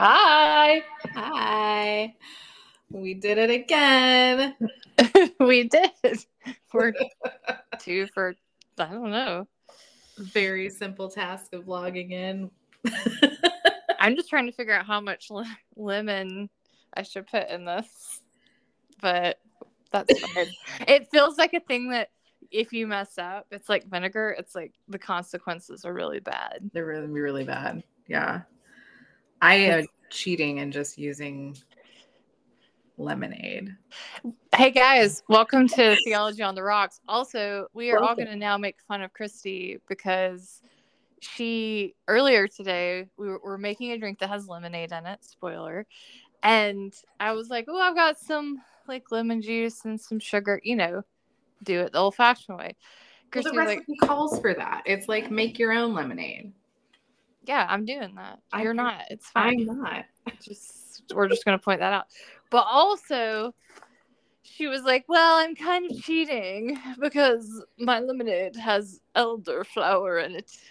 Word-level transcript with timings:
Hi. 0.00 0.84
Hi. 1.14 2.14
We 2.88 3.14
did 3.14 3.36
it 3.36 3.50
again. 3.50 4.54
we 5.40 5.64
did. 5.64 5.90
We're 6.72 6.92
two 7.80 8.06
for, 8.14 8.36
I 8.78 8.90
don't 8.92 9.10
know. 9.10 9.48
Very 10.16 10.70
simple 10.70 11.10
task 11.10 11.52
of 11.52 11.66
logging 11.66 12.12
in. 12.12 12.48
I'm 13.98 14.14
just 14.14 14.30
trying 14.30 14.46
to 14.46 14.52
figure 14.52 14.72
out 14.72 14.86
how 14.86 15.00
much 15.00 15.32
li- 15.32 15.44
lemon 15.74 16.48
I 16.94 17.02
should 17.02 17.26
put 17.26 17.48
in 17.48 17.64
this. 17.64 18.20
But 19.02 19.40
that's 19.90 20.16
fine. 20.20 20.46
it 20.86 21.08
feels 21.10 21.38
like 21.38 21.54
a 21.54 21.60
thing 21.60 21.90
that 21.90 22.10
if 22.52 22.72
you 22.72 22.86
mess 22.86 23.18
up, 23.18 23.48
it's 23.50 23.68
like 23.68 23.90
vinegar. 23.90 24.36
It's 24.38 24.54
like 24.54 24.74
the 24.86 25.00
consequences 25.00 25.84
are 25.84 25.92
really 25.92 26.20
bad. 26.20 26.70
They're 26.72 26.86
really, 26.86 27.08
really 27.08 27.42
bad. 27.42 27.82
Yeah. 28.06 28.42
I 29.40 29.54
am 29.54 29.86
cheating 30.10 30.58
and 30.58 30.72
just 30.72 30.98
using 30.98 31.56
lemonade. 32.96 33.76
Hey 34.54 34.72
guys, 34.72 35.22
welcome 35.28 35.68
to 35.68 35.96
Theology 36.04 36.42
on 36.42 36.56
the 36.56 36.62
Rocks. 36.62 37.00
Also, 37.08 37.68
we 37.72 37.90
are 37.92 38.02
all 38.02 38.16
going 38.16 38.26
to 38.26 38.36
now 38.36 38.58
make 38.58 38.76
fun 38.88 39.02
of 39.02 39.12
Christy 39.12 39.78
because 39.88 40.60
she 41.20 41.94
earlier 42.08 42.48
today 42.48 43.06
we 43.16 43.28
were, 43.28 43.40
we're 43.44 43.58
making 43.58 43.92
a 43.92 43.98
drink 43.98 44.18
that 44.18 44.28
has 44.28 44.48
lemonade 44.48 44.90
in 44.90 45.06
it. 45.06 45.24
Spoiler, 45.24 45.86
and 46.42 46.92
I 47.20 47.32
was 47.32 47.48
like, 47.48 47.66
"Oh, 47.68 47.80
I've 47.80 47.94
got 47.94 48.18
some 48.18 48.60
like 48.88 49.12
lemon 49.12 49.40
juice 49.40 49.84
and 49.84 50.00
some 50.00 50.18
sugar. 50.18 50.60
You 50.64 50.76
know, 50.76 51.02
do 51.62 51.80
it 51.80 51.92
the 51.92 51.98
old-fashioned 51.98 52.58
way." 52.58 52.74
Well, 53.34 53.42
Christy 53.42 53.50
the 53.50 53.56
was 53.56 53.66
like, 53.66 53.78
recipe 53.78 53.96
calls 53.98 54.40
for 54.40 54.54
that. 54.54 54.82
It's 54.86 55.08
like 55.08 55.30
make 55.30 55.58
your 55.58 55.72
own 55.72 55.94
lemonade. 55.94 56.52
"Yeah, 57.48 57.66
I'm 57.68 57.84
doing 57.84 58.14
that. 58.16 58.38
You're 58.52 58.72
agree. 58.72 58.74
not. 58.74 59.04
It's 59.10 59.26
fine." 59.30 59.68
I'm 59.68 59.80
not. 59.82 60.04
just 60.42 61.02
we're 61.14 61.28
just 61.28 61.44
gonna 61.44 61.58
point 61.58 61.80
that 61.80 61.92
out. 61.92 62.06
But 62.50 62.66
also, 62.70 63.54
she 64.42 64.66
was 64.66 64.82
like, 64.82 65.06
"Well, 65.08 65.38
I'm 65.38 65.56
kind 65.56 65.90
of 65.90 66.00
cheating 66.02 66.78
because 67.00 67.64
my 67.78 68.00
lemonade 68.00 68.56
has 68.56 69.00
elderflower 69.16 70.24
in 70.24 70.36
it," 70.36 70.52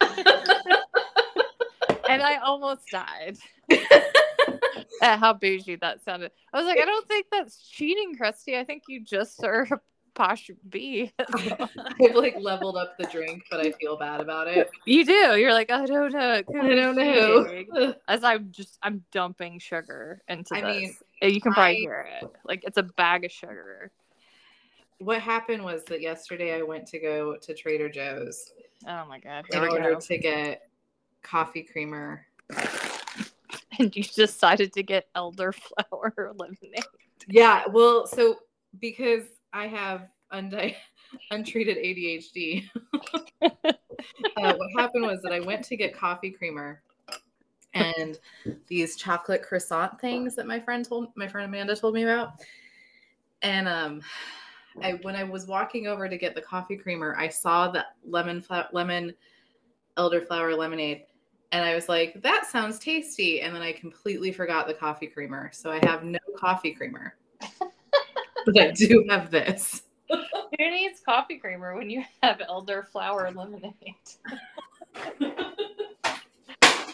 and 2.08 2.22
I 2.22 2.36
almost 2.36 2.88
died 2.88 3.36
at 3.70 3.80
eh, 5.02 5.16
how 5.16 5.32
bougie 5.34 5.76
that 5.76 6.02
sounded. 6.04 6.30
I 6.52 6.58
was 6.58 6.66
like, 6.66 6.78
"I 6.78 6.84
don't 6.84 7.08
think 7.08 7.26
that's 7.30 7.68
cheating, 7.68 8.16
Krusty. 8.16 8.56
I 8.56 8.64
think 8.64 8.84
you 8.88 9.04
just 9.04 9.42
are 9.44 9.68
posh 10.18 10.50
bee." 10.68 11.12
I've 11.18 12.14
like 12.14 12.36
leveled 12.38 12.76
up 12.76 12.98
the 12.98 13.06
drink, 13.06 13.44
but 13.50 13.60
I 13.64 13.70
feel 13.72 13.96
bad 13.96 14.20
about 14.20 14.48
it. 14.48 14.68
you 14.84 15.04
do. 15.06 15.12
You're 15.38 15.52
like, 15.54 15.70
I 15.70 15.86
don't 15.86 16.12
know. 16.12 16.18
I 16.20 16.42
be 16.42 16.52
don't 16.74 16.96
know. 16.96 17.44
cheating." 17.46 17.94
As 18.08 18.22
I'm 18.24 18.50
just, 18.50 18.78
I'm 18.82 19.04
dumping 19.12 19.58
sugar 19.60 20.20
into 20.28 20.54
I 20.54 20.60
this. 20.60 21.00
mean, 21.22 21.32
you 21.34 21.40
can 21.40 21.52
probably 21.52 21.76
I- 21.76 21.80
hear 21.80 22.08
it. 22.20 22.30
Like 22.44 22.64
it's 22.64 22.76
a 22.78 22.82
bag 22.82 23.24
of 23.24 23.32
sugar. 23.32 23.90
what 24.98 25.20
happened 25.20 25.64
was 25.64 25.84
that 25.84 26.00
yesterday 26.02 26.54
I 26.58 26.62
went 26.62 26.86
to 26.88 26.98
go 26.98 27.36
to 27.40 27.54
Trader 27.54 27.88
Joe's 27.88 28.52
Oh 28.86 29.04
my 29.08 29.18
god! 29.20 29.44
in 29.52 29.60
order 29.60 29.94
go. 29.94 30.00
to 30.00 30.18
get 30.18 30.68
coffee 31.22 31.62
creamer. 31.62 32.26
And 33.80 33.94
you 33.94 34.02
decided 34.02 34.72
to 34.72 34.82
get 34.82 35.06
elderflower 35.14 36.32
lemonade. 36.36 36.82
Yeah, 37.28 37.62
well, 37.70 38.08
so 38.08 38.38
because 38.80 39.22
I 39.52 39.66
have 39.66 40.08
undi- 40.30 40.76
untreated 41.30 41.78
ADHD, 41.78 42.70
uh, 43.42 44.54
what 44.54 44.70
happened 44.76 45.04
was 45.04 45.20
that 45.22 45.32
I 45.32 45.40
went 45.40 45.64
to 45.64 45.76
get 45.76 45.94
coffee 45.94 46.30
creamer 46.30 46.82
and 47.74 48.18
these 48.66 48.96
chocolate 48.96 49.42
croissant 49.42 50.00
things 50.00 50.34
that 50.36 50.46
my 50.46 50.58
friend 50.58 50.84
told 50.84 51.08
my 51.16 51.28
friend 51.28 51.46
Amanda 51.46 51.76
told 51.76 51.94
me 51.94 52.02
about. 52.02 52.32
And 53.42 53.68
um 53.68 54.00
I 54.82 54.92
when 55.02 55.16
I 55.16 55.24
was 55.24 55.46
walking 55.46 55.86
over 55.86 56.08
to 56.08 56.16
get 56.16 56.34
the 56.34 56.40
coffee 56.40 56.76
creamer, 56.76 57.14
I 57.18 57.28
saw 57.28 57.68
the 57.68 57.84
lemon 58.06 58.40
fla- 58.40 58.68
lemon 58.72 59.14
elderflower 59.96 60.56
lemonade 60.56 61.04
and 61.52 61.64
I 61.64 61.74
was 61.74 61.88
like, 61.88 62.20
that 62.22 62.46
sounds 62.46 62.78
tasty. 62.78 63.40
And 63.40 63.54
then 63.54 63.62
I 63.62 63.72
completely 63.72 64.32
forgot 64.32 64.66
the 64.66 64.74
coffee 64.74 65.06
creamer. 65.06 65.50
So 65.52 65.70
I 65.70 65.78
have 65.86 66.04
no 66.04 66.18
coffee 66.36 66.72
creamer. 66.72 67.14
but 68.54 68.62
I 68.62 68.70
do 68.72 69.04
have 69.08 69.30
this. 69.30 69.82
Who 70.10 70.18
needs 70.58 71.00
coffee 71.00 71.36
creamer 71.38 71.76
when 71.76 71.90
you 71.90 72.02
have 72.22 72.38
elderflower 72.38 73.34
lemonade? 73.34 73.74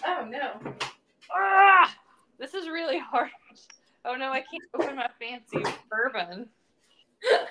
Oh 0.06 0.26
no. 0.28 0.60
Ah, 1.34 1.94
this 2.38 2.52
is 2.54 2.68
really 2.68 2.98
hard. 2.98 3.30
Oh 4.04 4.14
no, 4.16 4.30
I 4.30 4.40
can't 4.40 4.62
open 4.74 4.96
my 4.96 5.08
fancy 5.18 5.64
bourbon. 5.90 6.46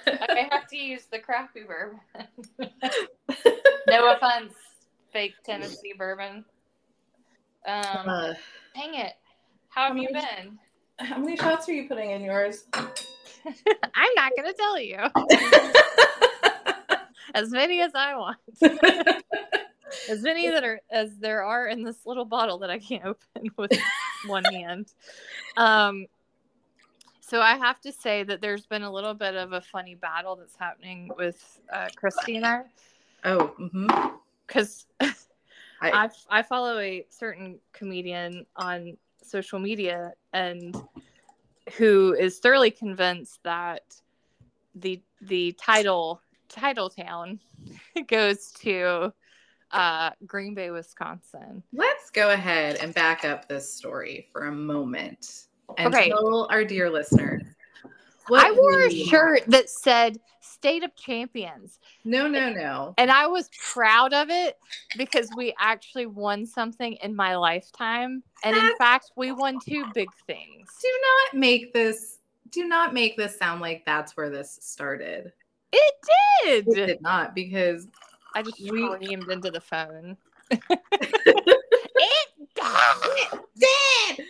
I 0.05 0.47
have 0.51 0.67
to 0.67 0.77
use 0.77 1.05
the 1.11 1.17
crappy 1.17 1.61
bourbon. 1.63 1.99
no 3.87 4.13
offense, 4.13 4.53
fake 5.11 5.33
Tennessee 5.43 5.93
bourbon. 5.97 6.45
Um, 7.65 8.07
Uh, 8.07 8.33
dang 8.75 8.93
it. 8.95 9.13
How 9.69 9.87
have 9.87 9.95
how 9.95 10.01
you 10.01 10.09
many- 10.11 10.25
been? 10.35 10.59
how 10.99 11.17
many 11.17 11.35
shots 11.35 11.67
are 11.67 11.73
you 11.73 11.87
putting 11.87 12.11
in 12.11 12.21
yours? 12.21 12.65
I'm 13.95 14.11
not 14.15 14.31
gonna 14.35 14.53
tell 14.53 14.79
you. 14.79 14.97
as 17.33 17.51
many 17.51 17.81
as 17.81 17.91
I 17.95 18.15
want. 18.15 18.37
as 20.09 20.21
many 20.21 20.49
that 20.49 20.63
are 20.63 20.79
as 20.91 21.17
there 21.17 21.43
are 21.43 21.67
in 21.67 21.83
this 21.83 22.05
little 22.05 22.25
bottle 22.25 22.59
that 22.59 22.69
I 22.69 22.79
can't 22.79 23.05
open 23.05 23.49
with 23.57 23.71
one 24.25 24.43
hand. 24.45 24.87
Um 25.57 26.07
so 27.21 27.41
I 27.41 27.55
have 27.55 27.79
to 27.81 27.91
say 27.91 28.23
that 28.23 28.41
there's 28.41 28.65
been 28.65 28.83
a 28.83 28.91
little 28.91 29.13
bit 29.13 29.35
of 29.35 29.53
a 29.53 29.61
funny 29.61 29.95
battle 29.95 30.35
that's 30.35 30.55
happening 30.55 31.09
with 31.17 31.59
uh, 31.71 31.87
Christy 31.95 32.35
and 32.35 32.45
I 32.45 32.63
oh, 33.23 33.53
because 34.45 34.85
I, 34.99 35.13
I 35.81 36.09
I 36.29 36.41
follow 36.43 36.79
a 36.79 37.05
certain 37.09 37.59
comedian 37.71 38.45
on 38.55 38.97
social 39.21 39.57
media 39.57 40.13
and 40.33 40.75
who 41.77 42.13
is 42.13 42.39
thoroughly 42.39 42.71
convinced 42.71 43.39
that 43.43 43.81
the 44.75 45.01
the 45.21 45.53
title 45.53 46.21
title 46.49 46.89
town 46.89 47.39
goes 48.07 48.51
to 48.61 49.13
uh, 49.71 50.11
Green 50.25 50.53
Bay, 50.53 50.69
Wisconsin. 50.71 51.63
let's 51.73 52.11
go 52.11 52.29
ahead 52.31 52.75
and 52.75 52.93
back 52.93 53.25
up 53.25 53.47
this 53.47 53.73
story 53.73 54.27
for 54.31 54.45
a 54.45 54.51
moment 54.51 55.45
and 55.77 55.93
Okay. 55.93 56.09
tell 56.09 56.47
our 56.51 56.63
dear 56.63 56.89
listeners. 56.91 57.43
I 58.31 58.51
wore 58.51 58.81
a 58.81 58.89
shirt 58.89 59.43
that 59.47 59.69
said 59.69 60.19
"State 60.41 60.83
of 60.83 60.95
Champions," 60.95 61.79
No, 62.03 62.27
no, 62.27 62.51
no. 62.51 62.93
and 62.97 63.11
I 63.11 63.27
was 63.27 63.49
proud 63.71 64.13
of 64.13 64.29
it 64.29 64.57
because 64.97 65.29
we 65.35 65.53
actually 65.59 66.05
won 66.05 66.45
something 66.45 66.93
in 67.01 67.15
my 67.15 67.35
lifetime. 67.35 68.23
And 68.43 68.55
in 68.55 68.75
fact, 68.77 69.11
we 69.15 69.31
won 69.31 69.59
two 69.59 69.85
big 69.93 70.09
things. 70.27 70.69
Do 70.81 70.89
not 71.01 71.39
make 71.39 71.73
this. 71.73 72.19
Do 72.51 72.67
not 72.67 72.93
make 72.93 73.17
this 73.17 73.37
sound 73.37 73.61
like 73.61 73.83
that's 73.85 74.15
where 74.15 74.29
this 74.29 74.59
started. 74.61 75.31
It 75.71 75.93
did. 76.43 76.67
It 76.67 76.85
did 76.87 77.01
not 77.01 77.33
because 77.33 77.87
I 78.35 78.43
just 78.43 78.57
screamed 78.57 79.29
into 79.29 79.51
the 79.51 79.61
phone. 79.61 80.17
it 80.51 80.59
did. 83.57 84.25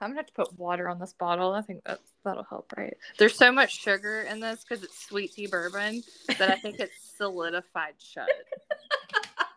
I'm 0.00 0.10
gonna 0.10 0.20
have 0.20 0.26
to 0.26 0.32
put 0.32 0.58
water 0.58 0.88
on 0.88 0.98
this 0.98 1.12
bottle. 1.12 1.52
I 1.52 1.62
think 1.62 1.82
that's 1.84 2.12
that'll 2.24 2.44
help, 2.44 2.72
right? 2.76 2.96
There's 3.18 3.36
so 3.36 3.50
much 3.50 3.80
sugar 3.80 4.22
in 4.22 4.40
this 4.40 4.64
because 4.64 4.84
it's 4.84 4.98
sweet 5.06 5.32
tea 5.32 5.46
bourbon 5.46 6.02
that 6.38 6.50
I 6.50 6.56
think 6.56 6.78
it's 6.78 6.94
solidified 7.16 7.94
shut. 7.98 8.28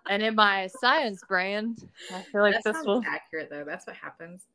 and 0.10 0.24
in 0.24 0.34
my 0.36 0.68
science 0.80 1.24
brand, 1.28 1.88
I 2.12 2.24
feel 2.32 2.42
like 2.42 2.56
that 2.56 2.64
this 2.64 2.86
will. 2.86 3.04
accurate 3.06 3.50
though. 3.52 3.64
That's 3.66 3.86
what 3.86 3.96
happens. 3.96 4.48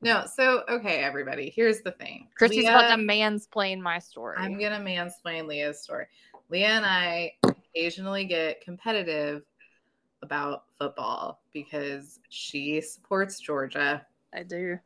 No, 0.00 0.24
so 0.34 0.64
okay, 0.68 0.98
everybody. 0.98 1.52
Here's 1.54 1.82
the 1.82 1.92
thing. 1.92 2.28
Christy's 2.34 2.64
Leah- 2.64 2.78
about 2.78 2.96
to 2.96 3.02
mansplain 3.02 3.80
my 3.80 3.98
story. 3.98 4.36
I'm 4.38 4.58
gonna 4.58 4.80
mansplain 4.80 5.46
Leah's 5.46 5.82
story. 5.82 6.06
Leah 6.48 6.68
and 6.68 6.86
I 6.86 7.32
occasionally 7.44 8.24
get 8.24 8.62
competitive 8.62 9.42
about 10.22 10.64
football 10.78 11.42
because 11.52 12.18
she 12.30 12.80
supports 12.80 13.38
Georgia 13.40 14.06
I 14.34 14.42
do. 14.42 14.78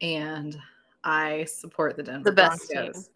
And 0.00 0.58
I 1.04 1.44
support 1.44 1.96
the 1.96 2.02
Denver 2.02 2.30
The 2.30 2.36
best 2.36 2.70
Broncos. 2.72 3.10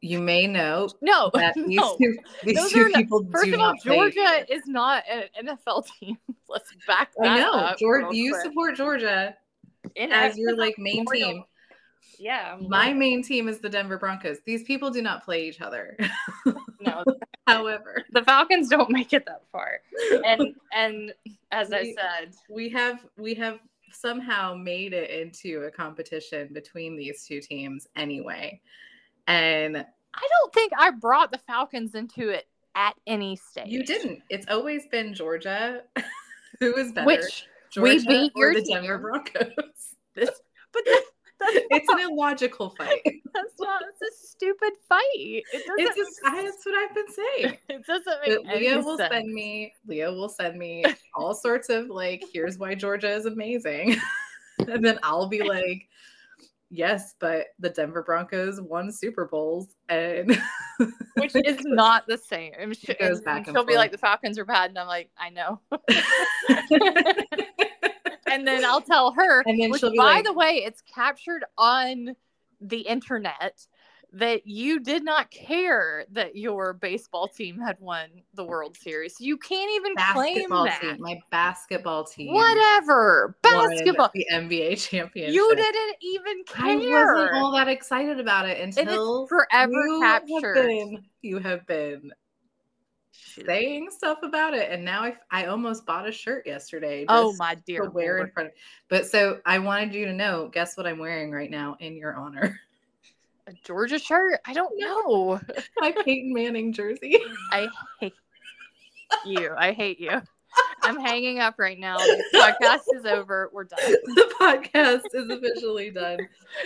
You 0.00 0.20
may 0.20 0.46
know 0.46 0.88
No, 1.02 1.30
these 1.56 1.76
no. 1.76 1.96
two, 1.96 2.16
these 2.44 2.56
Those 2.56 2.70
two 2.72 2.82
are 2.82 2.88
not- 2.88 2.98
people 2.98 3.26
First 3.32 3.44
do 3.46 3.54
of 3.54 3.60
all, 3.60 3.66
not 3.72 3.78
play. 3.80 3.96
Georgia 3.96 4.52
is 4.52 4.62
not 4.66 5.02
an 5.10 5.24
NFL 5.44 5.86
team. 5.98 6.16
Let's 6.48 6.72
back 6.86 7.12
that 7.18 7.26
I 7.28 7.38
know, 7.40 7.52
up. 7.52 7.78
Georgia. 7.78 8.14
You 8.16 8.32
quick. 8.32 8.44
support 8.44 8.76
Georgia 8.76 9.34
In 9.96 10.12
as 10.12 10.38
your 10.38 10.56
like 10.56 10.78
main 10.78 10.98
Memorial- 11.04 11.32
team. 11.32 11.44
Yeah. 12.20 12.56
I'm 12.60 12.68
My 12.68 12.92
main 12.92 13.22
team 13.22 13.48
is 13.48 13.58
the 13.58 13.68
Denver 13.68 13.98
Broncos. 13.98 14.38
These 14.44 14.62
people 14.64 14.90
do 14.90 15.02
not 15.02 15.24
play 15.24 15.46
each 15.48 15.60
other. 15.60 15.96
no, 16.80 17.04
However, 17.46 18.04
the 18.12 18.22
Falcons 18.24 18.68
don't 18.68 18.90
make 18.90 19.12
it 19.12 19.24
that 19.26 19.42
far. 19.52 19.80
And 20.24 20.54
and 20.72 21.12
as 21.52 21.72
I 21.72 21.84
said, 21.94 22.34
we 22.50 22.68
have 22.70 23.04
we 23.16 23.34
have 23.34 23.58
somehow 23.92 24.54
made 24.54 24.92
it 24.92 25.10
into 25.10 25.62
a 25.62 25.70
competition 25.70 26.48
between 26.52 26.96
these 26.96 27.24
two 27.26 27.40
teams 27.40 27.86
anyway. 27.96 28.60
And 29.26 29.76
I 29.76 30.28
don't 30.40 30.54
think 30.54 30.72
I 30.78 30.90
brought 30.90 31.32
the 31.32 31.38
Falcons 31.38 31.94
into 31.94 32.28
it 32.30 32.46
at 32.74 32.94
any 33.06 33.36
stage. 33.36 33.68
you 33.68 33.84
didn't. 33.84 34.22
It's 34.30 34.46
always 34.48 34.86
been 34.86 35.14
Georgia 35.14 35.82
who 36.60 36.76
is 36.76 36.92
better. 36.92 37.06
Which 37.06 37.46
Georgia 37.70 37.90
we 37.90 38.06
beat 38.06 38.32
or 38.34 38.46
your 38.46 38.54
the 38.54 38.62
team. 38.62 38.76
Denver 38.76 38.98
Broncos. 38.98 39.94
this, 40.14 40.30
but 40.72 40.82
that's, 40.86 41.06
it's 41.70 41.88
an 41.88 42.00
illogical 42.00 42.70
fight. 42.70 43.02
that's 43.04 43.54
not. 43.60 43.82
It's 43.88 44.02
a 44.02 44.26
stupid 44.28 44.72
fight. 44.88 45.02
It 45.16 45.66
doesn't. 45.66 45.74
It's 45.78 45.96
just, 45.96 46.20
I, 46.24 46.42
that's 46.42 46.64
what 46.66 46.74
I've 46.74 46.94
been 46.94 47.08
saying. 47.08 47.58
it 47.68 47.86
doesn't 47.86 48.20
make 48.26 48.46
But 48.46 48.56
Leah 48.56 48.78
will 48.78 48.96
sense. 48.96 49.12
send 49.12 49.32
me. 49.32 49.72
Leah 49.86 50.12
will 50.12 50.28
send 50.28 50.58
me 50.58 50.84
all 51.14 51.34
sorts 51.34 51.68
of 51.68 51.88
like, 51.88 52.24
here's 52.32 52.58
why 52.58 52.74
Georgia 52.74 53.10
is 53.10 53.26
amazing, 53.26 53.96
and 54.66 54.84
then 54.84 54.98
I'll 55.02 55.28
be 55.28 55.42
like, 55.42 55.88
yes, 56.70 57.14
but 57.18 57.46
the 57.58 57.70
Denver 57.70 58.02
Broncos 58.02 58.60
won 58.60 58.90
Super 58.90 59.26
Bowls, 59.26 59.68
and 59.88 60.40
which 61.14 61.34
is 61.34 61.58
not 61.64 62.06
the 62.06 62.18
same. 62.18 62.52
She, 62.72 62.92
it 62.92 62.98
goes 62.98 63.20
back 63.20 63.46
and 63.46 63.56
she'll 63.56 63.64
be 63.64 63.76
like, 63.76 63.92
"The 63.92 63.98
Falcons 63.98 64.38
are 64.38 64.44
bad," 64.44 64.70
and 64.70 64.78
I'm 64.78 64.86
like, 64.86 65.10
"I 65.18 65.30
know." 65.30 65.60
And 68.32 68.46
then 68.46 68.64
I'll 68.64 68.80
tell 68.80 69.12
her, 69.12 69.42
And 69.46 69.60
then 69.60 69.70
which, 69.70 69.80
she'll 69.80 69.90
be 69.90 69.98
by 69.98 70.14
like- 70.14 70.24
the 70.24 70.32
way, 70.32 70.62
it's 70.64 70.82
captured 70.82 71.44
on 71.56 72.14
the 72.60 72.80
internet 72.80 73.66
that 74.14 74.46
you 74.46 74.80
did 74.80 75.04
not 75.04 75.30
care 75.30 76.06
that 76.12 76.34
your 76.34 76.72
baseball 76.72 77.28
team 77.28 77.60
had 77.60 77.76
won 77.78 78.08
the 78.32 78.42
World 78.42 78.74
Series. 78.74 79.20
You 79.20 79.36
can't 79.36 79.70
even 79.72 79.94
claim 80.14 80.48
that. 80.48 80.80
team, 80.80 80.96
my 80.98 81.20
basketball 81.30 82.04
team, 82.04 82.32
Whatever, 82.32 83.36
basketball. 83.42 84.10
the 84.14 84.26
NBA 84.32 84.78
championship. 84.88 85.34
You 85.34 85.54
didn't 85.54 85.96
even 86.00 86.42
care. 86.44 86.64
I 87.12 87.14
wasn't 87.14 87.34
all 87.36 87.52
that 87.52 87.68
excited 87.68 88.18
about 88.18 88.48
it 88.48 88.56
It 88.56 88.68
is 88.70 88.76
until 88.78 89.26
forever 89.26 89.72
you 89.72 90.00
have 90.00 90.22
captured. 90.26 90.54
been- 90.54 91.04
you 91.20 91.38
have 91.40 91.66
been 91.66 92.00
Shoot. 92.04 92.12
Saying 93.46 93.88
stuff 93.90 94.18
about 94.22 94.54
it, 94.54 94.70
and 94.70 94.84
now 94.84 95.02
I, 95.02 95.16
I 95.30 95.46
almost 95.46 95.86
bought 95.86 96.08
a 96.08 96.12
shirt 96.12 96.46
yesterday. 96.46 97.04
Oh 97.08 97.34
my 97.38 97.54
to 97.54 97.60
dear 97.66 97.90
wear 97.90 98.18
in 98.18 98.30
front. 98.30 98.48
Of, 98.48 98.54
but 98.88 99.06
so 99.06 99.40
I 99.44 99.58
wanted 99.58 99.94
you 99.94 100.06
to 100.06 100.12
know. 100.12 100.48
Guess 100.52 100.76
what 100.76 100.86
I'm 100.86 100.98
wearing 100.98 101.30
right 101.30 101.50
now 101.50 101.76
in 101.80 101.96
your 101.96 102.14
honor? 102.14 102.58
A 103.46 103.52
Georgia 103.64 103.98
shirt? 103.98 104.40
I 104.46 104.52
don't 104.52 104.74
know. 104.76 105.40
My 105.78 105.92
Peyton 106.04 106.34
Manning 106.34 106.72
jersey. 106.72 107.18
I 107.50 107.66
hate 107.98 108.12
you. 109.24 109.54
I 109.56 109.72
hate 109.72 109.98
you. 109.98 110.20
I'm 110.82 111.00
hanging 111.04 111.38
up 111.40 111.54
right 111.58 111.78
now. 111.78 111.96
The 111.96 112.24
podcast 112.34 112.98
is 112.98 113.06
over. 113.06 113.50
We're 113.52 113.64
done. 113.64 113.78
the 113.80 114.34
podcast 114.40 115.02
is 115.14 115.30
officially 115.30 115.90
done. 115.90 116.18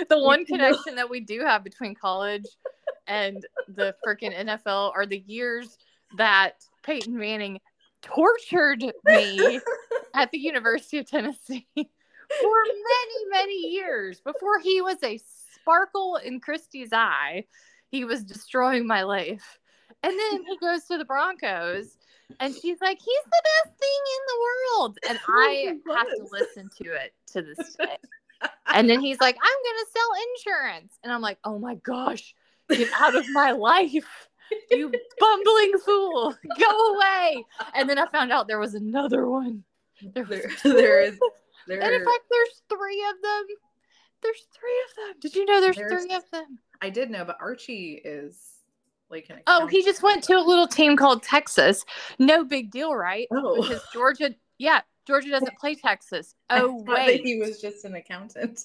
The 0.08 0.18
one 0.18 0.44
connection 0.44 0.96
that 0.96 1.08
we 1.08 1.20
do 1.20 1.40
have 1.40 1.62
between 1.64 1.94
college 1.94 2.46
and 3.06 3.44
the 3.68 3.94
freaking 4.06 4.36
NFL 4.36 4.92
are 4.94 5.06
the 5.06 5.22
years 5.26 5.78
that 6.16 6.64
Peyton 6.82 7.16
Manning 7.16 7.60
tortured 8.02 8.84
me 9.04 9.60
at 10.14 10.30
the 10.30 10.38
University 10.38 10.98
of 10.98 11.08
Tennessee 11.08 11.66
for 11.76 12.62
many, 12.64 13.30
many 13.30 13.68
years 13.72 14.20
before 14.20 14.58
he 14.58 14.80
was 14.82 15.02
a 15.02 15.20
sparkle 15.60 16.16
in 16.16 16.40
Christy's 16.40 16.92
eye. 16.92 17.44
He 17.88 18.04
was 18.04 18.24
destroying 18.24 18.86
my 18.86 19.02
life. 19.02 19.58
And 20.02 20.18
then 20.18 20.44
he 20.44 20.56
goes 20.58 20.84
to 20.84 20.98
the 20.98 21.04
Broncos 21.04 21.96
and 22.40 22.54
she's 22.54 22.80
like, 22.80 22.98
he's 22.98 23.24
the 23.24 23.42
best 23.64 23.78
thing 23.78 24.00
in 24.16 24.22
the 24.26 24.40
world. 24.42 24.98
And 25.08 25.18
oh 25.28 25.32
I 25.32 25.54
He 25.54 25.66
have 25.66 26.06
to 26.06 26.26
listen 26.30 26.70
to 26.82 26.92
it 26.94 27.12
to 27.32 27.42
this 27.42 27.74
day. 27.76 27.96
And 28.66 28.88
then 28.88 29.00
he's 29.00 29.20
like, 29.20 29.36
I'm 29.36 29.62
going 29.64 29.84
to 29.84 29.90
sell 29.92 30.10
insurance. 30.58 30.98
And 31.04 31.12
I'm 31.12 31.20
like, 31.20 31.38
oh 31.44 31.58
my 31.58 31.76
gosh, 31.76 32.34
get 32.68 32.88
out 33.00 33.14
of 33.14 33.28
my 33.30 33.52
life. 33.52 34.28
You 34.70 34.92
bumbling 35.18 35.72
fool, 35.84 36.34
go 36.58 36.94
away. 36.94 37.44
And 37.74 37.88
then 37.88 37.98
I 37.98 38.06
found 38.06 38.32
out 38.32 38.46
there 38.48 38.58
was 38.58 38.74
another 38.74 39.28
one. 39.28 39.64
There 40.14 40.24
was 40.24 40.40
There, 40.40 40.50
there 40.74 41.02
is. 41.02 41.18
There. 41.68 41.80
and 41.80 41.94
in 41.94 42.04
fact, 42.04 42.20
there's 42.30 42.62
three 42.68 43.04
of 43.10 43.22
them. 43.22 43.44
There's 44.22 44.46
three 44.54 44.84
of 44.88 44.96
them. 44.96 45.20
Did 45.20 45.34
you 45.34 45.44
know 45.46 45.60
there's, 45.60 45.76
There's- 45.76 46.04
three 46.04 46.14
of 46.14 46.28
them? 46.30 46.58
I 46.80 46.90
did 46.90 47.10
know, 47.10 47.24
but 47.24 47.36
Archie 47.40 48.00
is 48.04 48.40
like 49.10 49.26
an. 49.30 49.40
Oh, 49.46 49.66
he 49.66 49.84
just 49.84 50.02
went 50.02 50.24
to 50.24 50.34
a 50.34 50.40
little 50.42 50.66
team 50.66 50.96
called 50.96 51.22
Texas. 51.22 51.84
No 52.18 52.44
big 52.44 52.70
deal, 52.72 52.94
right? 52.94 53.28
Oh. 53.30 53.62
Because 53.62 53.82
Georgia, 53.92 54.34
yeah, 54.58 54.80
Georgia 55.06 55.28
doesn't 55.30 55.56
play 55.60 55.74
Texas. 55.76 56.34
Oh 56.50 56.82
that 56.86 57.06
wait, 57.06 57.20
he 57.24 57.38
was 57.38 57.60
just 57.60 57.84
an 57.84 57.94
accountant. 57.94 58.60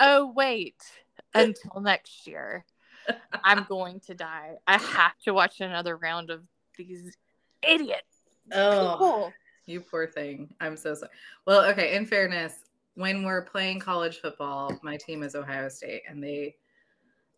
oh 0.00 0.32
wait, 0.34 0.76
until 1.34 1.80
next 1.80 2.26
year, 2.26 2.64
I'm 3.44 3.64
going 3.68 4.00
to 4.00 4.14
die. 4.14 4.56
I 4.66 4.78
have 4.78 5.18
to 5.24 5.32
watch 5.32 5.60
another 5.60 5.96
round 5.96 6.30
of 6.30 6.42
these 6.76 7.16
idiots. 7.66 8.02
Oh, 8.52 8.92
people. 8.92 9.32
you 9.66 9.80
poor 9.80 10.06
thing. 10.06 10.52
I'm 10.60 10.76
so 10.76 10.94
sorry. 10.94 11.12
Well, 11.46 11.64
okay. 11.66 11.94
In 11.94 12.06
fairness, 12.06 12.54
when 12.94 13.24
we're 13.24 13.42
playing 13.42 13.80
college 13.80 14.20
football, 14.20 14.78
my 14.82 14.96
team 14.96 15.22
is 15.22 15.34
Ohio 15.34 15.68
State, 15.68 16.02
and 16.08 16.22
they 16.22 16.56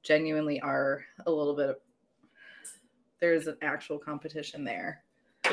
genuinely 0.03 0.61
are 0.61 1.05
a 1.27 1.31
little 1.31 1.55
bit. 1.55 1.71
Of, 1.71 1.77
there's 3.21 3.47
an 3.47 3.57
actual 3.63 3.99
competition 3.99 4.65
there. 4.65 5.03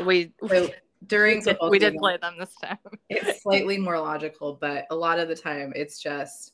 We 0.05 0.33
So 0.47 0.69
during 1.07 1.37
we 1.37 1.43
did, 1.43 1.57
we 1.69 1.79
did 1.79 1.85
season, 1.87 1.99
play 1.99 2.17
them 2.17 2.35
this 2.37 2.53
time. 2.63 2.77
it's 3.09 3.43
slightly 3.43 3.77
more 3.77 3.99
logical, 3.99 4.57
but 4.59 4.85
a 4.91 4.95
lot 4.95 5.19
of 5.19 5.27
the 5.27 5.35
time 5.35 5.71
it's 5.75 6.01
just, 6.01 6.53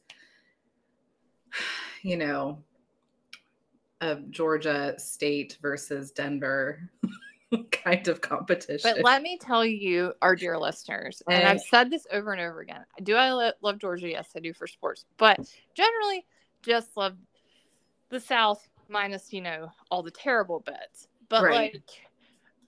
you 2.04 2.18
know, 2.18 2.60
a 4.06 4.22
Georgia 4.30 4.94
State 4.98 5.58
versus 5.62 6.12
Denver 6.12 6.90
kind 7.72 8.08
of 8.08 8.22
competition. 8.22 8.92
But 8.96 9.04
let 9.04 9.22
me 9.22 9.38
tell 9.38 9.66
you, 9.66 10.14
our 10.22 10.36
dear 10.36 10.58
listeners, 10.58 11.22
and 11.28 11.40
And- 11.42 11.48
I've 11.50 11.62
said 11.62 11.90
this 11.90 12.06
over 12.12 12.32
and 12.34 12.42
over 12.42 12.62
again. 12.62 12.86
Do 13.04 13.16
I 13.16 13.32
lo- 13.32 13.52
love 13.62 13.80
Georgia? 13.80 14.10
Yes, 14.10 14.30
I 14.36 14.40
do 14.40 14.54
for 14.54 14.68
sports, 14.68 15.06
but 15.18 15.40
generally, 15.74 16.26
just 16.64 16.96
love 16.98 17.16
the 18.10 18.20
South 18.20 18.68
minus 18.88 19.34
you 19.34 19.42
know 19.42 19.72
all 19.90 20.04
the 20.04 20.12
terrible 20.12 20.60
bits. 20.60 21.08
But 21.28 21.44
Right. 21.44 21.74
like, 21.74 21.84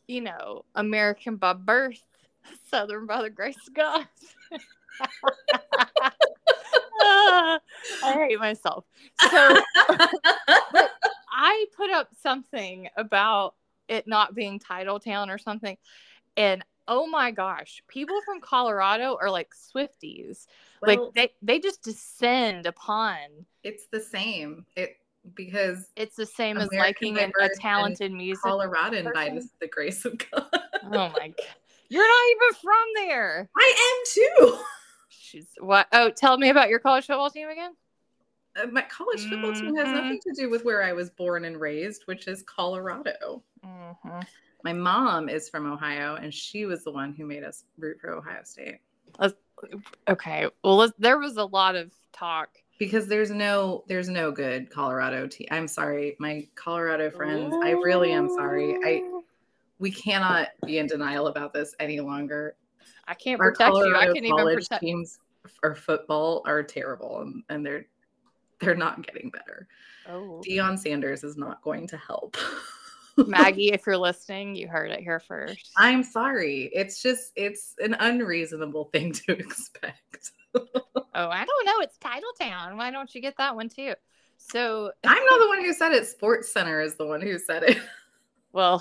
you 0.07 0.21
know, 0.21 0.65
American 0.75 1.35
by 1.35 1.53
birth, 1.53 2.01
Southern 2.71 3.05
by 3.05 3.21
the 3.21 3.29
grace 3.29 3.57
of 3.67 3.73
God. 3.73 4.07
I 7.17 8.13
hate 8.27 8.39
myself. 8.39 8.85
So 9.31 9.61
I 11.31 11.65
put 11.75 11.91
up 11.91 12.09
something 12.21 12.89
about 12.97 13.55
it 13.87 14.07
not 14.07 14.35
being 14.35 14.59
Title 14.59 14.99
Town 14.99 15.29
or 15.29 15.37
something. 15.37 15.77
And 16.35 16.63
oh 16.87 17.07
my 17.07 17.31
gosh, 17.31 17.81
people 17.87 18.19
from 18.25 18.41
Colorado 18.41 19.17
are 19.21 19.29
like 19.29 19.49
Swifties. 19.53 20.45
Well, 20.81 21.05
like 21.05 21.13
they, 21.15 21.33
they 21.41 21.59
just 21.59 21.83
descend 21.83 22.65
upon 22.65 23.45
it's 23.63 23.87
the 23.91 23.99
same. 23.99 24.65
It 24.75 24.97
because 25.35 25.87
it's 25.97 26.15
the 26.15 26.25
same 26.25 26.57
as 26.57 26.69
liking 26.71 27.17
an, 27.17 27.33
by 27.37 27.45
a 27.45 27.49
talented 27.59 28.11
music. 28.11 28.43
Coloradan 28.43 29.11
by 29.13 29.29
person? 29.29 29.35
the, 29.35 29.65
the 29.65 29.67
grace 29.67 30.05
of 30.05 30.17
God. 30.17 30.45
Oh 30.83 30.89
my 30.89 31.27
god. 31.27 31.35
You're 31.89 32.07
not 32.07 32.29
even 32.31 32.61
from 32.61 32.85
there. 32.95 33.49
I 33.57 33.93
am 33.95 34.47
too. 34.47 34.59
She's 35.09 35.47
what 35.59 35.87
oh 35.93 36.09
tell 36.09 36.37
me 36.37 36.49
about 36.49 36.69
your 36.69 36.79
college 36.79 37.05
football 37.05 37.29
team 37.29 37.49
again. 37.49 37.71
Uh, 38.61 38.67
My 38.67 38.81
college 38.83 39.27
football 39.29 39.53
team 39.53 39.75
has 39.75 39.89
Mhm. 39.89 39.93
nothing 39.93 40.19
to 40.21 40.33
do 40.33 40.49
with 40.49 40.63
where 40.65 40.83
I 40.83 40.93
was 40.93 41.09
born 41.09 41.45
and 41.45 41.59
raised, 41.59 42.03
which 42.05 42.27
is 42.27 42.43
Colorado. 42.43 43.43
Mm-hmm. 43.65 44.19
My 44.63 44.73
mom 44.73 45.29
is 45.29 45.49
from 45.49 45.71
Ohio, 45.71 46.15
and 46.15 46.33
she 46.33 46.65
was 46.65 46.83
the 46.83 46.91
one 46.91 47.13
who 47.13 47.25
made 47.25 47.43
us 47.43 47.65
root 47.77 47.99
for 48.01 48.11
Ohio 48.11 48.41
State. 48.43 48.79
Let's, 49.19 49.35
Okay. 50.07 50.47
Well 50.63 50.77
let's, 50.77 50.93
there 50.99 51.19
was 51.19 51.37
a 51.37 51.45
lot 51.45 51.75
of 51.75 51.91
talk. 52.13 52.49
because 52.79 53.07
there's 53.07 53.31
no 53.31 53.83
there's 53.87 54.09
no 54.09 54.31
good 54.31 54.69
Colorado 54.69 55.27
team. 55.27 55.47
I'm 55.51 55.67
sorry, 55.67 56.15
my 56.19 56.47
Colorado 56.55 57.09
friends. 57.09 57.53
I 57.63 57.71
really 57.71 58.11
am 58.11 58.29
sorry. 58.29 58.75
I 58.83 59.01
we 59.79 59.91
cannot 59.91 60.49
be 60.65 60.79
in 60.79 60.87
denial 60.87 61.27
about 61.27 61.53
this 61.53 61.75
any 61.79 61.99
longer. 61.99 62.55
I 63.07 63.13
can't 63.13 63.39
Our 63.39 63.51
protect 63.51 63.75
you. 63.75 63.77
I 63.77 64.05
Colorado 64.05 64.13
can't 64.13 64.25
even 64.25 64.55
protect 64.55 64.81
teams 64.81 65.19
for 65.47 65.75
football 65.75 66.41
are 66.45 66.63
terrible, 66.63 67.21
and, 67.21 67.43
and 67.49 67.65
they're 67.65 67.85
they're 68.59 68.75
not 68.75 69.05
getting 69.05 69.29
better. 69.29 69.67
Oh. 70.09 70.41
Deion 70.45 70.79
Sanders 70.79 71.23
is 71.23 71.37
not 71.37 71.61
going 71.61 71.87
to 71.87 71.97
help. 71.97 72.37
Maggie, 73.17 73.71
if 73.71 73.85
you're 73.85 73.97
listening, 73.97 74.55
you 74.55 74.67
heard 74.67 74.91
it 74.91 74.99
here 74.99 75.19
first. 75.19 75.71
I'm 75.77 76.03
sorry. 76.03 76.69
It's 76.73 77.01
just 77.01 77.31
it's 77.35 77.75
an 77.79 77.95
unreasonable 77.99 78.85
thing 78.93 79.11
to 79.13 79.31
expect. 79.33 80.31
Oh, 80.55 81.29
I 81.29 81.45
don't 81.45 81.65
know. 81.65 81.79
It's 81.81 81.97
Titletown. 81.97 82.77
Why 82.77 82.91
don't 82.91 83.13
you 83.13 83.21
get 83.21 83.37
that 83.37 83.55
one 83.55 83.69
too? 83.69 83.93
So, 84.37 84.91
I'm 85.03 85.25
not 85.25 85.39
the 85.39 85.47
one 85.47 85.65
who 85.65 85.73
said 85.73 85.93
it. 85.93 86.05
Sports 86.07 86.53
Center 86.53 86.79
is 86.79 86.95
the 86.95 87.07
one 87.07 87.21
who 87.21 87.39
said 87.39 87.63
it. 87.63 87.79
well, 88.53 88.79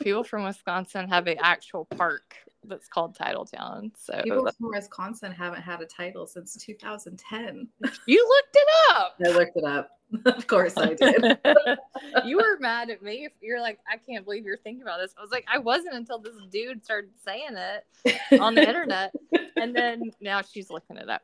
people 0.00 0.24
from 0.24 0.44
Wisconsin 0.44 1.08
have 1.08 1.26
an 1.26 1.36
actual 1.42 1.84
park 1.84 2.36
that's 2.68 2.88
called 2.88 3.16
Titletown. 3.16 3.90
So 3.96 4.20
People 4.22 4.50
from 4.58 4.70
Wisconsin 4.70 5.32
haven't 5.32 5.62
had 5.62 5.80
a 5.80 5.86
title 5.86 6.26
since 6.26 6.56
2010. 6.56 7.68
you 8.06 8.28
looked 8.28 8.56
it 8.56 8.68
up. 8.90 9.14
I 9.24 9.30
looked 9.30 9.56
it 9.56 9.64
up. 9.64 9.90
of 10.26 10.46
course 10.46 10.76
I 10.76 10.94
did. 10.94 11.38
you 12.24 12.36
were 12.36 12.58
mad 12.60 12.90
at 12.90 13.02
me. 13.02 13.28
You're 13.40 13.60
like, 13.60 13.78
I 13.90 13.96
can't 13.96 14.24
believe 14.24 14.44
you're 14.44 14.58
thinking 14.58 14.82
about 14.82 15.00
this. 15.00 15.14
I 15.18 15.22
was 15.22 15.30
like, 15.30 15.46
I 15.52 15.58
wasn't 15.58 15.94
until 15.94 16.18
this 16.18 16.34
dude 16.50 16.84
started 16.84 17.10
saying 17.24 17.56
it 17.56 18.40
on 18.40 18.54
the 18.54 18.66
internet, 18.66 19.12
and 19.56 19.74
then 19.74 20.12
now 20.20 20.42
she's 20.42 20.70
looking 20.70 20.96
it 20.96 21.08
up. 21.08 21.22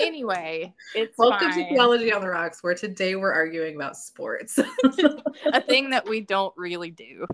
Anyway, 0.00 0.72
it's 0.94 1.16
Welcome 1.18 1.50
fine. 1.50 1.64
to 1.64 1.74
Theology 1.74 2.12
on 2.12 2.20
the 2.20 2.28
Rocks, 2.28 2.62
where 2.62 2.74
today 2.74 3.16
we're 3.16 3.32
arguing 3.32 3.76
about 3.76 3.96
sports. 3.96 4.58
a 5.52 5.60
thing 5.62 5.90
that 5.90 6.08
we 6.08 6.20
don't 6.20 6.54
really 6.56 6.90
do. 6.90 7.26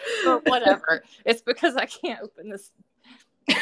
but 0.24 0.48
whatever. 0.48 1.04
It's 1.24 1.42
because 1.42 1.76
I 1.76 1.86
can't 1.86 2.20
open 2.22 2.50
this. 2.50 2.70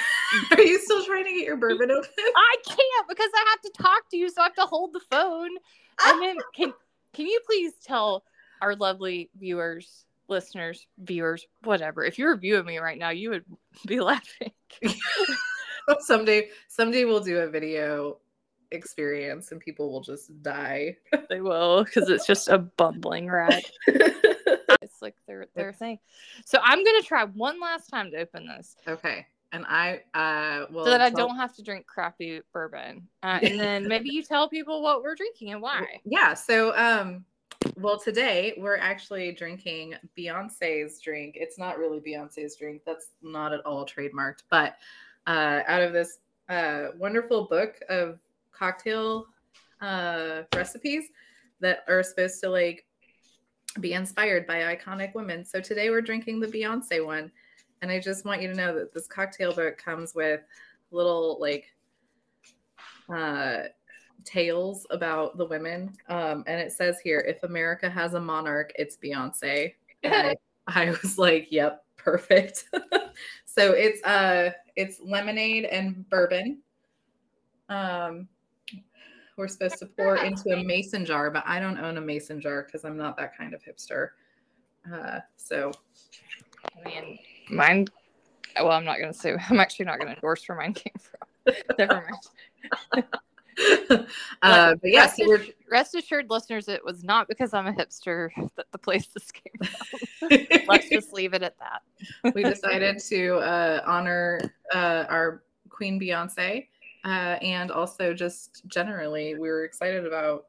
Are 0.53 0.61
you 0.61 0.79
still 0.79 1.05
trying 1.05 1.25
to 1.25 1.31
get 1.31 1.45
your 1.45 1.57
bourbon 1.57 1.91
open? 1.91 2.11
I 2.19 2.57
can't 2.67 3.09
because 3.09 3.31
I 3.35 3.45
have 3.51 3.61
to 3.63 3.83
talk 3.83 4.11
to 4.11 4.17
you, 4.17 4.31
so 4.31 4.41
I 4.41 4.45
have 4.45 4.55
to 4.55 4.67
hold 4.67 4.93
the 4.93 5.01
phone. 5.11 5.51
And 6.05 6.23
then 6.23 6.37
can 6.55 6.73
can 7.13 7.27
you 7.27 7.41
please 7.47 7.73
tell 7.85 8.25
our 8.61 8.77
lovely 8.77 9.31
viewers, 9.39 10.05
listeners, 10.29 10.87
viewers, 10.99 11.47
whatever. 11.65 12.05
If 12.05 12.19
you 12.19 12.27
were 12.27 12.37
viewing 12.37 12.67
me 12.67 12.79
right 12.79 12.99
now, 12.99 13.11
you 13.11 13.31
would 13.31 13.45
be 13.87 14.01
laughing. 14.01 14.53
someday, 16.01 16.49
someday 16.69 17.05
we'll 17.05 17.21
do 17.21 17.39
a 17.39 17.49
video 17.49 18.19
experience 18.71 19.51
and 19.51 19.61
people 19.61 19.91
will 19.91 20.03
just 20.03 20.43
die. 20.43 20.97
They 21.29 21.41
will 21.41 21.85
because 21.85 22.09
it's 22.09 22.27
just 22.27 22.49
a 22.49 22.59
bumbling 22.59 23.29
rat. 23.29 23.65
Like 25.03 25.17
their 25.27 25.47
their 25.55 25.73
thing. 25.73 25.99
So 26.45 26.59
I'm 26.63 26.85
gonna 26.85 27.03
try 27.03 27.25
one 27.25 27.61
last 27.61 27.89
time 27.89 28.11
to 28.13 28.19
open 28.19 28.47
this. 28.47 28.77
okay. 28.87 29.27
And 29.53 29.65
I 29.69 30.03
uh 30.15 30.67
will 30.71 30.85
so 30.85 30.91
that 30.91 31.01
I 31.01 31.11
don't 31.11 31.37
have 31.37 31.55
to 31.57 31.63
drink 31.63 31.87
crappy 31.87 32.41
bourbon. 32.53 33.09
Uh, 33.23 33.41
and 33.43 33.59
then 33.59 33.89
maybe 33.95 34.11
you 34.11 34.23
tell 34.23 34.49
people 34.49 34.83
what 34.83 35.03
we're 35.03 35.17
drinking 35.17 35.53
and 35.53 35.61
why. 35.61 36.01
Yeah. 36.05 36.35
So, 36.35 36.77
um, 36.77 37.25
well, 37.77 37.99
today 37.99 38.55
we're 38.59 38.77
actually 38.77 39.33
drinking 39.33 39.95
Beyonce's 40.17 41.01
drink. 41.01 41.35
It's 41.37 41.59
not 41.59 41.79
really 41.79 41.99
Beyonce's 41.99 42.55
drink. 42.57 42.83
That's 42.87 43.09
not 43.23 43.53
at 43.53 43.61
all 43.67 43.85
trademarked, 43.85 44.45
but 44.51 44.77
uh, 45.27 45.63
out 45.67 45.83
of 45.83 45.93
this 45.93 46.19
uh, 46.49 46.89
wonderful 46.97 47.47
book 47.47 47.75
of 47.89 48.19
cocktail 48.53 49.27
uh, 49.81 50.43
recipes 50.55 51.05
that 51.61 51.85
are 51.89 52.03
supposed 52.03 52.41
to 52.41 52.51
like 52.51 52.87
be 53.79 53.93
inspired 53.93 54.47
by 54.47 54.75
iconic 54.75 55.15
women. 55.15 55.45
So 55.45 55.61
today 55.61 55.91
we're 55.91 56.01
drinking 56.01 56.41
the 56.41 56.49
Beyonce 56.49 57.05
one. 57.05 57.31
And 57.83 57.91
I 57.91 58.01
just 58.01 58.25
want 58.25 58.43
you 58.43 58.49
to 58.49 58.55
know 58.55 58.75
that 58.75 58.93
this 58.93 59.07
cocktail 59.07 59.55
book 59.55 59.79
comes 59.79 60.15
with 60.15 60.41
little 60.91 61.39
like 61.41 61.73
uh 63.15 63.65
tales 64.25 64.87
about 64.91 65.39
the 65.39 65.47
women. 65.47 65.93
Um, 66.09 66.45
and 66.47 66.61
it 66.61 66.73
says 66.73 66.99
here, 67.03 67.21
if 67.21 67.43
America 67.43 67.89
has 67.89 68.15
a 68.15 68.21
monarch, 68.21 68.73
it's 68.77 68.97
Beyonce. 68.97 69.75
And 70.03 70.15
I, 70.15 70.37
I 70.67 70.91
was 70.91 71.19
like, 71.19 71.49
yep, 71.51 71.85
perfect. 71.97 72.65
so 73.45 73.73
it's 73.73 74.03
uh 74.05 74.51
it's 74.77 75.01
lemonade 75.01 75.65
and 75.65 76.09
bourbon. 76.09 76.61
Um 77.69 78.29
we're 79.37 79.49
supposed 79.49 79.79
to 79.79 79.87
pour 79.87 80.17
into 80.17 80.51
a 80.51 80.63
mason 80.63 81.05
jar, 81.05 81.31
but 81.31 81.45
I 81.47 81.61
don't 81.61 81.79
own 81.79 81.97
a 81.97 82.01
mason 82.01 82.41
jar 82.41 82.63
because 82.65 82.85
I'm 82.85 82.97
not 82.97 83.17
that 83.17 83.37
kind 83.37 83.55
of 83.55 83.63
hipster. 83.63 84.11
Uh, 84.93 85.21
so 85.37 85.73
I 86.85 86.89
mean, 86.89 87.19
mine. 87.51 87.87
Well, 88.57 88.73
I'm 88.73 88.85
not 88.85 88.99
gonna 88.99 89.15
say. 89.15 89.37
I'm 89.51 89.61
actually 89.61 89.87
not 89.87 89.99
gonna 89.99 90.13
endorse 90.13 90.49
where 90.49 90.59
mine 90.59 90.75
came 90.75 90.93
from. 90.99 91.55
Never 91.79 92.05
mind. 92.95 93.07
uh, 94.43 94.75
but 94.75 94.91
yeah, 94.91 95.01
rest, 95.01 95.17
so 95.17 95.25
assured, 95.25 95.55
rest 95.71 95.95
assured, 95.95 96.31
listeners, 96.31 96.69
it 96.69 96.85
was 96.85 97.03
not 97.05 97.29
because 97.29 97.53
I'm 97.55 97.67
a 97.67 97.73
hipster 97.73 98.31
that 98.57 98.67
the 98.73 98.79
place 98.79 99.09
this 99.09 99.31
came 99.31 99.53
from. 100.19 100.31
Let's 100.69 100.89
just 100.89 101.13
leave 101.13 101.35
it 101.35 101.43
at 101.43 101.57
that. 101.59 102.35
we 102.35 102.43
decided 102.43 102.99
to 103.09 103.37
uh, 103.37 103.83
honor 103.87 104.41
uh, 104.75 105.05
our 105.09 105.43
Queen 105.69 106.01
Beyonce, 106.01 106.69
uh, 107.05 107.39
and 107.43 107.71
also 107.71 108.13
just 108.13 108.67
generally, 108.67 109.35
we 109.35 109.49
were 109.49 109.65
excited 109.65 110.07
about 110.07 110.47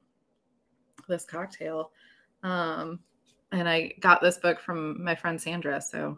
this 1.07 1.25
cocktail. 1.25 1.91
Um, 2.43 2.99
and 3.51 3.67
I 3.67 3.93
got 3.99 4.21
this 4.21 4.37
book 4.37 4.59
from 4.59 5.03
my 5.03 5.15
friend 5.15 5.39
Sandra, 5.39 5.81
so 5.81 6.17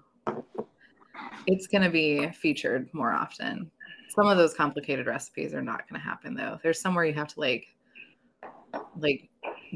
it's 1.47 1.67
going 1.67 1.83
to 1.83 1.89
be 1.89 2.29
featured 2.29 2.89
more 2.93 3.11
often. 3.11 3.69
Some 4.09 4.27
of 4.27 4.37
those 4.37 4.53
complicated 4.53 5.07
recipes 5.07 5.53
are 5.53 5.61
not 5.61 5.89
going 5.89 5.99
to 5.99 6.05
happen 6.05 6.35
though. 6.35 6.59
There's 6.61 6.79
somewhere 6.79 7.05
you 7.05 7.13
have 7.13 7.27
to 7.29 7.39
like, 7.39 7.67
like 8.97 9.29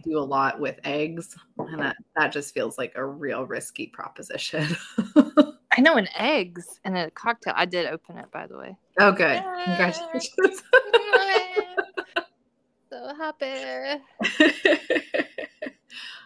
do 0.03 0.19
a 0.19 0.19
lot 0.19 0.59
with 0.59 0.79
eggs, 0.83 1.35
and 1.57 1.81
that 1.81 1.95
that 2.15 2.31
just 2.31 2.53
feels 2.53 2.77
like 2.77 2.93
a 2.95 3.05
real 3.05 3.45
risky 3.45 3.87
proposition. 3.87 4.67
I 5.77 5.81
know 5.81 5.95
an 5.95 6.07
eggs 6.15 6.79
and 6.83 6.97
a 6.97 7.11
cocktail. 7.11 7.53
I 7.55 7.65
did 7.65 7.85
open 7.85 8.17
it, 8.17 8.31
by 8.31 8.47
the 8.47 8.57
way. 8.57 8.75
Oh, 8.99 9.11
good. 9.11 9.43
Congratulations. 9.65 10.33
so 12.89 13.13
happy. 13.15 14.01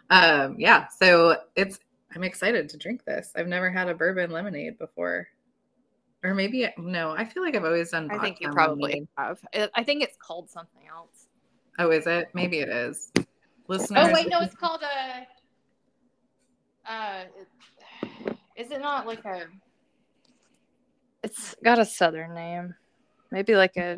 um, 0.10 0.56
yeah, 0.58 0.88
so 0.88 1.36
it's 1.58 1.80
I'm 2.16 2.24
excited 2.24 2.70
to 2.70 2.78
drink 2.78 3.04
this. 3.04 3.34
I've 3.36 3.48
never 3.48 3.70
had 3.70 3.90
a 3.90 3.94
bourbon 3.94 4.32
lemonade 4.32 4.78
before. 4.78 5.28
Or 6.24 6.34
maybe 6.34 6.70
no, 6.78 7.12
I 7.12 7.26
feel 7.26 7.44
like 7.44 7.56
I've 7.56 7.66
always 7.66 7.90
done 7.92 8.10
I 8.10 8.20
think 8.20 8.40
you 8.40 8.50
probably 8.52 8.84
lemonade. 8.84 9.08
have. 9.18 9.70
I 9.76 9.84
think 9.84 10.02
it's 10.02 10.18
called 10.18 10.50
something 10.50 10.84
else. 10.88 11.28
Oh, 11.78 11.92
is 11.92 12.08
it? 12.08 12.30
Maybe 12.34 12.60
it 12.60 12.70
is. 12.70 13.12
Listeners. 13.68 14.08
Oh 14.08 14.14
wait, 14.14 14.30
no, 14.30 14.40
it's 14.40 14.56
called 14.56 14.82
a. 14.82 15.28
Uh, 16.90 17.24
it- 17.38 17.48
is 18.62 18.72
it 18.72 18.82
not 18.82 19.08
like 19.08 19.26
a? 19.26 19.48
It's 21.24 21.56
got 21.64 21.80
a 21.80 21.86
southern 21.86 22.34
name, 22.34 22.76
maybe 23.32 23.56
like 23.56 23.76
a. 23.78 23.98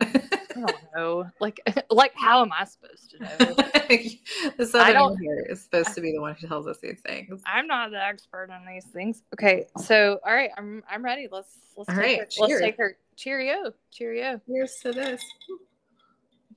I 0.00 0.60
don't 0.60 0.76
know, 0.94 1.24
like 1.40 1.60
like 1.90 2.12
how 2.14 2.42
am 2.42 2.52
I 2.52 2.64
supposed 2.64 3.10
to 3.10 3.18
know? 3.20 3.54
the 4.56 4.66
southern 4.66 5.16
here 5.20 5.46
is 5.48 5.62
supposed 5.62 5.94
to 5.94 6.00
be 6.00 6.12
the 6.12 6.20
one 6.20 6.34
who 6.38 6.46
tells 6.46 6.66
us 6.66 6.78
these 6.82 7.00
things. 7.06 7.42
I'm 7.46 7.66
not 7.66 7.90
the 7.90 8.02
expert 8.02 8.50
on 8.50 8.66
these 8.66 8.84
things. 8.86 9.22
Okay, 9.34 9.66
so 9.78 10.18
all 10.26 10.34
right, 10.34 10.50
I'm 10.58 10.82
I'm 10.90 11.04
ready. 11.04 11.28
Let's 11.30 11.56
let's 11.76 11.88
All 11.88 11.94
take 11.94 12.04
right, 12.04 12.18
her, 12.18 12.26
let's 12.40 12.60
take 12.60 12.76
her. 12.76 12.96
Cheerio, 13.16 13.72
cheerio. 13.90 14.40
Here's 14.46 14.74
to 14.82 14.92
this. 14.92 15.22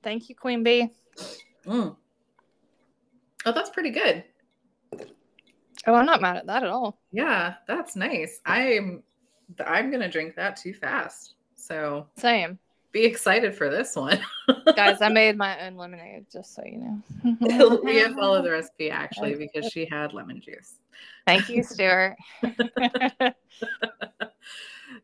Thank 0.02 0.28
you, 0.28 0.34
Queen 0.34 0.62
Bee. 0.62 0.90
Mm. 1.66 1.96
Oh, 3.44 3.52
that's 3.52 3.70
pretty 3.70 3.90
good. 3.90 4.24
Oh, 5.86 5.94
I'm 5.94 6.06
not 6.06 6.20
mad 6.20 6.36
at 6.36 6.46
that 6.46 6.62
at 6.62 6.70
all. 6.70 6.98
Yeah, 7.10 7.54
that's 7.66 7.96
nice. 7.96 8.40
I'm 8.46 9.02
I'm 9.66 9.90
gonna 9.90 10.10
drink 10.10 10.36
that 10.36 10.56
too 10.56 10.74
fast. 10.74 11.34
So 11.56 12.06
Same, 12.16 12.58
be 12.92 13.04
excited 13.04 13.54
for 13.54 13.68
this 13.68 13.96
one. 13.96 14.20
guys. 14.76 15.00
I 15.00 15.08
made 15.08 15.36
my 15.36 15.66
own 15.66 15.76
lemonade, 15.76 16.26
just 16.32 16.54
so 16.54 16.62
you 16.64 16.78
know. 16.78 17.80
Leah 17.82 18.10
followed 18.10 18.44
the 18.44 18.50
recipe 18.50 18.90
actually 18.90 19.34
because 19.34 19.70
she 19.72 19.86
had 19.90 20.12
lemon 20.12 20.40
juice. 20.40 20.74
Thank 21.26 21.48
you, 21.48 21.62
Stuart. 21.62 22.16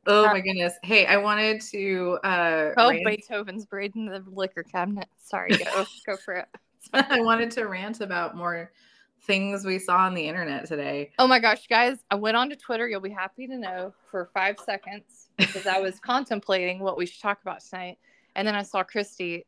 Oh 0.07 0.25
my 0.25 0.41
goodness. 0.41 0.75
Hey, 0.83 1.05
I 1.07 1.19
wanted 1.19 1.61
to 1.61 2.19
uh 2.25 2.73
oh, 2.79 2.89
rant- 2.91 3.05
Beethoven's 3.05 3.67
braid 3.67 3.95
in 3.95 4.07
the 4.07 4.25
liquor 4.27 4.63
cabinet. 4.63 5.07
Sorry, 5.23 5.51
go 5.51 5.85
go 6.07 6.17
for 6.17 6.35
it. 6.35 6.47
I 6.95 7.21
wanted 7.21 7.51
to 7.53 7.67
rant 7.67 8.01
about 8.01 8.37
more 8.37 8.73
things 9.23 9.65
we 9.65 9.79
saw 9.79 9.99
on 9.99 10.15
the 10.15 10.27
internet 10.27 10.67
today. 10.67 11.11
Oh 11.19 11.27
my 11.27 11.39
gosh, 11.39 11.67
guys! 11.69 11.99
I 12.11 12.15
went 12.15 12.37
on 12.37 12.51
to 12.51 12.57
Twitter. 12.57 12.89
You'll 12.89 13.01
be 13.01 13.11
happy 13.11 13.47
to 13.47 13.57
know 13.57 13.93
for 14.11 14.31
five 14.33 14.59
seconds 14.65 15.29
because 15.37 15.67
I 15.67 15.81
was 15.81 16.01
contemplating 16.05 16.81
what 16.81 16.97
we 16.97 17.07
should 17.07 17.21
talk 17.21 17.41
about 17.43 17.61
tonight, 17.61 17.99
and 18.37 18.47
then 18.47 18.55
I 18.55 18.63
saw 18.63 18.83
Christy. 18.83 19.47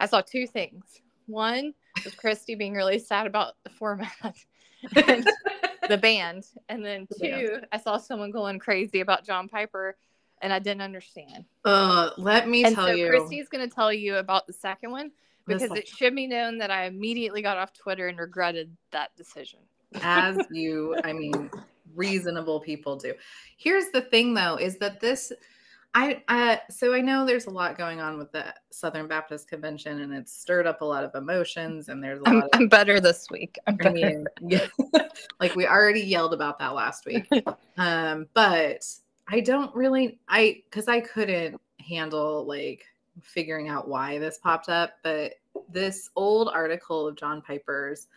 I 0.00 0.06
saw 0.06 0.20
two 0.20 0.46
things. 0.46 0.84
One 1.26 1.74
was 2.04 2.14
Christy 2.14 2.54
being 2.54 2.74
really 2.74 2.98
sad 2.98 3.26
about 3.26 3.54
the 3.64 3.70
format 3.70 4.12
and 4.96 5.26
the 5.88 5.98
band, 5.98 6.46
and 6.68 6.84
then 6.84 7.06
two, 7.20 7.60
I 7.72 7.78
saw 7.78 7.96
someone 7.96 8.30
going 8.30 8.58
crazy 8.58 9.00
about 9.00 9.24
John 9.24 9.48
Piper, 9.48 9.96
and 10.42 10.52
I 10.52 10.58
didn't 10.58 10.82
understand. 10.82 11.44
Uh 11.64 12.10
let 12.18 12.48
me 12.48 12.64
and 12.64 12.74
tell 12.74 12.88
so 12.88 12.92
you 12.92 13.08
Christy's 13.08 13.48
going 13.48 13.66
to 13.66 13.74
tell 13.74 13.92
you 13.92 14.16
about 14.16 14.46
the 14.46 14.52
second 14.52 14.90
one 14.90 15.12
because 15.46 15.70
it 15.72 15.86
should 15.88 16.14
be 16.14 16.26
known 16.26 16.58
that 16.58 16.70
I 16.70 16.84
immediately 16.84 17.42
got 17.42 17.56
off 17.56 17.72
Twitter 17.72 18.08
and 18.08 18.18
regretted 18.18 18.76
that 18.90 19.14
decision. 19.16 19.60
as 20.02 20.36
you 20.50 20.96
i 21.04 21.12
mean 21.12 21.48
reasonable 21.94 22.58
people 22.58 22.96
do 22.96 23.14
here's 23.56 23.90
the 23.90 24.00
thing 24.00 24.34
though 24.34 24.56
is 24.56 24.76
that 24.78 25.00
this 25.00 25.32
I 25.94 26.22
uh, 26.26 26.56
so 26.70 26.92
I 26.92 27.00
know 27.00 27.24
there's 27.24 27.46
a 27.46 27.50
lot 27.50 27.78
going 27.78 28.00
on 28.00 28.18
with 28.18 28.32
the 28.32 28.52
Southern 28.70 29.06
Baptist 29.06 29.48
Convention, 29.48 30.00
and 30.00 30.12
it's 30.12 30.36
stirred 30.36 30.66
up 30.66 30.80
a 30.80 30.84
lot 30.84 31.04
of 31.04 31.14
emotions. 31.14 31.88
And 31.88 32.02
there's 32.02 32.20
a 32.20 32.28
I'm, 32.28 32.34
lot 32.34 32.44
of, 32.44 32.50
I'm 32.54 32.68
better 32.68 32.98
this 32.98 33.28
week. 33.30 33.56
I'm 33.68 33.78
I 33.84 33.90
mean, 33.90 34.26
yeah, 34.40 34.66
like 35.40 35.54
we 35.54 35.68
already 35.68 36.00
yelled 36.00 36.34
about 36.34 36.58
that 36.58 36.74
last 36.74 37.06
week. 37.06 37.28
Um, 37.76 38.28
but 38.34 38.86
I 39.26 39.40
don't 39.40 39.74
really, 39.74 40.20
I 40.28 40.62
because 40.70 40.86
I 40.86 41.00
couldn't 41.00 41.60
handle 41.80 42.46
like 42.46 42.84
figuring 43.22 43.68
out 43.68 43.88
why 43.88 44.18
this 44.18 44.38
popped 44.38 44.68
up. 44.68 44.92
But 45.02 45.34
this 45.68 46.10
old 46.16 46.48
article 46.48 47.06
of 47.06 47.16
John 47.16 47.42
Piper's 47.42 48.08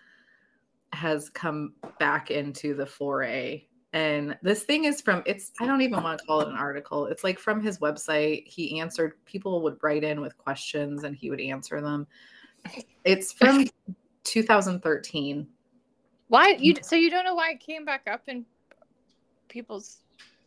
has 0.93 1.29
come 1.29 1.73
back 1.99 2.31
into 2.31 2.73
the 2.73 2.85
foray 2.85 3.63
and 3.93 4.37
this 4.41 4.63
thing 4.63 4.83
is 4.83 5.01
from 5.01 5.23
it's 5.25 5.51
i 5.59 5.65
don't 5.65 5.81
even 5.81 6.01
want 6.03 6.19
to 6.19 6.25
call 6.25 6.41
it 6.41 6.47
an 6.47 6.55
article 6.55 7.05
it's 7.07 7.23
like 7.23 7.39
from 7.39 7.61
his 7.61 7.79
website 7.79 8.45
he 8.47 8.79
answered 8.79 9.13
people 9.25 9.61
would 9.61 9.77
write 9.81 10.03
in 10.03 10.21
with 10.21 10.37
questions 10.37 11.03
and 11.03 11.15
he 11.15 11.29
would 11.29 11.39
answer 11.39 11.81
them 11.81 12.05
it's 13.05 13.31
from 13.31 13.65
2013 14.23 15.47
why 16.29 16.57
you? 16.59 16.75
So 16.81 16.97
you 16.97 17.09
don't 17.09 17.23
know 17.23 17.35
why 17.35 17.51
it 17.51 17.61
came 17.61 17.85
back 17.85 18.01
up 18.11 18.23
in 18.27 18.45
people's? 19.47 19.99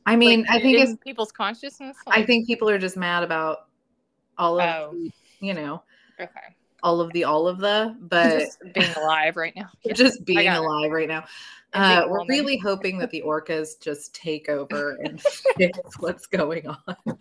i 0.05 0.15
mean 0.15 0.43
like, 0.43 0.51
i 0.51 0.61
think 0.61 0.77
in 0.77 0.83
it's 0.83 1.03
people's 1.03 1.33
consciousness. 1.33 1.97
i 2.09 2.23
think 2.23 2.47
people 2.47 2.69
are 2.69 2.79
just 2.79 2.97
mad 2.97 3.23
about 3.23 3.70
all 4.41 4.59
of 4.61 4.69
Oh. 4.69 4.91
the, 4.93 5.13
you 5.47 5.55
know 5.55 5.83
okay. 6.21 6.57
all 6.83 7.01
of 7.01 7.13
the 7.13 7.25
all 7.25 7.47
of 7.47 7.59
the 7.59 7.97
but 8.01 8.41
Just 8.41 8.59
being 8.75 8.91
alive 8.97 9.37
right 9.37 9.55
now. 9.55 9.69
just 9.95 10.25
being 10.25 10.45
got 10.45 10.57
it. 10.57 10.67
alive 10.67 10.91
right 10.91 11.09
now. 11.09 11.25
Uh, 11.73 12.03
we're 12.09 12.19
woman. 12.19 12.27
really 12.29 12.57
hoping 12.57 12.99
that 12.99 13.11
the 13.11 13.23
orcas 13.25 13.81
just 13.81 14.13
take 14.13 14.49
over 14.49 14.97
and 15.05 15.21
fix 15.57 15.79
what's 16.01 16.27
going 16.27 16.67
on. 16.67 16.79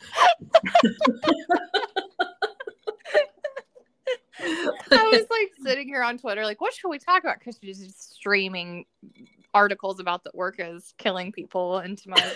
I 4.41 5.09
was 5.11 5.25
like 5.29 5.51
sitting 5.63 5.87
here 5.87 6.01
on 6.01 6.17
Twitter, 6.17 6.43
like, 6.45 6.61
what 6.61 6.73
should 6.73 6.89
we 6.89 6.97
talk 6.97 7.23
about? 7.23 7.39
Because 7.39 7.59
she's 7.61 7.79
just 7.79 8.13
streaming 8.13 8.85
articles 9.53 9.99
about 9.99 10.23
the 10.23 10.31
orcas 10.31 10.93
killing 10.97 11.31
people 11.31 11.79
into 11.79 12.09
my. 12.09 12.35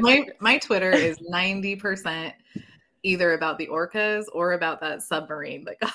my 0.00 0.26
my 0.40 0.58
Twitter 0.58 0.90
is 0.92 1.18
ninety 1.22 1.74
percent 1.76 2.34
either 3.06 3.34
about 3.34 3.56
the 3.56 3.68
orcas 3.68 4.24
or 4.32 4.52
about 4.52 4.80
that 4.80 5.00
submarine 5.00 5.64
that 5.64 5.78
got. 5.80 5.92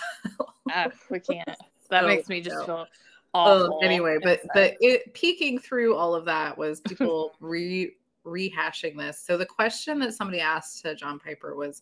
Uh, 0.74 0.90
we 1.10 1.20
can't. 1.20 1.46
That 1.90 2.04
So, 2.04 2.08
makes 2.08 2.30
me 2.30 2.42
just 2.42 2.66
feel 2.66 2.88
Oh, 3.34 3.64
awful. 3.66 3.80
anyway, 3.82 4.18
but 4.22 4.42
but 4.54 4.74
it 4.82 5.14
peeking 5.14 5.58
through 5.60 5.96
all 5.96 6.16
of 6.16 6.26
that 6.26 6.58
was 6.58 6.82
people 6.88 7.34
re 7.40 7.96
rehashing 8.26 8.98
this. 8.98 9.20
So 9.20 9.38
the 9.38 9.46
question 9.46 10.00
that 10.00 10.14
somebody 10.14 10.40
asked 10.40 10.82
to 10.84 10.96
John 10.96 11.20
Piper 11.20 11.56
was 11.56 11.82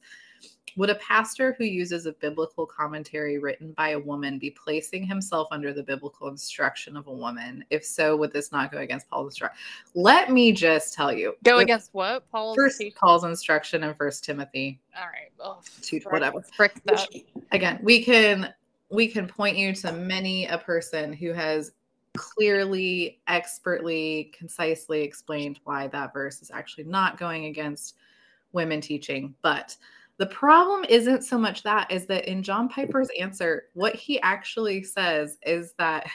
would 0.75 0.89
a 0.89 0.95
pastor 0.95 1.55
who 1.57 1.65
uses 1.65 2.05
a 2.05 2.13
biblical 2.13 2.65
commentary 2.65 3.37
written 3.39 3.73
by 3.73 3.89
a 3.89 3.99
woman 3.99 4.39
be 4.39 4.51
placing 4.51 5.03
himself 5.03 5.47
under 5.51 5.73
the 5.73 5.83
biblical 5.83 6.27
instruction 6.27 6.95
of 6.95 7.07
a 7.07 7.11
woman? 7.11 7.65
If 7.69 7.83
so, 7.83 8.15
would 8.15 8.31
this 8.31 8.51
not 8.51 8.71
go 8.71 8.77
against 8.77 9.09
Paul's 9.09 9.31
instruction? 9.31 9.57
Let 9.95 10.31
me 10.31 10.51
just 10.51 10.93
tell 10.93 11.11
you. 11.11 11.35
go 11.43 11.57
against 11.57 11.93
what 11.93 12.29
Paul's 12.31 12.55
first? 12.55 12.81
Paul's 12.95 13.23
instruction 13.23 13.83
in 13.83 13.93
First 13.95 14.23
Timothy. 14.23 14.79
All 14.97 15.07
right. 15.07 15.31
Oh, 15.39 15.59
To- 15.81 15.99
whatever. 16.09 16.41
Frick 16.55 16.81
that. 16.85 17.07
Again, 17.51 17.79
we 17.81 18.03
can 18.03 18.53
we 18.89 19.07
can 19.07 19.27
point 19.27 19.57
you 19.57 19.73
to 19.73 19.91
many 19.91 20.47
a 20.47 20.57
person 20.57 21.13
who 21.13 21.31
has 21.33 21.73
clearly, 22.17 23.21
expertly, 23.27 24.31
concisely 24.37 25.01
explained 25.01 25.59
why 25.63 25.87
that 25.87 26.11
verse 26.11 26.41
is 26.41 26.49
actually 26.51 26.85
not 26.85 27.17
going 27.17 27.45
against 27.45 27.95
women 28.51 28.81
teaching. 28.81 29.35
But 29.41 29.75
the 30.19 30.25
problem 30.25 30.85
isn't 30.89 31.23
so 31.23 31.37
much 31.37 31.63
that, 31.63 31.89
is 31.89 32.05
that 32.07 32.29
in 32.29 32.43
John 32.43 32.67
Piper's 32.67 33.09
answer, 33.17 33.67
what 33.73 33.95
he 33.95 34.19
actually 34.19 34.83
says 34.83 35.37
is 35.43 35.73
that 35.79 36.07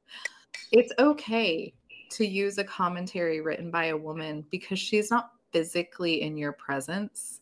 it's 0.72 0.92
okay 0.98 1.72
to 2.10 2.26
use 2.26 2.58
a 2.58 2.64
commentary 2.64 3.40
written 3.40 3.70
by 3.70 3.86
a 3.86 3.96
woman 3.96 4.44
because 4.50 4.78
she's 4.78 5.10
not 5.10 5.30
physically 5.52 6.20
in 6.20 6.36
your 6.36 6.52
presence. 6.52 7.40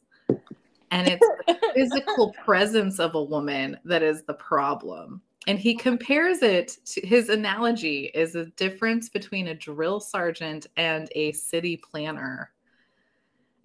And 0.91 1.09
it's 1.09 1.27
the 1.49 1.59
physical 1.75 2.33
presence 2.45 3.01
of 3.01 3.17
a 3.17 3.23
woman 3.23 3.77
that 3.85 4.05
is 4.05 4.23
the 4.23 4.35
problem. 4.35 5.21
And 5.49 5.59
he 5.59 5.75
compares 5.75 6.43
it 6.43 6.77
to 6.87 7.05
his 7.05 7.29
analogy 7.29 8.13
is 8.15 8.37
a 8.37 8.47
difference 8.47 9.09
between 9.09 9.49
a 9.49 9.55
drill 9.55 9.99
sergeant 9.99 10.69
and 10.77 11.09
a 11.17 11.33
city 11.33 11.77
planner. 11.77 12.53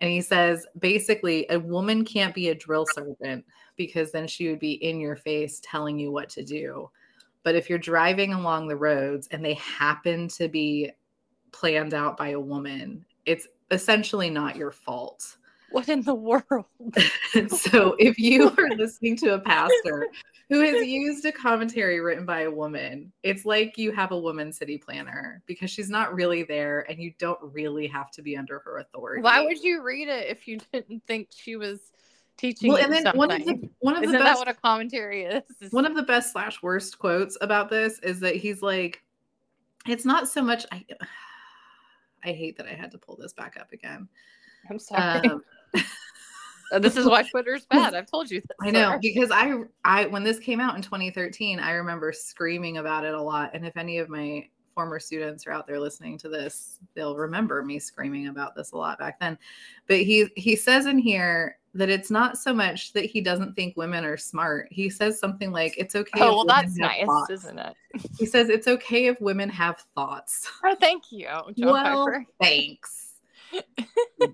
And 0.04 0.12
he 0.12 0.20
says 0.20 0.68
basically, 0.80 1.46
a 1.50 1.58
woman 1.58 2.04
can't 2.04 2.36
be 2.36 2.50
a 2.50 2.56
drill 2.56 2.86
sergeant 2.86 3.46
because 3.78 4.12
then 4.12 4.28
she 4.28 4.50
would 4.50 4.60
be 4.60 4.74
in 4.74 5.00
your 5.00 5.16
face 5.16 5.62
telling 5.64 5.98
you 5.98 6.12
what 6.12 6.28
to 6.32 6.44
do. 6.44 6.90
But 7.44 7.56
if 7.56 7.70
you're 7.70 7.80
driving 7.80 8.34
along 8.34 8.68
the 8.68 8.76
roads 8.76 9.30
and 9.32 9.44
they 9.44 9.54
happen 9.54 10.28
to 10.28 10.50
be 10.50 10.92
planned 11.54 11.94
out 11.94 12.18
by 12.18 12.32
a 12.32 12.40
woman, 12.40 13.06
it's 13.26 13.48
essentially 13.72 14.30
not 14.30 14.58
your 14.58 14.72
fault. 14.72 15.38
What 15.72 15.88
in 15.88 16.02
the 16.02 16.14
world? 16.14 16.66
so 17.48 17.96
if 17.98 18.20
you 18.20 18.54
are 18.58 18.70
listening 18.76 19.16
to 19.20 19.36
a 19.36 19.40
pastor 19.40 20.08
who 20.50 20.62
has 20.62 20.86
used 20.86 21.26
a 21.26 21.32
commentary 21.32 22.00
written 22.00 22.26
by 22.26 22.42
a 22.42 22.52
woman, 22.52 23.12
it's 23.24 23.46
like 23.46 23.78
you 23.78 23.92
have 23.92 24.12
a 24.12 24.18
woman 24.18 24.52
city 24.52 24.78
planner 24.78 25.42
because 25.46 25.70
she's 25.70 25.90
not 25.90 26.14
really 26.14 26.44
there 26.44 26.86
and 26.90 27.00
you 27.00 27.14
don't 27.18 27.40
really 27.42 27.88
have 27.88 28.12
to 28.12 28.22
be 28.22 28.38
under 28.38 28.60
her 28.60 28.80
authority. 28.80 29.22
Why 29.22 29.44
would 29.44 29.62
you 29.64 29.82
read 29.82 30.08
it 30.10 30.28
if 30.30 30.48
you 30.48 30.60
didn't 30.74 31.04
think 31.08 31.30
she 31.36 31.56
was 31.56 31.80
teaching 32.38 32.72
well, 32.72 32.84
and 32.84 32.92
then 32.92 33.04
something? 33.04 33.18
one 33.20 33.32
of 33.32 33.46
the 33.46 33.70
one 33.80 33.96
of 33.96 34.04
Isn't 34.04 34.14
the 34.14 34.20
that 34.20 34.26
best 34.26 34.40
what 34.40 34.48
a 34.50 34.54
commentary 34.54 35.24
is? 35.24 35.44
Is- 35.62 35.72
one 35.72 35.86
of 35.86 35.96
the 35.96 36.04
best 36.04 36.32
slash 36.32 36.62
worst 36.62 37.00
quotes 37.00 37.38
about 37.42 37.70
this 37.70 38.00
is 38.00 38.20
that 38.20 38.36
he's 38.36 38.62
like, 38.62 39.02
it's 39.88 40.06
not 40.06 40.28
so 40.28 40.42
much 40.42 40.66
I 40.72 40.86
I 42.26 42.32
hate 42.32 42.58
that 42.58 42.68
I 42.68 42.74
had 42.74 42.92
to 42.92 42.98
pull 42.98 43.18
this 43.18 43.34
back 43.34 43.58
up 43.60 43.72
again. 43.74 44.08
I'm 44.70 44.80
sorry. 44.80 45.28
Um, 45.30 45.44
This 46.80 46.98
is 46.98 47.06
why 47.06 47.24
Twitter's 47.32 47.66
bad. 47.66 47.94
I've 47.94 48.10
told 48.10 48.30
you 48.30 48.42
this. 48.42 48.58
I 48.62 48.72
know 48.72 48.98
because 49.02 49.32
I 49.32 49.54
I 49.84 50.06
when 50.06 50.24
this 50.24 50.40
came 50.40 50.60
out 50.60 50.76
in 50.76 50.82
2013, 50.82 51.60
I 51.60 51.72
remember 51.72 52.12
screaming 52.12 52.78
about 52.78 53.06
it 53.06 53.14
a 53.14 53.22
lot. 53.22 53.52
And 53.54 53.66
if 53.66 53.78
any 53.78 53.98
of 53.98 54.10
my 54.10 54.48
former 54.74 55.00
students 55.00 55.46
are 55.46 55.52
out 55.52 55.68
there 55.68 55.80
listening 55.80 56.18
to 56.20 56.30
this, 56.30 56.80
they'll 56.96 57.16
remember 57.16 57.64
me 57.64 57.80
screaming 57.80 58.28
about 58.28 58.56
this 58.56 58.72
a 58.72 58.78
lot 58.78 59.00
back 59.00 59.20
then. 59.20 59.38
But 59.88 59.98
he 59.98 60.28
he 60.36 60.56
says 60.56 60.86
in 60.86 60.98
here 60.98 61.58
that 61.76 61.90
it's 61.90 62.12
not 62.12 62.38
so 62.38 62.54
much 62.54 62.94
that 62.94 63.06
he 63.06 63.22
doesn't 63.22 63.56
think 63.56 63.76
women 63.76 64.06
are 64.06 64.18
smart. 64.18 64.68
He 64.72 64.90
says 64.90 65.20
something 65.20 65.52
like 65.52 65.76
it's 65.78 65.96
okay. 65.96 66.22
Oh 66.22 66.38
well, 66.38 66.46
that's 66.46 66.76
nice, 66.76 67.06
thoughts." 67.06 67.32
isn't 67.32 67.60
it? 67.60 67.76
He 68.18 68.26
says 68.26 68.50
it's 68.50 68.68
okay 68.68 69.08
if 69.08 69.20
women 69.22 69.50
have 69.50 69.84
thoughts. 69.96 70.50
Oh, 70.66 70.76
thank 70.80 71.12
you, 71.12 71.26
John 71.26 71.54
well, 71.58 72.06
Piper. 72.06 72.26
thanks. 72.42 73.03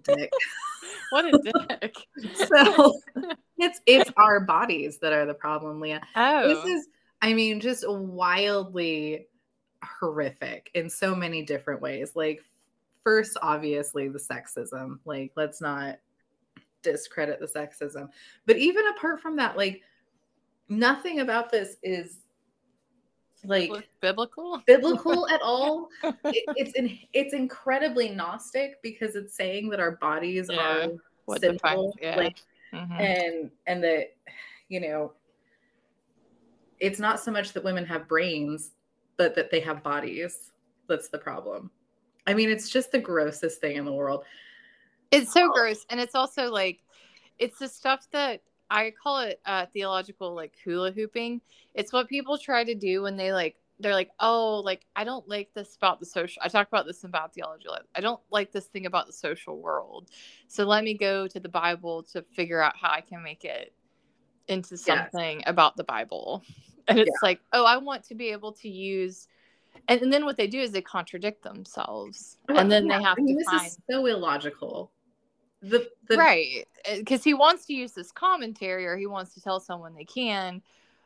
Dick. 0.04 0.32
What 1.12 1.26
a 1.26 1.40
dick. 1.82 1.96
So 2.48 3.00
it's 3.58 3.82
it's 3.88 4.12
our 4.16 4.40
bodies 4.40 5.00
that 5.00 5.12
are 5.12 5.26
the 5.26 5.34
problem, 5.34 5.80
Leah. 5.80 6.02
Oh, 6.16 6.48
this 6.48 6.66
is 6.66 6.88
i 7.22 7.34
mean 7.34 7.60
just 7.60 7.84
wildly 7.88 9.28
horrific 9.84 10.70
in 10.74 10.90
so 10.90 11.16
many 11.16 11.42
different 11.44 11.82
ways 11.82 12.12
like 12.16 12.44
first 13.04 13.38
obviously 13.42 14.10
the 14.10 14.20
sexism 14.20 15.00
like 15.06 15.32
let's 15.36 15.62
not 15.62 15.98
discredit 16.82 17.40
the 17.40 17.46
sexism 17.46 18.10
but 18.46 18.58
even 18.58 18.88
apart 18.88 19.22
from 19.22 19.36
that 19.36 19.58
like 19.58 19.82
nothing 20.68 21.20
about 21.20 21.50
this 21.52 21.78
is 21.82 22.20
like 23.46 23.72
biblical. 24.02 24.62
biblical 24.68 25.28
at 25.30 25.42
all 25.42 25.90
it, 26.26 26.44
it's 26.56 26.74
in, 26.74 26.98
it's 27.14 27.34
incredibly 27.34 28.10
gnostic 28.10 28.82
because 28.84 29.16
it's 29.16 29.36
saying 29.36 29.70
that 29.70 29.80
our 29.80 29.92
bodies 29.98 30.50
Yeah. 30.52 30.86
are 30.86 30.92
What 31.26 31.42
sinful 31.42 31.96
Yeah. 32.02 32.18
like 32.18 32.38
Mhm. 32.74 33.00
and 33.00 33.52
and 33.68 33.84
that 33.84 34.16
you 34.68 34.80
know 34.80 35.14
it's 36.80 37.00
not 37.00 37.20
so 37.20 37.32
much 37.32 37.54
that 37.54 37.64
women 37.64 37.86
have 37.86 38.08
brains 38.08 38.72
but 39.18 39.36
that 39.36 39.50
they 39.52 39.60
have 39.60 39.82
bodies 39.84 40.52
that's 40.88 41.10
the 41.10 41.18
problem 41.18 41.72
i 42.28 42.34
mean 42.34 42.50
it's 42.50 42.70
just 42.70 42.92
the 42.92 43.00
grossest 43.00 43.60
thing 43.60 43.76
in 43.78 43.86
the 43.86 43.92
world 43.92 44.24
It's 45.12 45.34
so 45.34 45.52
gross, 45.52 45.86
and 45.90 46.00
it's 46.00 46.14
also 46.14 46.52
like 46.52 46.80
it's 47.40 47.58
the 47.58 47.68
stuff 47.68 48.06
that 48.12 48.42
I 48.70 48.92
call 49.02 49.20
it 49.20 49.40
uh, 49.46 49.66
theological 49.74 50.34
like 50.34 50.54
hula 50.64 50.92
hooping. 50.92 51.42
It's 51.74 51.92
what 51.94 52.08
people 52.08 52.38
try 52.38 52.64
to 52.64 52.76
do 52.76 53.02
when 53.02 53.18
they 53.18 53.34
like 53.34 53.56
they're 53.80 53.94
like, 53.94 54.12
oh, 54.20 54.62
like 54.66 54.86
I 54.96 55.04
don't 55.04 55.28
like 55.28 55.54
this 55.54 55.76
about 55.76 56.00
the 56.00 56.06
social. 56.06 56.42
I 56.44 56.50
talk 56.50 56.68
about 56.68 56.86
this 56.86 57.04
about 57.04 57.34
theology. 57.34 57.68
Like, 57.70 57.84
I 57.96 58.02
don't 58.02 58.20
like 58.30 58.52
this 58.52 58.66
thing 58.66 58.86
about 58.86 59.08
the 59.08 59.14
social 59.14 59.58
world. 59.62 60.10
So 60.48 60.66
let 60.66 60.84
me 60.84 60.94
go 60.96 61.28
to 61.28 61.40
the 61.40 61.50
Bible 61.50 62.04
to 62.12 62.22
figure 62.36 62.62
out 62.62 62.76
how 62.76 62.92
I 62.92 63.02
can 63.02 63.24
make 63.24 63.46
it 63.46 63.74
into 64.50 64.76
Yes. 64.76 64.84
something 64.84 65.44
about 65.46 65.76
the 65.76 65.84
Bible. 65.84 66.44
And 66.88 66.98
it's 66.98 67.22
like, 67.22 67.40
oh, 67.54 67.66
I 67.66 67.78
want 67.78 68.04
to 68.06 68.16
be 68.16 68.32
able 68.32 68.52
to 68.54 68.68
use. 68.68 69.28
And, 69.88 70.02
and 70.02 70.12
then 70.12 70.26
what 70.26 70.38
they 70.38 70.48
do 70.48 70.60
is 70.60 70.72
they 70.72 70.82
contradict 70.82 71.44
themselves, 71.44 72.38
and 72.50 72.72
then 72.72 72.88
Yeah, 72.88 72.98
they 72.98 73.04
have 73.04 73.18
I 73.20 73.22
mean, 73.22 73.36
to 73.36 73.40
this 73.44 73.46
find 73.46 73.68
is 73.68 73.78
so 73.88 74.06
illogical 74.08 74.92
the, 75.62 75.90
the 76.08 76.18
right 76.18 76.66
eh, 76.86 77.00
because 77.00 77.24
he 77.24 77.34
wants 77.34 77.66
to 77.66 77.74
use 77.74 77.92
this 77.92 78.12
commentary 78.12 78.86
or 78.86 78.98
he 78.98 79.08
wants 79.08 79.34
to 79.34 79.42
tell 79.42 79.60
someone 79.60 79.94
they 79.94 80.06
can 80.06 80.62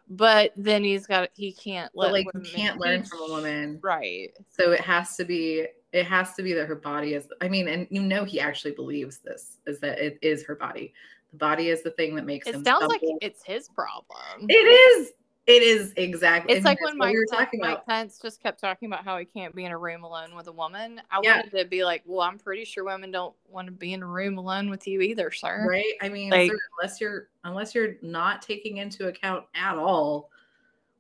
but 0.10 0.52
then 0.56 0.84
he's 0.84 1.08
got 1.08 1.30
he 1.34 1.52
can't 1.52 1.92
but 1.96 2.12
like 2.12 2.28
you 2.34 2.42
can't 2.42 2.80
learn 2.80 3.02
teach- 3.02 3.10
from 3.10 3.20
a 3.22 3.28
woman. 3.30 3.80
Right. 3.82 4.32
So 4.50 4.72
it 4.72 4.82
has 4.82 5.16
to 5.18 5.26
be 5.26 5.68
it 5.92 6.06
has 6.06 6.34
to 6.36 6.44
be 6.44 6.54
that 6.54 6.68
her 6.68 6.76
body 6.76 7.14
is 7.14 7.28
i 7.42 7.48
mean 7.48 7.68
and 7.68 7.88
you 7.90 8.02
know 8.02 8.26
he 8.26 8.40
actually 8.40 8.74
believes 8.74 9.20
this 9.20 9.58
is 9.66 9.80
that 9.80 10.00
it 10.00 10.20
is 10.22 10.44
her 10.44 10.56
body. 10.56 10.94
The 11.32 11.38
body 11.38 11.70
is 11.70 11.82
the 11.82 11.92
thing 11.92 12.16
that 12.16 12.26
makes 12.26 12.48
it 12.48 12.56
him 12.56 12.64
sounds 12.64 12.88
like 12.88 13.02
it's 13.02 13.44
his 13.44 13.70
problem. 13.70 14.46
It 14.50 14.54
is 14.54 15.14
it 15.46 15.62
is 15.62 15.94
exactly 15.98 16.56
it's 16.56 16.64
like 16.66 16.80
when 16.82 16.98
Mike, 16.98 17.14
we 17.14 17.20
Pence, 17.20 17.32
talking 17.32 17.60
Mike 17.60 17.72
about 17.74 17.86
Pence 17.86 18.20
just 18.22 18.42
kept 18.42 18.62
talking 18.62 18.88
about 18.88 19.04
how 19.04 19.18
he 19.18 19.26
can't 19.26 19.54
be 19.54 19.66
in 19.66 19.72
a 19.74 19.78
room 19.78 20.04
alone 20.06 20.36
with 20.36 20.48
a 20.48 20.52
woman. 20.52 21.02
I 21.12 21.20
Yeah. 21.22 21.36
wanted 21.38 21.58
to 21.58 21.66
be 21.66 21.84
like, 21.84 22.02
well, 22.06 22.22
I'm 22.22 22.38
pretty 22.40 22.64
sure 22.64 22.86
women 22.86 23.12
don't 23.12 23.36
want 23.50 23.68
to 23.68 23.72
be 23.74 23.92
in 23.94 24.02
a 24.04 24.08
room 24.08 24.38
alone 24.38 24.70
with 24.70 24.88
you 24.88 25.02
either, 25.02 25.32
sir. 25.32 25.66
right 25.68 25.94
i 26.02 26.08
mean 26.10 26.30
Like- 26.30 26.50
sir, 26.52 26.58
unless 26.82 27.02
you're 27.02 27.28
unless 27.44 27.76
you're 27.76 27.96
not 28.02 28.42
taking 28.42 28.78
into 28.78 29.08
account 29.08 29.46
at 29.54 29.76
all 29.76 30.30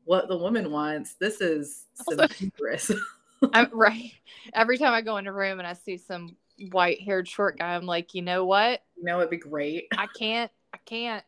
what 0.05 0.27
the 0.27 0.37
woman 0.37 0.69
wants 0.71 1.13
this 1.13 1.39
is 1.39 1.85
Also- 2.07 2.27
hubris. 2.27 2.91
I'm 3.53 3.69
right. 3.73 4.11
Every 4.53 4.77
time 4.77 4.93
I 4.93 5.01
go 5.01 5.17
in 5.17 5.27
a 5.27 5.33
room 5.33 5.59
and 5.59 5.67
I 5.67 5.73
see 5.73 5.97
some 5.97 6.35
white 6.71 7.01
haired 7.01 7.27
short 7.27 7.57
guy, 7.59 7.75
I'm 7.75 7.85
like, 7.85 8.13
you 8.13 8.21
know 8.21 8.43
what? 8.45 8.81
you 8.97 9.03
know 9.03 9.19
it'd 9.19 9.29
be 9.29 9.37
great 9.37 9.87
I 9.97 10.07
can't. 10.07 10.51
I 10.73 10.77
can't. 10.85 11.23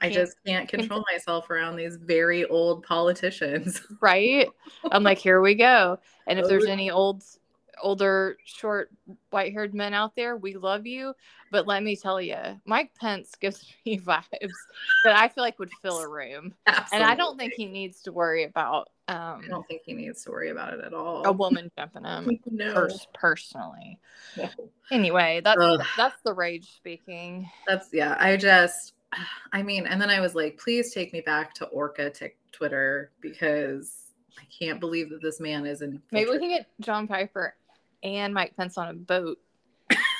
I 0.00 0.08
just 0.10 0.36
can't 0.46 0.68
control 0.68 1.04
myself 1.12 1.50
around 1.50 1.76
these 1.76 1.96
very 1.96 2.44
old 2.46 2.82
politicians 2.84 3.82
Right? 4.00 4.48
I'm 4.90 5.02
like, 5.02 5.18
here 5.18 5.40
we 5.40 5.54
go. 5.54 5.98
And 6.26 6.38
if 6.38 6.46
there's 6.48 6.64
Oh. 6.66 6.70
any 6.70 6.90
old, 6.90 7.22
older, 7.82 8.36
short, 8.44 8.90
white 9.30 9.52
haired 9.52 9.74
men 9.74 9.94
out 9.94 10.14
there, 10.16 10.36
we 10.36 10.54
love 10.54 10.86
you. 10.86 11.14
But 11.50 11.66
let 11.66 11.82
me 11.82 11.96
tell 11.96 12.20
you, 12.20 12.36
Mike 12.66 12.92
Pence 12.98 13.34
gives 13.40 13.64
me 13.86 13.98
vibes 13.98 14.24
that 15.04 15.16
I 15.16 15.28
feel 15.28 15.42
like 15.44 15.58
would 15.58 15.70
fill 15.82 15.98
a 16.00 16.08
room. 16.08 16.54
Absolutely. 16.66 16.96
And 16.98 17.04
I 17.04 17.14
don't 17.14 17.38
think 17.38 17.52
he 17.54 17.66
needs 17.66 18.02
to 18.02 18.12
worry 18.12 18.44
about 18.44 18.88
um, 19.08 19.40
i 19.44 19.48
don't 19.48 19.66
think 19.66 19.82
he 19.84 19.92
needs 19.92 20.22
to 20.22 20.30
worry 20.30 20.50
about 20.50 20.72
it 20.72 20.84
at 20.84 20.94
all 20.94 21.26
a 21.26 21.32
woman 21.32 21.68
jumping 21.76 22.04
him. 22.04 22.38
no. 22.48 22.72
Pers- 22.72 23.08
personally. 23.12 23.98
No. 24.36 24.48
Anyway, 24.92 25.40
that's 25.42 25.60
Ugh. 25.60 25.84
that's 25.96 26.20
the 26.22 26.32
rage 26.32 26.70
speaking. 26.76 27.50
That's 27.66 27.88
yeah. 27.92 28.16
I 28.20 28.36
just, 28.36 28.94
I 29.52 29.62
mean, 29.62 29.86
and 29.86 30.00
then 30.00 30.10
I 30.10 30.20
was 30.20 30.34
like, 30.34 30.58
please 30.58 30.92
take 30.92 31.12
me 31.12 31.20
back 31.20 31.54
to 31.54 31.66
Orca 31.66 32.10
tic- 32.10 32.38
Twitter 32.52 33.10
because 33.20 34.12
I 34.38 34.42
can't 34.56 34.80
believe 34.80 35.10
that 35.10 35.22
this 35.22 35.40
man 35.40 35.66
is 35.66 35.82
in. 35.82 36.00
Maybe 36.12 36.30
we 36.30 36.38
can 36.38 36.48
get 36.48 36.66
John 36.80 37.06
Piper 37.06 37.54
and 38.02 38.32
Mike 38.32 38.56
Pence 38.56 38.78
on 38.78 38.88
a 38.88 38.94
boat 38.94 39.38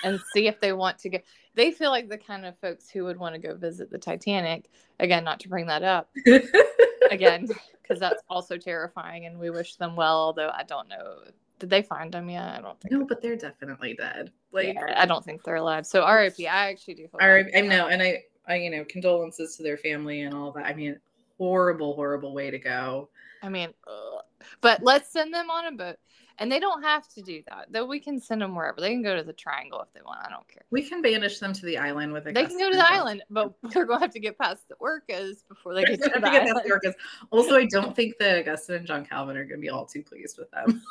and 0.04 0.20
see 0.34 0.46
if 0.46 0.60
they 0.60 0.72
want 0.72 0.98
to 1.00 1.08
go. 1.08 1.18
They 1.54 1.72
feel 1.72 1.90
like 1.90 2.08
the 2.08 2.18
kind 2.18 2.46
of 2.46 2.58
folks 2.58 2.88
who 2.90 3.04
would 3.04 3.18
want 3.18 3.34
to 3.34 3.40
go 3.40 3.56
visit 3.56 3.90
the 3.90 3.98
Titanic. 3.98 4.70
Again, 4.98 5.24
not 5.24 5.40
to 5.40 5.48
bring 5.48 5.66
that 5.66 5.82
up 5.82 6.10
again, 7.10 7.48
because 7.82 7.98
that's 7.98 8.22
also 8.28 8.56
terrifying 8.56 9.26
and 9.26 9.38
we 9.38 9.50
wish 9.50 9.76
them 9.76 9.96
well, 9.96 10.16
although 10.16 10.50
I 10.50 10.62
don't 10.62 10.88
know. 10.88 11.18
Did 11.58 11.68
they 11.70 11.82
find 11.82 12.12
them 12.12 12.30
yet? 12.30 12.56
I 12.56 12.60
don't 12.62 12.80
think. 12.80 12.92
no, 12.92 13.04
but 13.04 13.20
they're 13.20 13.36
definitely 13.36 13.94
dead. 13.94 14.32
Like, 14.50 14.74
yeah, 14.74 14.94
I 14.96 15.04
don't 15.04 15.22
think 15.22 15.42
they're 15.42 15.56
alive. 15.56 15.84
So 15.86 16.06
RIP, 16.10 16.40
I 16.40 16.70
actually 16.70 16.94
do. 16.94 17.08
feel 17.08 17.20
I. 17.20 17.44
I 17.54 17.60
know, 17.60 17.88
and 17.88 18.00
I, 18.02 18.22
I, 18.46 18.56
you 18.56 18.70
know, 18.70 18.84
condolences 18.84 19.56
to 19.56 19.62
their 19.62 19.76
family 19.76 20.22
and 20.22 20.34
all 20.34 20.52
that. 20.52 20.66
I 20.66 20.74
mean, 20.74 20.98
horrible, 21.38 21.94
horrible 21.94 22.34
way 22.34 22.50
to 22.50 22.58
go. 22.58 23.08
I 23.42 23.48
mean, 23.48 23.70
ugh. 23.86 24.22
but 24.60 24.82
let's 24.82 25.10
send 25.10 25.32
them 25.32 25.50
on 25.50 25.66
a 25.66 25.72
boat. 25.72 25.96
And 26.38 26.50
they 26.50 26.58
don't 26.58 26.82
have 26.82 27.06
to 27.08 27.20
do 27.20 27.42
that. 27.50 27.66
Though 27.70 27.84
we 27.84 28.00
can 28.00 28.18
send 28.18 28.40
them 28.40 28.54
wherever. 28.54 28.80
They 28.80 28.88
can 28.88 29.02
go 29.02 29.14
to 29.14 29.22
the 29.22 29.34
triangle 29.34 29.82
if 29.82 29.92
they 29.92 30.00
want. 30.00 30.20
I 30.24 30.30
don't 30.30 30.48
care. 30.48 30.62
We 30.70 30.82
can 30.82 31.02
banish 31.02 31.38
them 31.38 31.52
to 31.52 31.66
the 31.66 31.76
island 31.76 32.14
with. 32.14 32.26
A 32.26 32.32
They 32.32 32.46
can 32.46 32.58
go 32.58 32.70
to 32.70 32.76
the 32.76 32.90
island, 32.90 33.22
but 33.28 33.52
they're 33.74 33.84
going 33.84 33.98
to 33.98 34.04
have 34.06 34.14
to 34.14 34.20
get 34.20 34.38
past 34.38 34.66
the 34.68 34.74
orcas 34.76 35.46
before 35.48 35.74
they 35.74 35.84
get 35.84 36.02
to 36.02 36.08
the 36.08 36.14
to 36.14 36.20
get 36.20 36.46
the 36.46 36.70
Orcas. 36.70 36.94
Also, 37.30 37.56
I 37.56 37.66
don't 37.66 37.94
think 37.94 38.16
that 38.20 38.38
Augustine 38.38 38.76
and 38.76 38.86
John 38.86 39.04
Calvin 39.04 39.36
are 39.36 39.44
going 39.44 39.60
to 39.60 39.62
be 39.62 39.68
all 39.68 39.84
too 39.84 40.02
pleased 40.02 40.38
with 40.38 40.50
them. 40.50 40.82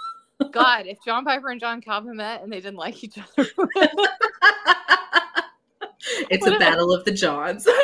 God, 0.51 0.85
if 0.85 0.99
John 1.03 1.25
Piper 1.25 1.49
and 1.49 1.59
John 1.59 1.81
Calvin 1.81 2.17
met 2.17 2.43
and 2.43 2.51
they 2.51 2.61
didn't 2.61 2.77
like 2.77 3.03
each 3.03 3.17
other, 3.17 3.49
it's 6.29 6.45
What 6.45 6.55
a 6.55 6.59
battle 6.59 6.93
of 6.93 7.05
the 7.05 7.11
Johns. 7.11 7.67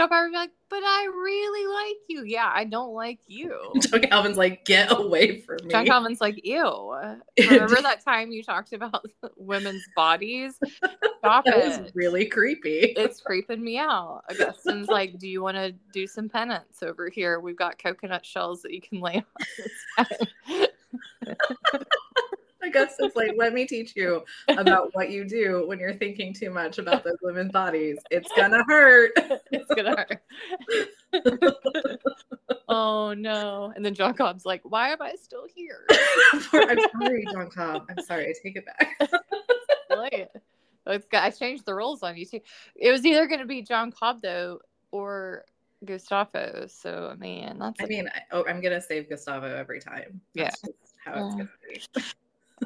Would 0.00 0.08
be 0.08 0.36
like, 0.36 0.50
"But 0.70 0.82
I 0.82 1.04
really 1.12 1.66
like 1.74 1.98
you." 2.08 2.24
Yeah, 2.24 2.50
I 2.52 2.64
don't 2.64 2.94
like 2.94 3.18
you. 3.26 3.54
John 3.80 4.00
Calvin's 4.00 4.38
like, 4.38 4.64
get 4.64 4.90
away 4.90 5.40
from 5.40 5.58
me. 5.64 5.70
John 5.70 5.84
Calvin's 5.84 6.22
like, 6.22 6.40
"Ew." 6.42 6.94
Remember 7.50 7.82
that 7.82 8.02
time 8.02 8.32
you 8.32 8.42
talked 8.42 8.72
about 8.72 9.04
women's 9.36 9.84
bodies? 9.94 10.58
Stop 11.18 11.44
that 11.44 11.58
it. 11.58 11.66
was 11.66 11.94
really 11.94 12.24
creepy. 12.24 12.94
it's 12.96 13.20
creeping 13.20 13.62
me 13.62 13.76
out. 13.76 14.22
Augustine's 14.30 14.88
like, 14.88 15.18
"Do 15.18 15.28
you 15.28 15.42
want 15.42 15.58
to 15.58 15.72
do 15.92 16.06
some 16.06 16.30
penance 16.30 16.82
over 16.82 17.10
here? 17.10 17.38
We've 17.40 17.56
got 17.56 17.78
coconut 17.78 18.24
shells 18.24 18.62
that 18.62 18.72
you 18.72 18.80
can 18.80 19.00
lay 19.00 19.22
on." 19.98 20.06
Augustine's 22.70 23.16
like, 23.16 23.32
let 23.36 23.52
me 23.52 23.66
teach 23.66 23.94
you 23.96 24.24
about 24.48 24.90
what 24.94 25.10
you 25.10 25.24
do 25.24 25.64
when 25.66 25.78
you're 25.78 25.94
thinking 25.94 26.32
too 26.32 26.50
much 26.50 26.78
about 26.78 27.04
those 27.04 27.16
women's 27.22 27.52
bodies. 27.52 27.98
It's 28.10 28.30
gonna 28.36 28.64
hurt. 28.68 29.12
it's 29.52 29.74
gonna 29.74 29.96
hurt. 29.96 30.22
oh 32.68 33.12
no! 33.14 33.72
And 33.74 33.84
then 33.84 33.94
John 33.94 34.14
Cobb's 34.14 34.46
like, 34.46 34.62
"Why 34.64 34.90
am 34.90 35.02
I 35.02 35.14
still 35.20 35.46
here?" 35.54 35.86
I'm 36.52 36.78
sorry, 37.00 37.26
John 37.32 37.50
Cobb. 37.50 37.86
I'm 37.90 38.02
sorry. 38.04 38.26
I 38.28 38.34
take 38.42 38.56
it 38.56 38.64
back. 38.66 38.98
Play 39.90 40.08
it. 40.12 40.42
It's 40.86 41.06
got, 41.06 41.24
I 41.24 41.30
changed 41.30 41.66
the 41.66 41.74
rules 41.74 42.02
on 42.02 42.16
you 42.16 42.24
too. 42.24 42.40
It 42.74 42.90
was 42.90 43.04
either 43.04 43.26
going 43.26 43.40
to 43.40 43.46
be 43.46 43.62
John 43.62 43.92
Cobb 43.92 44.22
though, 44.22 44.60
or 44.92 45.44
Gustavo. 45.84 46.66
So 46.68 47.14
man, 47.18 47.58
that's 47.58 47.80
I 47.80 47.86
mean, 47.86 48.08
I, 48.08 48.20
oh, 48.32 48.44
I'm 48.48 48.60
gonna 48.60 48.80
save 48.80 49.08
Gustavo 49.08 49.46
every 49.46 49.80
time. 49.80 50.20
That's 50.34 50.60
just 50.60 50.94
how 51.04 51.26
it's 51.26 51.36
Yeah. 51.36 51.44
gonna 51.44 51.50
be. 51.68 52.02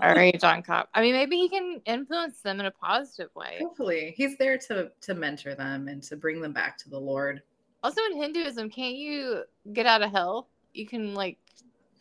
All 0.02 0.14
right, 0.14 0.38
John 0.40 0.62
Cobb. 0.62 0.88
I 0.94 1.00
mean, 1.00 1.14
maybe 1.14 1.36
he 1.36 1.48
can 1.48 1.80
influence 1.86 2.40
them 2.40 2.60
in 2.60 2.66
a 2.66 2.70
positive 2.70 3.30
way. 3.34 3.58
Hopefully, 3.60 4.14
he's 4.16 4.36
there 4.38 4.58
to 4.58 4.90
to 5.02 5.14
mentor 5.14 5.54
them 5.54 5.88
and 5.88 6.02
to 6.04 6.16
bring 6.16 6.40
them 6.40 6.52
back 6.52 6.76
to 6.78 6.90
the 6.90 6.98
Lord. 6.98 7.42
Also, 7.82 8.00
in 8.10 8.16
Hinduism, 8.16 8.70
can't 8.70 8.96
you 8.96 9.44
get 9.72 9.86
out 9.86 10.02
of 10.02 10.10
hell? 10.10 10.48
You 10.72 10.86
can 10.86 11.14
like 11.14 11.38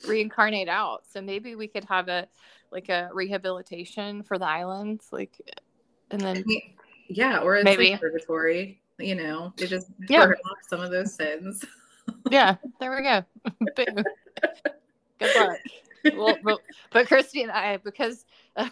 reincarnate 0.08 0.70
out. 0.70 1.04
So 1.12 1.22
maybe 1.22 1.56
we 1.56 1.68
could 1.68 1.86
have 1.86 2.08
a 2.08 2.28
like 2.72 2.90
a 2.90 3.10
rehabilitation 3.14 4.24
for 4.24 4.40
the 4.40 4.48
islands, 4.48 5.08
like, 5.12 5.40
and 6.10 6.20
then 6.22 6.44
yeah, 7.10 7.40
or 7.40 7.56
it's 7.56 7.66
Maybe. 7.66 7.92
like 7.92 8.00
purgatory. 8.02 8.80
You 8.98 9.16
know, 9.16 9.54
they 9.58 9.68
just 9.68 9.88
Yeah. 10.10 10.26
burn 10.26 10.36
off 10.50 10.58
some 10.68 10.80
of 10.82 10.90
those 10.92 11.14
sins. 11.14 11.64
yeah, 12.32 12.56
there 12.80 12.96
we 12.96 13.04
go. 13.04 13.24
Boom. 13.76 14.04
Good 15.20 15.36
luck. 15.36 15.58
Well, 16.04 16.38
but, 16.44 16.60
but 16.92 17.08
Christy 17.08 17.44
and 17.44 17.52
I, 17.52 17.78
because 17.78 18.26
Oh 18.58 18.70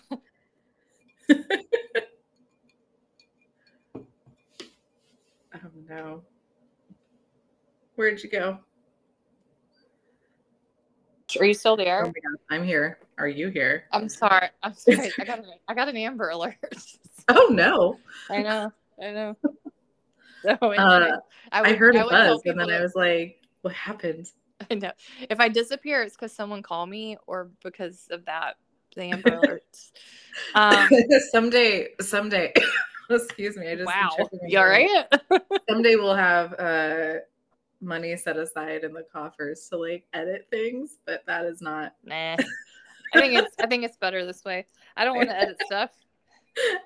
no. 5.87 6.23
Where'd 7.95 8.21
you 8.23 8.29
go? 8.29 8.57
are 11.39 11.45
you 11.45 11.53
still 11.53 11.73
Oh 11.73 11.77
there? 11.77 12.03
God, 12.03 12.13
I'm 12.49 12.63
here. 12.63 12.99
Are 13.17 13.27
you 13.27 13.49
here? 13.49 13.85
I'm 13.91 14.09
sorry. 14.09 14.49
I'm 14.63 14.73
sorry. 14.73 15.11
I 15.19 15.23
got 15.23 15.39
an, 15.39 15.45
I 15.67 15.73
got 15.73 15.87
an 15.87 15.97
Amber 15.97 16.29
Alert. 16.29 16.55
Oh 17.29 17.49
no. 17.51 17.99
I 18.29 18.41
know. 18.41 18.71
I 19.01 19.11
know. 19.11 19.37
So 20.41 20.49
anyway, 20.49 20.77
Uh, 20.77 21.17
I, 21.51 21.61
I 21.61 21.73
heard 21.75 21.95
a 21.95 22.03
buzz 22.03 22.41
and 22.45 22.59
then 22.59 22.71
I 22.71 22.81
was 22.81 22.95
like, 22.95 23.37
what 23.61 23.73
happened? 23.75 24.31
I 24.71 24.75
know. 24.75 24.91
If 25.29 25.39
I 25.39 25.49
disappear, 25.49 26.03
it's 26.03 26.15
because 26.15 26.31
someone 26.31 26.61
called 26.61 26.89
me 26.89 27.17
or 27.27 27.49
because 27.63 28.07
of 28.11 28.25
that, 28.25 28.55
the 28.95 29.03
Amber 29.03 29.29
Alerts. 29.41 29.91
Um, 30.55 30.89
someday, 31.31 31.89
someday, 31.99 32.53
excuse 33.09 33.57
me. 33.57 33.69
I 33.69 33.75
just 33.75 33.87
wow. 33.87 34.09
You 34.47 34.59
all 34.59 34.65
right? 34.65 35.05
Someday 35.69 35.95
we'll 35.95 36.15
have 36.15 36.53
uh 36.53 37.13
money 37.81 38.15
set 38.15 38.37
aside 38.37 38.83
in 38.83 38.93
the 38.93 39.03
coffers 39.11 39.67
to 39.69 39.77
like 39.77 40.05
edit 40.13 40.47
things, 40.51 40.97
but 41.05 41.25
that 41.25 41.45
is 41.45 41.61
not 41.61 41.95
nah. 42.03 42.37
I 43.13 43.19
think 43.19 43.33
it's 43.33 43.55
I 43.59 43.67
think 43.67 43.83
it's 43.83 43.97
better 43.97 44.25
this 44.25 44.43
way. 44.45 44.67
I 44.95 45.03
don't 45.03 45.17
want 45.17 45.29
to 45.29 45.37
edit 45.37 45.57
stuff. 45.65 45.91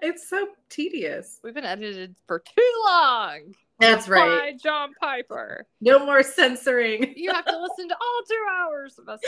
it's 0.02 0.30
so 0.30 0.48
tedious. 0.70 1.40
We've 1.44 1.54
been 1.54 1.66
edited 1.66 2.16
for 2.28 2.40
too 2.40 2.84
long. 2.86 3.54
That's 3.80 4.08
right. 4.08 4.54
By 4.54 4.58
John 4.62 4.94
Piper. 5.00 5.66
No 5.82 6.06
more 6.06 6.24
censoring. 6.24 7.14
You 7.16 7.34
have 7.34 7.46
to 7.46 7.62
listen 7.62 7.90
to 7.90 7.96
all 7.96 8.22
two 8.28 8.46
hours 8.58 9.00
of 9.00 9.10
us 9.10 9.20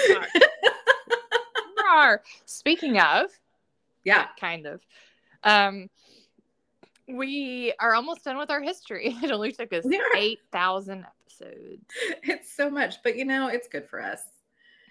talk. 1.87 2.25
Speaking 2.45 2.99
of, 2.99 3.27
yeah. 4.03 4.27
kind 4.39 4.65
of. 4.65 4.81
Um, 5.43 5.89
we 7.07 7.73
are 7.79 7.93
almost 7.93 8.23
done 8.23 8.37
with 8.37 8.49
our 8.49 8.61
history. 8.61 9.15
It 9.23 9.31
only 9.31 9.51
took 9.51 9.71
us 9.73 9.85
are. 9.85 10.17
8,000 10.17 11.05
episodes. 11.05 11.85
It's 12.23 12.51
so 12.51 12.69
much, 12.69 13.01
but 13.03 13.17
you 13.17 13.25
know, 13.25 13.47
it's 13.47 13.67
good 13.67 13.87
for 13.87 14.01
us. 14.01 14.21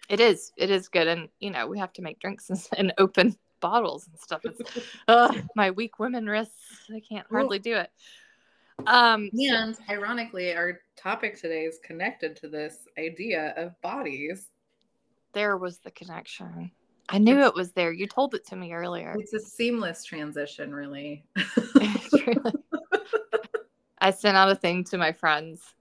It 0.09 0.21
is. 0.21 0.53
It 0.57 0.71
is 0.71 0.88
good. 0.88 1.09
And, 1.09 1.29
you 1.40 1.51
know, 1.51 1.66
we 1.66 1.79
have 1.79 1.92
to 1.95 2.03
make 2.03 2.21
drinks 2.21 2.51
and, 2.51 2.61
and 2.77 2.92
open 2.99 3.37
bottles 3.61 4.07
and 4.07 4.19
stuff. 4.21 4.42
It's 4.45 4.61
uh, 5.09 5.33
my 5.55 5.73
weak 5.73 5.99
women 5.99 6.27
wrists. 6.27 6.88
I 6.95 7.01
can't 7.01 7.27
hardly 7.31 7.59
do 7.59 7.75
it. 7.75 7.90
Um, 8.87 9.31
and 9.33 9.77
ironically, 9.89 10.55
our 10.55 10.81
topic 10.97 11.41
today 11.41 11.65
is 11.65 11.79
connected 11.83 12.37
to 12.37 12.49
this 12.49 12.87
idea 12.99 13.55
of 13.57 13.81
bodies. 13.81 14.49
There 15.33 15.57
was 15.57 15.79
the 15.79 15.91
connection. 15.91 16.71
I 17.09 17.19
knew 17.19 17.39
it's, 17.39 17.49
it 17.49 17.55
was 17.55 17.73
there. 17.73 17.93
You 17.93 18.07
told 18.07 18.35
it 18.35 18.47
to 18.49 18.57
me 18.57 18.73
earlier. 18.73 19.17
It's 19.19 19.33
a 19.33 19.41
seamless 19.41 20.05
transition, 20.05 20.75
really. 20.75 21.25
I 23.99 24.11
sent 24.11 24.37
out 24.37 24.51
a 24.51 24.55
thing 24.55 24.85
to 24.85 24.99
my 24.99 25.12
friends. 25.12 25.75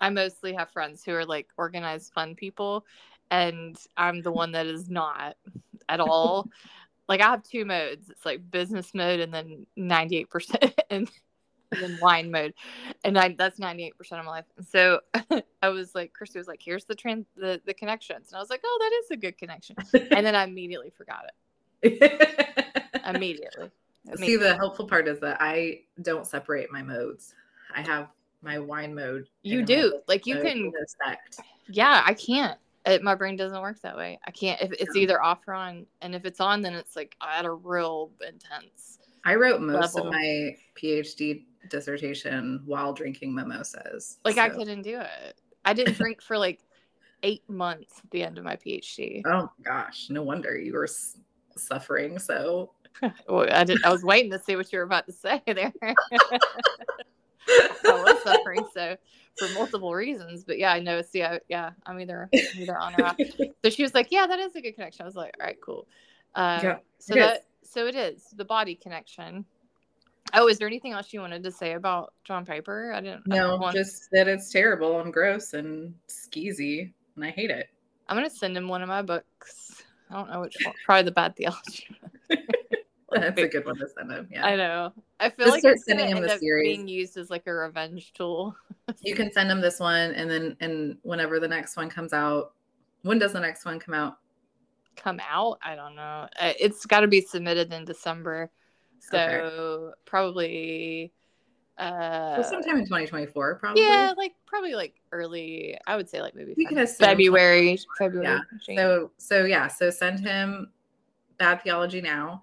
I 0.00 0.10
mostly 0.10 0.54
have 0.54 0.70
friends 0.70 1.02
who 1.04 1.12
are 1.14 1.24
like 1.24 1.48
organized, 1.56 2.12
fun 2.12 2.34
people, 2.34 2.84
and 3.30 3.76
I'm 3.96 4.22
the 4.22 4.32
one 4.32 4.52
that 4.52 4.66
is 4.66 4.88
not 4.88 5.36
at 5.88 6.00
all. 6.00 6.48
like 7.08 7.20
I 7.20 7.30
have 7.30 7.42
two 7.42 7.64
modes. 7.64 8.10
It's 8.10 8.24
like 8.26 8.50
business 8.50 8.94
mode 8.94 9.20
and 9.20 9.32
then 9.32 9.66
98% 9.78 10.72
and, 10.90 11.10
then 11.70 11.98
wine 12.00 12.30
mode. 12.30 12.54
And 13.04 13.18
I, 13.18 13.34
that's 13.36 13.58
98% 13.58 13.90
of 14.12 14.24
my 14.24 14.30
life. 14.30 14.44
And 14.56 14.66
so 14.66 15.00
I 15.62 15.68
was 15.68 15.94
like, 15.94 16.12
Christy 16.12 16.38
was 16.38 16.48
like, 16.48 16.60
here's 16.62 16.84
the 16.84 16.94
trans 16.94 17.26
the, 17.36 17.60
the 17.66 17.74
connections. 17.74 18.28
And 18.28 18.36
I 18.36 18.40
was 18.40 18.50
like, 18.50 18.62
oh, 18.64 18.78
that 18.80 18.96
is 19.02 19.10
a 19.10 19.16
good 19.16 19.38
connection. 19.38 19.76
And 19.92 20.24
then 20.24 20.34
I 20.34 20.44
immediately 20.44 20.92
forgot 20.96 21.24
it. 21.82 22.02
immediately. 23.06 23.70
immediately. 24.04 24.26
See, 24.26 24.36
the 24.36 24.54
helpful 24.56 24.86
part 24.86 25.08
is 25.08 25.18
that 25.20 25.38
I 25.40 25.80
don't 26.02 26.26
separate 26.26 26.70
my 26.70 26.82
modes. 26.82 27.34
I 27.74 27.82
have 27.82 28.08
my 28.42 28.58
wine 28.58 28.94
mode. 28.94 29.26
You 29.42 29.64
do. 29.64 30.00
Like 30.06 30.26
you 30.26 30.40
can. 30.40 30.72
Yeah, 31.68 32.02
I 32.06 32.14
can't 32.14 32.58
it, 32.86 33.02
my 33.02 33.14
brain 33.14 33.36
doesn't 33.36 33.60
work 33.60 33.80
that 33.82 33.96
way. 33.96 34.18
I 34.26 34.30
can't 34.30 34.60
if 34.60 34.72
it's 34.72 34.96
either 34.96 35.20
off 35.20 35.40
or 35.46 35.54
on, 35.54 35.86
and 36.00 36.14
if 36.14 36.24
it's 36.24 36.40
on, 36.40 36.62
then 36.62 36.74
it's 36.74 36.96
like 36.96 37.16
at 37.20 37.44
a 37.44 37.50
real 37.50 38.10
intense. 38.26 38.98
I 39.24 39.34
wrote 39.34 39.60
most 39.60 39.96
level. 39.96 40.08
of 40.08 40.14
my 40.14 40.56
PhD 40.80 41.44
dissertation 41.68 42.62
while 42.64 42.92
drinking 42.92 43.34
mimosas. 43.34 44.18
Like 44.24 44.36
so. 44.36 44.42
I 44.42 44.48
couldn't 44.48 44.82
do 44.82 45.00
it. 45.00 45.40
I 45.64 45.72
didn't 45.72 45.96
drink 45.96 46.22
for 46.22 46.38
like 46.38 46.60
eight 47.22 47.48
months 47.48 48.00
at 48.02 48.10
the 48.10 48.22
end 48.22 48.38
of 48.38 48.44
my 48.44 48.56
PhD. 48.56 49.22
Oh 49.26 49.50
gosh, 49.62 50.08
no 50.10 50.22
wonder 50.22 50.56
you 50.56 50.72
were 50.72 50.88
suffering 51.56 52.18
so. 52.18 52.72
well, 53.28 53.46
I 53.50 53.64
did. 53.64 53.84
I 53.84 53.90
was 53.90 54.02
waiting 54.02 54.30
to 54.30 54.38
see 54.38 54.56
what 54.56 54.72
you 54.72 54.78
were 54.78 54.84
about 54.84 55.06
to 55.06 55.12
say 55.12 55.42
there. 55.46 55.72
I 55.82 55.94
was 57.84 58.22
suffering 58.24 58.64
so 58.72 58.96
for 59.36 59.48
multiple 59.50 59.94
reasons. 59.94 60.44
But 60.44 60.58
yeah, 60.58 60.72
I 60.72 60.80
know. 60.80 61.02
See, 61.02 61.22
I, 61.22 61.40
yeah, 61.48 61.70
I'm 61.84 62.00
either 62.00 62.28
I'm 62.32 62.62
either 62.62 62.78
on 62.78 62.94
or 63.00 63.06
off. 63.06 63.16
so 63.64 63.70
she 63.70 63.82
was 63.82 63.94
like, 63.94 64.08
"Yeah, 64.10 64.26
that 64.26 64.38
is 64.38 64.54
a 64.56 64.60
good 64.60 64.72
connection." 64.72 65.02
I 65.02 65.06
was 65.06 65.16
like, 65.16 65.34
"All 65.40 65.46
right, 65.46 65.60
cool." 65.60 65.86
Um, 66.34 66.60
yeah, 66.62 66.76
so 66.98 67.14
that 67.14 67.36
is. 67.36 67.70
so 67.70 67.86
it 67.86 67.94
is 67.94 68.24
the 68.36 68.44
body 68.44 68.74
connection. 68.74 69.44
Oh, 70.34 70.48
is 70.48 70.58
there 70.58 70.66
anything 70.66 70.92
else 70.92 71.12
you 71.12 71.20
wanted 71.20 71.42
to 71.44 71.50
say 71.50 71.72
about 71.72 72.12
John 72.24 72.44
Piper? 72.44 72.92
I 72.92 73.00
didn't. 73.00 73.26
No, 73.26 73.62
I 73.62 73.72
just 73.72 74.10
that 74.12 74.28
it's 74.28 74.50
terrible 74.50 75.00
and 75.00 75.12
gross 75.12 75.54
and 75.54 75.94
skeezy, 76.08 76.92
and 77.14 77.24
I 77.24 77.30
hate 77.30 77.50
it. 77.50 77.68
I'm 78.08 78.16
gonna 78.16 78.30
send 78.30 78.56
him 78.56 78.68
one 78.68 78.82
of 78.82 78.88
my 78.88 79.02
books. 79.02 79.82
I 80.10 80.14
don't 80.14 80.30
know 80.30 80.40
which 80.40 80.56
one. 80.64 80.74
Probably 80.84 81.02
the 81.04 81.12
bad 81.12 81.36
theology. 81.36 81.88
That's 83.12 83.40
a 83.40 83.48
good 83.48 83.64
one 83.64 83.76
to 83.78 83.88
send 83.88 84.10
him. 84.10 84.28
Yeah, 84.30 84.44
I 84.44 84.56
know. 84.56 84.92
I 85.20 85.30
feel 85.30 85.46
Just 85.46 85.54
like 85.54 85.60
start 85.60 85.78
sending 85.78 86.08
him 86.08 86.22
the 86.22 86.38
series. 86.38 86.76
Being 86.76 86.88
used 86.88 87.16
as 87.16 87.30
like 87.30 87.46
a 87.46 87.52
revenge 87.52 88.12
tool. 88.12 88.54
you 89.00 89.14
can 89.14 89.32
send 89.32 89.50
him 89.50 89.60
this 89.60 89.80
one, 89.80 90.12
and 90.12 90.30
then 90.30 90.56
and 90.60 90.98
whenever 91.02 91.40
the 91.40 91.48
next 91.48 91.76
one 91.76 91.88
comes 91.88 92.12
out, 92.12 92.52
when 93.02 93.18
does 93.18 93.32
the 93.32 93.40
next 93.40 93.64
one 93.64 93.78
come 93.78 93.94
out? 93.94 94.18
Come 94.96 95.20
out? 95.28 95.58
I 95.62 95.74
don't 95.76 95.94
know. 95.94 96.28
Uh, 96.38 96.52
it's 96.58 96.86
got 96.86 97.00
to 97.00 97.08
be 97.08 97.20
submitted 97.20 97.72
in 97.72 97.84
December, 97.84 98.50
so 98.98 99.18
okay. 99.18 99.94
probably. 100.04 101.12
Uh, 101.78 102.42
so 102.42 102.50
sometime 102.50 102.78
in 102.78 102.84
2024, 102.84 103.56
probably. 103.56 103.82
Yeah, 103.82 104.14
like 104.16 104.32
probably 104.46 104.74
like 104.74 104.94
early. 105.12 105.76
I 105.86 105.96
would 105.96 106.08
say 106.08 106.22
like 106.22 106.34
maybe 106.34 106.54
we 106.56 106.66
can 106.66 106.86
February. 106.86 107.78
February. 107.98 108.40
Yeah. 108.68 108.76
So 108.76 109.10
so 109.18 109.44
yeah. 109.44 109.68
So 109.68 109.90
send 109.90 110.20
him 110.20 110.70
bad 111.38 111.62
theology 111.62 112.00
now 112.00 112.42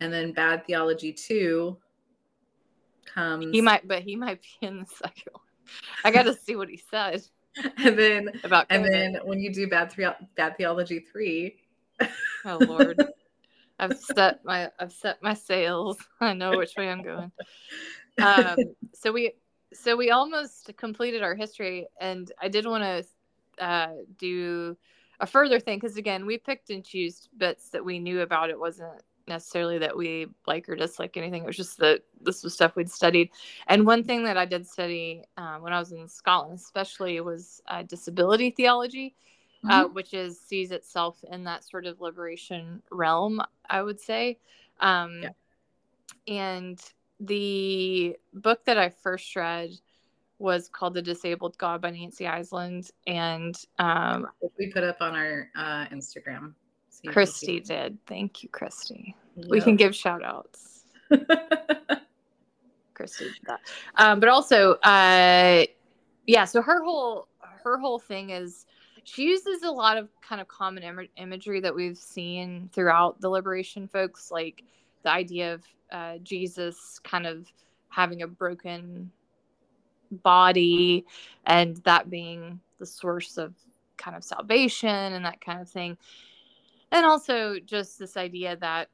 and 0.00 0.12
then 0.12 0.32
Bad 0.32 0.66
Theology 0.66 1.12
Two 1.12 1.76
comes. 3.06 3.52
He 3.52 3.60
might, 3.60 3.86
but 3.86 4.02
he 4.02 4.16
might 4.16 4.40
be 4.42 4.66
in 4.66 4.80
the 4.80 4.86
second 4.86 5.32
one. 5.32 5.42
I 6.04 6.10
got 6.10 6.24
to 6.24 6.34
see 6.34 6.56
what 6.56 6.68
he 6.68 6.80
says. 6.90 7.30
And 7.78 7.98
then 7.98 8.30
about 8.44 8.66
and 8.70 8.84
then 8.84 9.18
when 9.24 9.40
you 9.40 9.52
do 9.52 9.66
Bad 9.66 9.92
Bad 10.36 10.56
Theology 10.56 11.00
Three. 11.00 11.56
oh 12.44 12.58
Lord. 12.60 13.02
I've 13.78 13.98
set 13.98 14.44
my 14.44 14.70
I've 14.78 14.92
set 14.92 15.22
my 15.22 15.34
sails. 15.34 15.98
I 16.20 16.32
know 16.34 16.56
which 16.56 16.74
way 16.76 16.88
I'm 16.88 17.02
going. 17.02 17.32
Um, 18.20 18.56
so 18.94 19.12
we 19.12 19.34
so 19.72 19.94
we 19.94 20.10
almost 20.10 20.76
completed 20.76 21.22
our 21.22 21.36
history, 21.36 21.86
and 22.00 22.32
I 22.42 22.48
did 22.48 22.66
want 22.66 22.82
to 22.82 23.64
uh, 23.64 23.92
do 24.16 24.76
a 25.20 25.26
further 25.26 25.60
thing 25.60 25.78
because 25.78 25.96
again, 25.96 26.26
we 26.26 26.36
picked 26.36 26.70
and 26.70 26.84
chose 26.84 27.28
bits 27.36 27.68
that 27.70 27.84
we 27.84 28.00
knew 28.00 28.22
about. 28.22 28.50
It 28.50 28.58
wasn't 28.58 29.02
necessarily 29.28 29.78
that 29.78 29.96
we 29.96 30.26
like 30.46 30.68
or 30.68 30.74
dislike 30.74 31.16
anything. 31.16 31.42
It 31.42 31.46
was 31.46 31.56
just 31.56 31.78
that 31.78 32.02
this 32.20 32.42
was 32.42 32.54
stuff 32.54 32.76
we'd 32.76 32.90
studied. 32.90 33.30
And 33.66 33.86
one 33.86 34.02
thing 34.02 34.24
that 34.24 34.36
I 34.36 34.46
did 34.46 34.66
study 34.66 35.22
uh, 35.36 35.58
when 35.58 35.72
I 35.72 35.78
was 35.78 35.92
in 35.92 36.08
Scotland, 36.08 36.58
especially, 36.58 37.20
was 37.20 37.60
uh, 37.66 37.82
disability 37.82 38.50
theology, 38.50 39.14
mm-hmm. 39.64 39.70
uh, 39.70 39.88
which 39.88 40.14
is 40.14 40.40
sees 40.40 40.70
itself 40.70 41.22
in 41.30 41.44
that 41.44 41.64
sort 41.64 41.86
of 41.86 42.00
liberation 42.00 42.82
realm. 42.90 43.40
I 43.68 43.82
would 43.82 44.00
say, 44.00 44.38
um, 44.80 45.22
yeah. 45.22 45.30
and 46.26 46.80
the 47.20 48.16
book 48.32 48.64
that 48.64 48.78
I 48.78 48.90
first 48.90 49.34
read 49.34 49.70
was 50.38 50.68
called 50.68 50.94
The 50.94 51.02
Disabled 51.02 51.58
God 51.58 51.80
by 51.80 51.90
Nancy 51.90 52.24
Eiesland. 52.24 52.90
And 53.06 53.56
um, 53.78 54.28
we 54.58 54.68
put 54.68 54.84
up 54.84 54.98
on 55.00 55.16
our 55.16 55.50
uh, 55.56 55.86
Instagram. 55.86 56.54
Christy 57.06 57.60
did. 57.60 57.98
Thank 58.06 58.42
you, 58.42 58.48
Christy. 58.48 59.14
Yep. 59.36 59.46
We 59.48 59.60
can 59.60 59.76
give 59.76 59.94
shout 59.94 60.24
outs. 60.24 60.84
Christy 62.94 63.24
did 63.24 63.34
that. 63.46 63.60
Um, 63.96 64.20
but 64.20 64.28
also, 64.28 64.74
uh, 64.84 65.64
yeah, 66.26 66.44
so 66.44 66.60
her 66.60 66.82
whole 66.82 67.28
her 67.62 67.78
whole 67.78 67.98
thing 67.98 68.30
is 68.30 68.66
she 69.08 69.24
uses 69.24 69.62
a 69.62 69.70
lot 69.70 69.96
of 69.96 70.08
kind 70.20 70.40
of 70.40 70.48
common 70.48 70.82
Im- 70.82 71.08
imagery 71.16 71.60
that 71.60 71.74
we've 71.74 71.96
seen 71.96 72.68
throughout 72.72 73.20
the 73.20 73.28
liberation 73.28 73.88
folks, 73.88 74.30
like 74.30 74.62
the 75.02 75.10
idea 75.10 75.54
of 75.54 75.64
uh, 75.90 76.18
Jesus 76.22 77.00
kind 77.02 77.26
of 77.26 77.46
having 77.88 78.22
a 78.22 78.26
broken 78.26 79.10
body 80.22 81.06
and 81.46 81.78
that 81.78 82.10
being 82.10 82.60
the 82.78 82.86
source 82.86 83.38
of 83.38 83.54
kind 83.96 84.14
of 84.16 84.22
salvation 84.22 84.88
and 84.88 85.24
that 85.24 85.40
kind 85.40 85.60
of 85.60 85.68
thing. 85.68 85.96
And 86.92 87.06
also 87.06 87.58
just 87.64 87.98
this 87.98 88.16
idea 88.16 88.56
that 88.56 88.88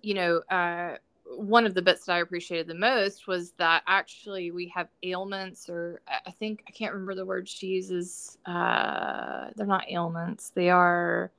you 0.00 0.14
know 0.14 0.42
uh, 0.48 0.96
one 1.36 1.66
of 1.66 1.74
the 1.74 1.82
bits 1.82 2.06
that 2.06 2.14
i 2.14 2.20
appreciated 2.20 2.66
the 2.66 2.74
most 2.74 3.26
was 3.26 3.52
that 3.52 3.82
actually 3.86 4.50
we 4.50 4.66
have 4.68 4.88
ailments 5.02 5.68
or 5.68 6.00
i 6.26 6.30
think 6.30 6.62
i 6.68 6.70
can't 6.70 6.92
remember 6.92 7.14
the 7.14 7.26
word 7.26 7.48
she 7.48 7.66
uses 7.66 8.38
uh, 8.46 9.48
they're 9.56 9.66
not 9.66 9.84
ailments 9.90 10.50
they 10.50 10.70
are 10.70 11.30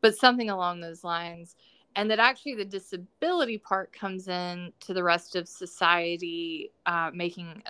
but 0.00 0.16
something 0.16 0.50
along 0.50 0.80
those 0.80 1.04
lines. 1.04 1.56
And 1.96 2.10
that 2.10 2.18
actually 2.18 2.54
the 2.54 2.64
disability 2.64 3.58
part 3.58 3.92
comes 3.92 4.28
in 4.28 4.72
to 4.80 4.94
the 4.94 5.02
rest 5.02 5.34
of 5.34 5.48
society 5.48 6.70
uh, 6.86 7.10
making 7.12 7.62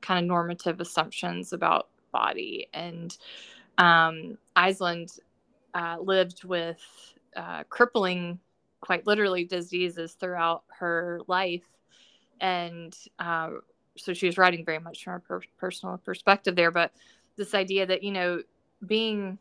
kind 0.00 0.24
of 0.24 0.26
normative 0.26 0.80
assumptions 0.80 1.52
about 1.52 1.88
body. 2.12 2.68
And 2.72 3.16
um, 3.76 4.38
Eiesland 4.56 5.18
uh, 5.74 5.96
lived 6.00 6.44
with 6.44 6.80
uh, 7.36 7.64
crippling, 7.64 8.38
quite 8.84 9.06
literally, 9.06 9.44
diseases 9.44 10.12
throughout 10.12 10.64
her 10.68 11.20
life. 11.26 11.66
And 12.40 12.96
uh, 13.18 13.50
so 13.96 14.12
she 14.12 14.26
was 14.26 14.38
writing 14.38 14.64
very 14.64 14.78
much 14.78 15.04
from 15.04 15.14
a 15.14 15.20
per- 15.20 15.40
personal 15.56 15.98
perspective 15.98 16.56
there. 16.56 16.70
But 16.70 16.92
this 17.36 17.54
idea 17.54 17.86
that, 17.86 18.02
you 18.02 18.12
know, 18.12 18.42
being 18.86 19.38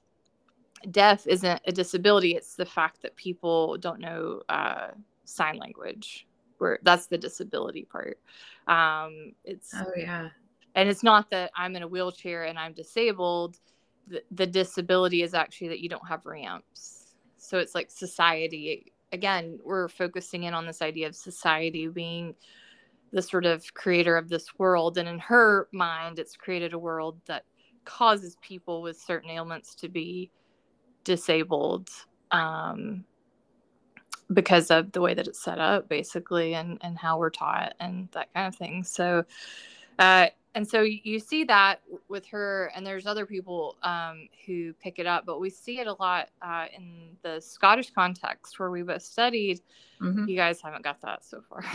deaf 0.89 1.27
isn't 1.27 1.61
a 1.65 1.71
disability, 1.71 2.35
it's 2.35 2.55
the 2.55 2.65
fact 2.65 3.01
that 3.01 3.15
people 3.15 3.77
don't 3.77 3.99
know 3.99 4.41
uh, 4.49 4.89
sign 5.25 5.57
language. 5.57 6.27
Where 6.59 6.79
that's 6.83 7.07
the 7.07 7.17
disability 7.17 7.85
part. 7.91 8.19
Um, 8.67 9.33
it's 9.43 9.73
oh 9.75 9.91
yeah, 9.97 10.29
and 10.75 10.87
it's 10.87 11.03
not 11.03 11.29
that 11.31 11.51
I'm 11.57 11.75
in 11.75 11.83
a 11.83 11.87
wheelchair 11.87 12.45
and 12.45 12.57
I'm 12.57 12.73
disabled 12.73 13.57
the, 14.31 14.47
disability 14.47 15.21
is 15.21 15.33
actually 15.33 15.69
that 15.69 15.79
you 15.79 15.89
don't 15.89 16.07
have 16.07 16.25
ramps. 16.25 17.15
So 17.37 17.57
it's 17.57 17.75
like 17.75 17.91
society. 17.91 18.92
Again, 19.13 19.59
we're 19.63 19.87
focusing 19.87 20.43
in 20.43 20.53
on 20.53 20.65
this 20.65 20.81
idea 20.81 21.07
of 21.07 21.15
society 21.15 21.87
being 21.87 22.35
the 23.13 23.21
sort 23.21 23.45
of 23.45 23.73
creator 23.73 24.17
of 24.17 24.27
this 24.27 24.57
world. 24.57 24.97
And 24.97 25.07
in 25.07 25.19
her 25.19 25.69
mind, 25.71 26.19
it's 26.19 26.35
created 26.35 26.73
a 26.73 26.79
world 26.79 27.21
that 27.27 27.45
causes 27.85 28.37
people 28.41 28.81
with 28.81 28.99
certain 28.99 29.29
ailments 29.29 29.75
to 29.75 29.87
be 29.87 30.31
disabled. 31.03 31.89
Um, 32.31 33.05
because 34.33 34.71
of 34.71 34.91
the 34.91 35.01
way 35.01 35.13
that 35.13 35.27
it's 35.27 35.43
set 35.43 35.59
up 35.59 35.89
basically 35.89 36.55
and 36.55 36.77
and 36.81 36.97
how 36.97 37.17
we're 37.17 37.29
taught 37.29 37.73
and 37.79 38.07
that 38.13 38.33
kind 38.33 38.47
of 38.47 38.55
thing 38.55 38.83
so 38.83 39.23
uh 39.99 40.27
and 40.55 40.67
so 40.67 40.81
you 40.81 41.19
see 41.19 41.43
that 41.45 41.81
with 42.09 42.25
her 42.27 42.71
and 42.75 42.85
there's 42.85 43.07
other 43.07 43.25
people 43.25 43.77
um, 43.83 44.27
who 44.45 44.73
pick 44.73 44.99
it 44.99 45.07
up 45.07 45.25
but 45.25 45.39
we 45.39 45.49
see 45.49 45.79
it 45.79 45.87
a 45.87 45.93
lot 45.93 46.29
uh, 46.41 46.65
in 46.75 47.17
the 47.23 47.39
scottish 47.39 47.91
context 47.91 48.59
where 48.59 48.69
we 48.71 48.83
both 48.83 49.01
studied. 49.01 49.61
Mm-hmm. 50.01 50.27
you 50.27 50.35
guys 50.35 50.61
haven't 50.61 50.83
got 50.83 51.01
that 51.01 51.23
so 51.25 51.41
far. 51.49 51.63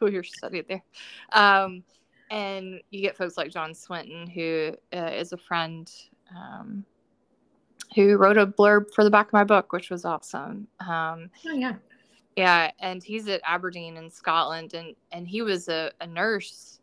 We 0.00 0.14
are 0.16 0.22
studied 0.22 0.66
there. 0.68 0.84
Um, 1.32 1.82
and 2.30 2.80
you 2.90 3.00
get 3.00 3.16
folks 3.16 3.36
like 3.36 3.50
john 3.50 3.74
swinton 3.74 4.28
who 4.28 4.72
uh, 4.94 5.10
is 5.12 5.32
a 5.32 5.36
friend 5.36 5.90
um, 6.36 6.84
who 7.94 8.16
wrote 8.16 8.38
a 8.38 8.46
blurb 8.46 8.92
for 8.94 9.02
the 9.02 9.10
back 9.10 9.26
of 9.26 9.32
my 9.32 9.44
book 9.44 9.72
which 9.72 9.90
was 9.90 10.04
awesome. 10.04 10.68
Um, 10.80 11.30
oh 11.46 11.54
yeah. 11.54 11.74
yeah 12.36 12.70
and 12.80 13.02
he's 13.02 13.26
at 13.28 13.40
aberdeen 13.44 13.96
in 13.96 14.10
scotland 14.10 14.74
and 14.74 14.94
and 15.10 15.26
he 15.26 15.42
was 15.42 15.68
a, 15.68 15.90
a 16.00 16.06
nurse 16.06 16.78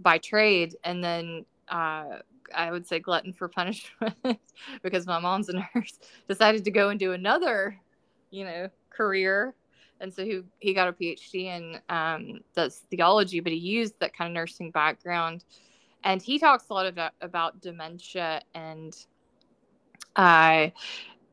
by 0.00 0.18
trade 0.18 0.76
and 0.84 1.02
then 1.02 1.44
uh, 1.68 2.18
I 2.54 2.70
would 2.70 2.86
say 2.86 2.98
glutton 2.98 3.32
for 3.32 3.48
punishment 3.48 4.40
because 4.82 5.06
my 5.06 5.18
mom's 5.18 5.48
a 5.48 5.64
nurse 5.74 5.98
decided 6.28 6.64
to 6.64 6.70
go 6.70 6.90
and 6.90 6.98
do 6.98 7.12
another, 7.12 7.78
you 8.30 8.44
know, 8.44 8.68
career. 8.90 9.54
And 10.00 10.12
so 10.12 10.24
he, 10.24 10.42
he 10.60 10.74
got 10.74 10.88
a 10.88 10.92
PhD 10.92 11.46
in 11.46 11.80
um, 11.88 12.40
theology, 12.90 13.40
but 13.40 13.52
he 13.52 13.58
used 13.58 13.98
that 14.00 14.16
kind 14.16 14.30
of 14.30 14.34
nursing 14.34 14.70
background. 14.70 15.44
And 16.04 16.22
he 16.22 16.38
talks 16.38 16.66
a 16.70 16.74
lot 16.74 16.86
about, 16.86 17.12
about 17.20 17.60
dementia 17.60 18.42
and, 18.54 18.96
uh, 20.14 20.68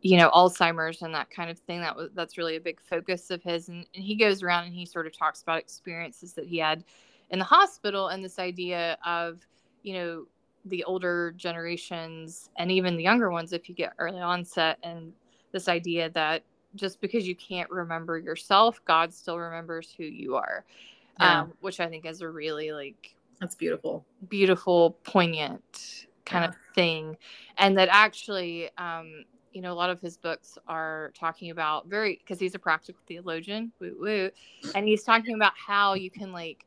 you 0.02 0.18
know, 0.18 0.32
Alzheimer's 0.32 1.04
and 1.04 1.14
that 1.14 1.30
kind 1.30 1.52
of 1.52 1.60
thing. 1.60 1.82
That 1.82 1.96
was 1.96 2.10
that's 2.16 2.38
really 2.38 2.56
a 2.56 2.60
big 2.60 2.82
focus 2.82 3.30
of 3.30 3.44
his. 3.44 3.70
And, 3.70 3.86
and 3.94 4.04
he 4.04 4.16
goes 4.16 4.42
around 4.42 4.66
and 4.66 4.74
he 4.74 4.86
sort 4.86 5.06
of 5.06 5.16
talks 5.16 5.44
about 5.44 5.60
experiences 5.60 6.34
that 6.34 6.46
he 6.46 6.58
had 6.58 6.84
in 7.30 7.40
the 7.40 7.46
hospital 7.46 8.10
and 8.10 8.24
this 8.24 8.40
idea 8.40 8.98
of 9.06 9.46
you 9.84 9.94
know 9.94 10.26
the 10.66 10.84
older 10.86 11.34
generations 11.38 12.50
and 12.58 12.72
even 12.72 12.98
the 12.98 13.04
younger 13.04 13.30
ones 13.30 13.54
if 13.54 13.70
you 13.70 13.76
get 13.76 13.94
early 14.00 14.20
onset 14.20 14.78
and 14.84 15.14
this 15.52 15.68
idea 15.68 16.10
that 16.10 16.44
just 16.76 17.00
because 17.00 17.28
you 17.28 17.36
can't 17.36 17.70
remember 17.70 18.18
yourself 18.18 18.82
god 18.86 19.14
still 19.14 19.38
remembers 19.38 19.94
who 19.96 20.04
you 20.04 20.36
are 20.36 20.66
yeah. 21.20 21.42
um, 21.42 21.54
which 21.62 21.80
i 21.80 21.88
think 21.88 22.06
is 22.06 22.22
a 22.22 22.30
really 22.30 22.72
like 22.72 23.16
that's 23.40 23.56
beautiful 23.56 24.06
beautiful 24.28 24.98
poignant 25.04 26.08
kind 26.26 26.44
yeah. 26.44 26.50
of 26.50 26.56
thing 26.74 27.16
and 27.58 27.78
that 27.78 27.88
actually 27.92 28.70
um, 28.78 29.24
you 29.54 29.62
know 29.62 29.72
a 29.72 29.76
lot 29.76 29.90
of 29.90 30.02
his 30.02 30.18
books 30.18 30.58
are 30.68 31.12
talking 31.18 31.52
about 31.52 31.88
very 31.88 32.18
because 32.18 32.40
he's 32.40 32.56
a 32.56 32.60
practical 32.60 33.02
theologian 33.08 33.72
woo 33.80 33.96
woo 34.00 34.30
and 34.74 34.88
he's 34.88 35.04
talking 35.04 35.36
about 35.36 35.54
how 35.56 35.94
you 35.94 36.12
can 36.12 36.32
like 36.32 36.66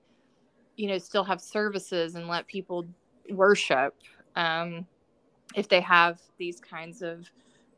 you 0.79 0.89
know 0.89 0.97
still 0.97 1.25
have 1.25 1.41
services 1.41 2.15
and 2.15 2.29
let 2.29 2.47
people 2.47 2.87
worship 3.31 3.95
um, 4.37 4.87
if 5.55 5.69
they 5.69 5.81
have 5.81 6.21
these 6.39 6.61
kinds 6.61 7.03
of 7.03 7.29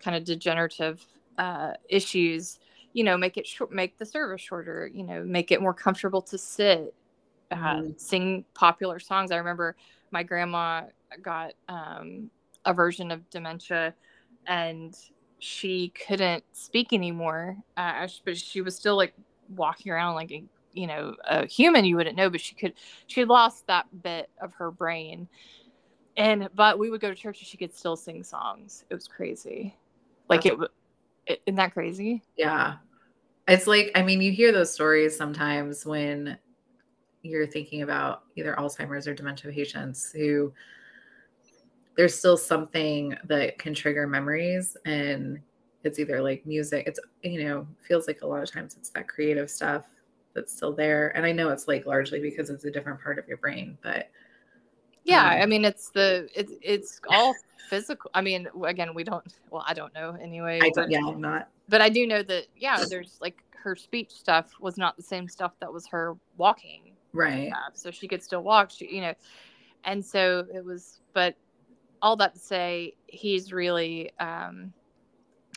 kind 0.01 0.17
of 0.17 0.23
degenerative 0.23 1.05
uh, 1.39 1.73
issues 1.89 2.61
you 2.93 3.03
know 3.03 3.17
make 3.17 3.37
it 3.37 3.47
short 3.47 3.73
make 3.73 3.97
the 3.99 4.05
service 4.05 4.41
shorter 4.41 4.89
you 4.93 5.03
know 5.03 5.25
make 5.25 5.51
it 5.51 5.61
more 5.61 5.75
comfortable 5.75 6.21
to 6.21 6.37
sit 6.37 6.95
uh, 7.51 7.57
mm-hmm. 7.57 7.91
sing 7.97 8.45
popular 8.55 8.99
songs 8.99 9.33
i 9.33 9.37
remember 9.37 9.75
my 10.11 10.23
grandma 10.23 10.83
got 11.23 11.53
um, 11.69 12.31
a 12.67 12.75
version 12.75 13.11
of 13.11 13.29
dementia 13.31 13.95
and 14.47 14.95
she 15.39 15.93
couldn't 16.07 16.45
speak 16.53 16.93
anymore 16.93 17.57
uh, 17.79 18.07
but 18.27 18.37
she 18.37 18.61
was 18.61 18.77
still 18.77 18.97
like 18.97 19.15
walking 19.57 19.91
around 19.91 20.15
like 20.15 20.31
a 20.31 20.45
you 20.73 20.87
know 20.87 21.15
a 21.29 21.47
human 21.47 21.85
you 21.85 21.97
wouldn't 21.97 22.17
know 22.17 22.31
but 22.31 22.41
she 22.41 22.55
could 22.55 22.75
she 23.07 23.25
lost 23.25 23.67
that 23.67 23.87
bit 24.03 24.31
of 24.41 24.53
her 24.55 24.71
brain. 24.71 25.29
And 26.17 26.49
but 26.55 26.79
we 26.79 26.91
would 26.91 27.01
go 27.01 27.09
to 27.09 27.15
church 27.15 27.39
and 27.39 27.47
she 27.47 27.57
could 27.57 27.75
still 27.75 27.97
sing 27.97 28.23
songs. 28.23 28.85
It 28.91 28.95
was 28.95 29.09
crazy. 29.09 29.77
Like 30.29 30.43
That's 30.43 30.57
it, 30.63 30.71
it 31.27 31.43
isn't 31.47 31.57
that 31.57 31.73
crazy? 31.73 32.23
Yeah. 32.37 32.77
It's 33.49 33.67
like 33.67 33.91
i 33.95 34.03
mean 34.03 34.21
you 34.21 34.33
hear 34.33 34.53
those 34.53 34.73
stories 34.73 35.17
sometimes 35.17 35.85
when 35.85 36.39
you're 37.23 37.47
thinking 37.47 37.83
about 37.83 38.23
either 38.37 38.55
alzheimer's 38.57 39.07
or 39.07 39.15
dementia 39.15 39.53
patients 39.53 40.13
who 40.13 40.53
there's 41.97 42.17
still 42.17 42.37
something 42.37 43.15
that 43.25 43.59
can 43.59 43.75
trigger 43.75 44.07
memories 44.07 44.77
and 44.85 45.39
it's 45.85 45.99
either 45.99 46.23
like 46.23 46.47
music 46.47 46.85
it's 46.87 47.01
you 47.23 47.45
know 47.45 47.67
feels 47.87 48.07
like 48.07 48.23
a 48.23 48.27
lot 48.27 48.43
of 48.43 48.51
times 48.51 48.77
it's 48.79 48.91
that 48.91 49.09
creative 49.09 49.51
stuff 49.51 49.85
that's 50.35 50.53
still 50.53 50.73
there. 50.73 51.17
And 51.17 51.27
I 51.27 51.33
know 51.33 51.51
it's 51.51 51.69
like 51.69 51.87
largely 51.87 52.21
because 52.21 52.51
it's 52.51 52.65
a 52.65 52.71
different 52.71 53.01
part 53.01 53.19
of 53.19 53.27
your 53.29 53.37
brain, 53.37 53.77
but 53.83 54.11
yeah, 55.05 55.35
um, 55.35 55.43
I 55.43 55.47
mean 55.47 55.65
it's 55.65 55.91
the 55.91 56.29
it's 56.35 56.53
it's 56.63 57.01
all 57.09 57.35
physical. 57.69 58.11
I 58.15 58.21
mean, 58.21 58.49
again, 58.65 58.95
we 58.95 59.05
don't. 59.05 59.25
Well, 59.51 59.65
I 59.67 59.75
don't 59.75 59.95
know 59.95 60.17
anyway. 60.21 60.59
I 60.63 60.71
don't. 60.71 60.75
But, 60.87 60.91
yeah, 60.91 61.07
I'm 61.07 61.21
not. 61.21 61.49
But 61.69 61.81
I 61.81 61.89
do 61.89 62.07
know 62.07 62.23
that 62.23 62.47
yeah, 62.57 62.85
there's 62.89 63.19
like 63.21 63.43
her 63.53 63.77
speech 63.77 64.11
stuff 64.13 64.51
was 64.61 64.77
not 64.77 64.97
the 64.97 65.03
same 65.03 65.29
stuff 65.29 65.53
that 65.61 65.73
was 65.73 65.87
her 65.89 66.17
walking. 66.37 66.93
Right. 67.13 67.53
so 67.75 67.91
she 67.91 68.07
could 68.07 68.23
still 68.23 68.43
walk. 68.43 68.71
She, 68.71 68.95
you 68.95 69.01
know, 69.01 69.15
and 69.85 70.05
so 70.05 70.47
it 70.53 70.65
was. 70.65 71.01
But 71.13 71.35
all 72.03 72.17
that 72.17 72.35
to 72.35 72.41
say, 72.41 72.95
he's 73.07 73.53
really 73.53 74.11
um, 74.21 74.73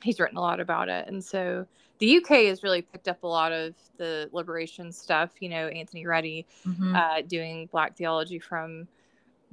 he's 0.04 0.20
written 0.20 0.38
a 0.38 0.42
lot 0.42 0.60
about 0.60 0.90
it, 0.90 1.08
and 1.08 1.24
so 1.24 1.66
the 2.00 2.18
UK 2.18 2.46
has 2.48 2.64
really 2.64 2.82
picked 2.82 3.08
up 3.08 3.24
a 3.24 3.28
lot 3.28 3.52
of 3.52 3.76
the 3.98 4.30
liberation 4.32 4.92
stuff. 4.92 5.32
You 5.40 5.50
know, 5.50 5.68
Anthony 5.68 6.06
Reddie 6.06 6.46
mm-hmm. 6.68 6.96
uh, 6.96 7.22
doing 7.22 7.68
Black 7.72 7.96
theology 7.96 8.40
from 8.40 8.88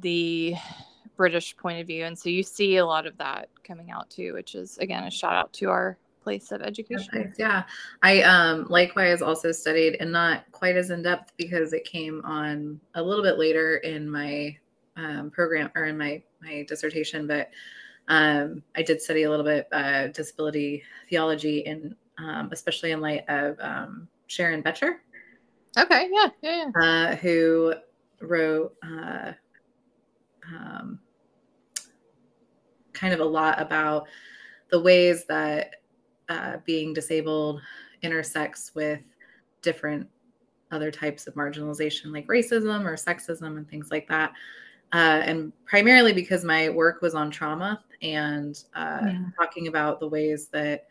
the 0.00 0.54
British 1.16 1.56
point 1.56 1.80
of 1.80 1.86
view, 1.86 2.04
and 2.04 2.18
so 2.18 2.28
you 2.28 2.42
see 2.42 2.78
a 2.78 2.86
lot 2.86 3.06
of 3.06 3.16
that 3.18 3.48
coming 3.62 3.90
out 3.90 4.10
too, 4.10 4.34
which 4.34 4.54
is 4.54 4.78
again 4.78 5.04
a 5.04 5.10
shout 5.10 5.34
out 5.34 5.52
to 5.54 5.70
our 5.70 5.96
place 6.22 6.52
of 6.52 6.62
education. 6.62 7.32
Yeah, 7.38 7.64
I 8.02 8.22
um, 8.22 8.66
likewise 8.68 9.22
also 9.22 9.52
studied, 9.52 9.96
and 10.00 10.12
not 10.12 10.50
quite 10.52 10.76
as 10.76 10.90
in 10.90 11.02
depth 11.02 11.32
because 11.36 11.72
it 11.72 11.84
came 11.84 12.22
on 12.24 12.80
a 12.94 13.02
little 13.02 13.22
bit 13.22 13.38
later 13.38 13.78
in 13.78 14.10
my 14.10 14.56
um, 14.96 15.30
program 15.30 15.70
or 15.74 15.84
in 15.84 15.96
my 15.96 16.22
my 16.42 16.64
dissertation, 16.68 17.26
but 17.26 17.50
um, 18.10 18.62
I 18.76 18.82
did 18.82 19.00
study 19.00 19.22
a 19.22 19.30
little 19.30 19.44
bit 19.44 19.68
uh, 19.72 20.08
disability 20.08 20.82
theology 21.08 21.60
in 21.60 21.94
um, 22.18 22.50
especially 22.52 22.90
in 22.90 23.00
light 23.00 23.24
of 23.28 23.56
um, 23.60 24.08
Sharon 24.26 24.60
Betcher. 24.60 25.02
Okay, 25.78 26.08
yeah, 26.12 26.28
yeah, 26.42 26.64
yeah. 26.76 26.82
Uh, 26.82 27.16
who 27.16 27.74
wrote 28.20 28.74
uh, 28.82 29.32
um, 30.46 30.98
kind 32.92 33.14
of 33.14 33.20
a 33.20 33.24
lot 33.24 33.62
about 33.62 34.08
the 34.70 34.80
ways 34.80 35.24
that 35.26 35.76
uh, 36.28 36.56
being 36.64 36.92
disabled 36.92 37.60
intersects 38.02 38.72
with 38.74 39.00
different 39.62 40.06
other 40.72 40.90
types 40.90 41.26
of 41.26 41.34
marginalization 41.34 42.12
like 42.12 42.26
racism 42.26 42.84
or 42.84 42.94
sexism 42.94 43.56
and 43.56 43.68
things 43.68 43.90
like 43.90 44.08
that. 44.08 44.32
Uh, 44.92 45.22
and 45.24 45.52
primarily 45.66 46.12
because 46.12 46.44
my 46.44 46.68
work 46.68 47.00
was 47.00 47.14
on 47.14 47.30
trauma 47.30 47.84
and 48.02 48.64
uh, 48.74 49.00
yeah. 49.02 49.24
talking 49.38 49.68
about 49.68 50.00
the 50.00 50.08
ways 50.08 50.48
that 50.48 50.86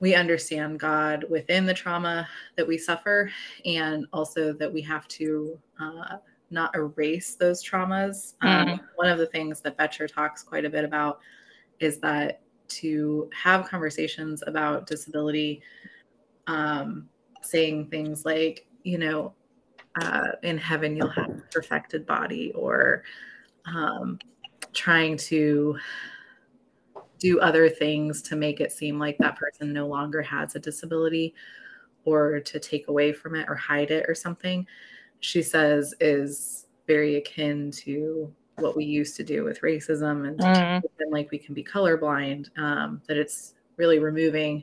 we 0.00 0.14
understand 0.14 0.78
God 0.78 1.24
within 1.30 1.64
the 1.64 1.72
trauma 1.72 2.28
that 2.56 2.68
we 2.68 2.76
suffer, 2.76 3.30
and 3.64 4.06
also 4.12 4.52
that 4.52 4.70
we 4.70 4.82
have 4.82 5.08
to 5.08 5.58
uh, 5.80 6.18
not 6.50 6.74
erase 6.74 7.34
those 7.34 7.64
traumas. 7.64 8.34
Mm-hmm. 8.42 8.72
Um, 8.72 8.80
one 8.96 9.08
of 9.08 9.18
the 9.18 9.26
things 9.26 9.62
that 9.62 9.78
Betcher 9.78 10.06
talks 10.06 10.42
quite 10.42 10.66
a 10.66 10.70
bit 10.70 10.84
about 10.84 11.20
is 11.80 11.98
that 12.00 12.42
to 12.68 13.30
have 13.32 13.68
conversations 13.68 14.42
about 14.46 14.86
disability, 14.86 15.62
um, 16.46 17.08
saying 17.42 17.88
things 17.88 18.24
like, 18.24 18.66
you 18.82 18.98
know, 18.98 19.32
uh, 20.00 20.28
in 20.42 20.58
heaven 20.58 20.96
you'll 20.96 21.08
have 21.08 21.30
a 21.30 21.42
perfected 21.52 22.06
body, 22.06 22.52
or 22.54 23.02
um, 23.66 24.18
trying 24.72 25.16
to 25.16 25.76
do 27.18 27.40
other 27.40 27.68
things 27.68 28.20
to 28.22 28.36
make 28.36 28.60
it 28.60 28.70
seem 28.70 28.98
like 28.98 29.16
that 29.18 29.36
person 29.36 29.72
no 29.72 29.86
longer 29.86 30.20
has 30.20 30.54
a 30.54 30.58
disability 30.58 31.34
or 32.04 32.40
to 32.40 32.60
take 32.60 32.88
away 32.88 33.12
from 33.12 33.34
it 33.34 33.46
or 33.48 33.54
hide 33.54 33.90
it 33.90 34.04
or 34.08 34.14
something, 34.14 34.66
she 35.20 35.42
says 35.42 35.94
is 35.98 36.66
very 36.86 37.16
akin 37.16 37.70
to 37.70 38.32
what 38.56 38.76
we 38.76 38.84
used 38.84 39.16
to 39.16 39.24
do 39.24 39.44
with 39.44 39.60
racism 39.62 40.28
and, 40.28 40.38
mm. 40.38 40.82
like 41.10 41.30
we 41.30 41.38
can 41.38 41.54
be 41.54 41.64
colorblind, 41.64 42.48
um, 42.58 43.00
that 43.08 43.16
it's 43.16 43.54
really 43.76 43.98
removing 43.98 44.62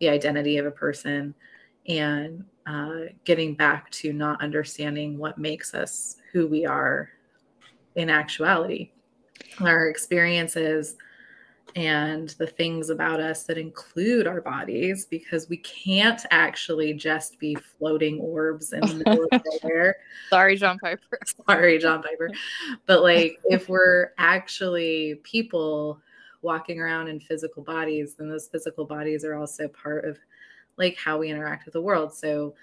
the 0.00 0.08
identity 0.08 0.58
of 0.58 0.66
a 0.66 0.70
person 0.70 1.34
and 1.88 2.44
uh, 2.66 3.06
getting 3.24 3.54
back 3.54 3.90
to 3.90 4.12
not 4.12 4.42
understanding 4.42 5.18
what 5.18 5.38
makes 5.38 5.74
us 5.74 6.16
who 6.32 6.46
we 6.46 6.64
are 6.64 7.10
in 7.96 8.08
actuality. 8.08 8.90
Our 9.60 9.88
experiences 9.88 10.96
and 11.74 12.30
the 12.30 12.46
things 12.46 12.90
about 12.90 13.20
us 13.20 13.44
that 13.44 13.56
include 13.56 14.26
our 14.26 14.40
bodies 14.40 15.06
because 15.06 15.48
we 15.48 15.56
can't 15.58 16.20
actually 16.30 16.92
just 16.92 17.38
be 17.38 17.54
floating 17.54 18.20
orbs 18.20 18.72
in 18.72 18.80
the 18.80 18.94
middle 18.94 19.26
of 19.32 19.42
nowhere. 19.62 19.96
Sorry, 20.28 20.56
John 20.56 20.78
Piper. 20.78 21.18
Sorry, 21.48 21.78
John 21.78 22.02
Piper. 22.02 22.30
But 22.86 23.02
like 23.02 23.38
if 23.44 23.68
we're 23.68 24.12
actually 24.18 25.20
people 25.22 26.00
walking 26.42 26.80
around 26.80 27.08
in 27.08 27.20
physical 27.20 27.62
bodies, 27.62 28.14
then 28.14 28.28
those 28.28 28.48
physical 28.48 28.84
bodies 28.84 29.24
are 29.24 29.34
also 29.34 29.68
part 29.68 30.04
of 30.04 30.18
like 30.76 30.96
how 30.96 31.18
we 31.18 31.30
interact 31.30 31.64
with 31.64 31.74
the 31.74 31.80
world. 31.80 32.14
So, 32.14 32.54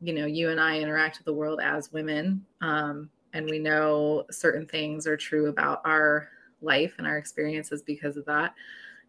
you 0.00 0.12
know, 0.12 0.26
you 0.26 0.50
and 0.50 0.60
I 0.60 0.78
interact 0.78 1.18
with 1.18 1.24
the 1.24 1.32
world 1.32 1.60
as 1.62 1.92
women. 1.92 2.44
Um, 2.60 3.10
and 3.32 3.46
we 3.46 3.58
know 3.58 4.24
certain 4.30 4.66
things 4.66 5.06
are 5.06 5.16
true 5.16 5.48
about 5.48 5.80
our 5.84 6.28
life 6.62 6.94
and 6.98 7.06
our 7.06 7.18
experiences 7.18 7.82
because 7.82 8.16
of 8.16 8.24
that 8.26 8.54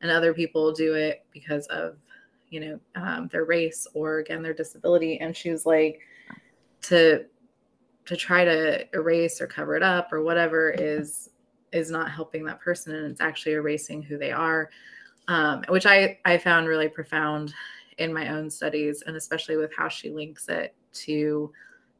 and 0.01 0.11
other 0.11 0.34
people 0.34 0.72
do 0.72 0.93
it 0.93 1.26
because 1.32 1.66
of 1.68 1.95
you 2.49 2.59
know 2.59 2.80
um, 2.95 3.28
their 3.32 3.45
race 3.45 3.88
or 3.93 4.20
again 4.20 4.41
their 4.41 4.53
disability 4.53 5.20
and 5.20 5.36
she 5.36 5.49
was 5.51 5.66
like 5.66 5.99
to 6.82 7.26
to 8.05 8.16
try 8.16 8.45
to 8.45 8.86
erase 8.93 9.41
or 9.41 9.47
cover 9.47 9.76
it 9.76 9.84
up 9.84 10.13
or 10.13 10.22
whatever 10.22 10.70
is 10.78 11.30
is 11.72 11.89
not 11.89 12.11
helping 12.11 12.45
that 12.45 12.59
person 12.59 12.93
and 12.93 13.11
it's 13.11 13.22
actually 13.22 13.53
erasing 13.53 14.01
who 14.01 14.18
they 14.18 14.32
are 14.32 14.70
um, 15.28 15.63
which 15.70 15.86
i 15.86 16.18
i 16.26 16.38
found 16.38 16.68
really 16.68 16.88
profound 16.88 17.53
in 17.97 18.13
my 18.13 18.29
own 18.29 18.49
studies 18.49 19.03
and 19.05 19.15
especially 19.15 19.57
with 19.57 19.73
how 19.75 19.87
she 19.87 20.09
links 20.09 20.49
it 20.49 20.75
to 20.93 21.51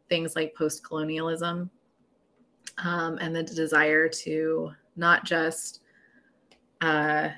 things 0.10 0.36
like 0.36 0.56
post-colonialism 0.56 1.70
um, 2.84 3.18
and 3.20 3.36
the 3.36 3.44
desire 3.44 4.10
to 4.10 4.72
not 4.96 5.24
just 5.24 5.82
uh, 6.82 7.30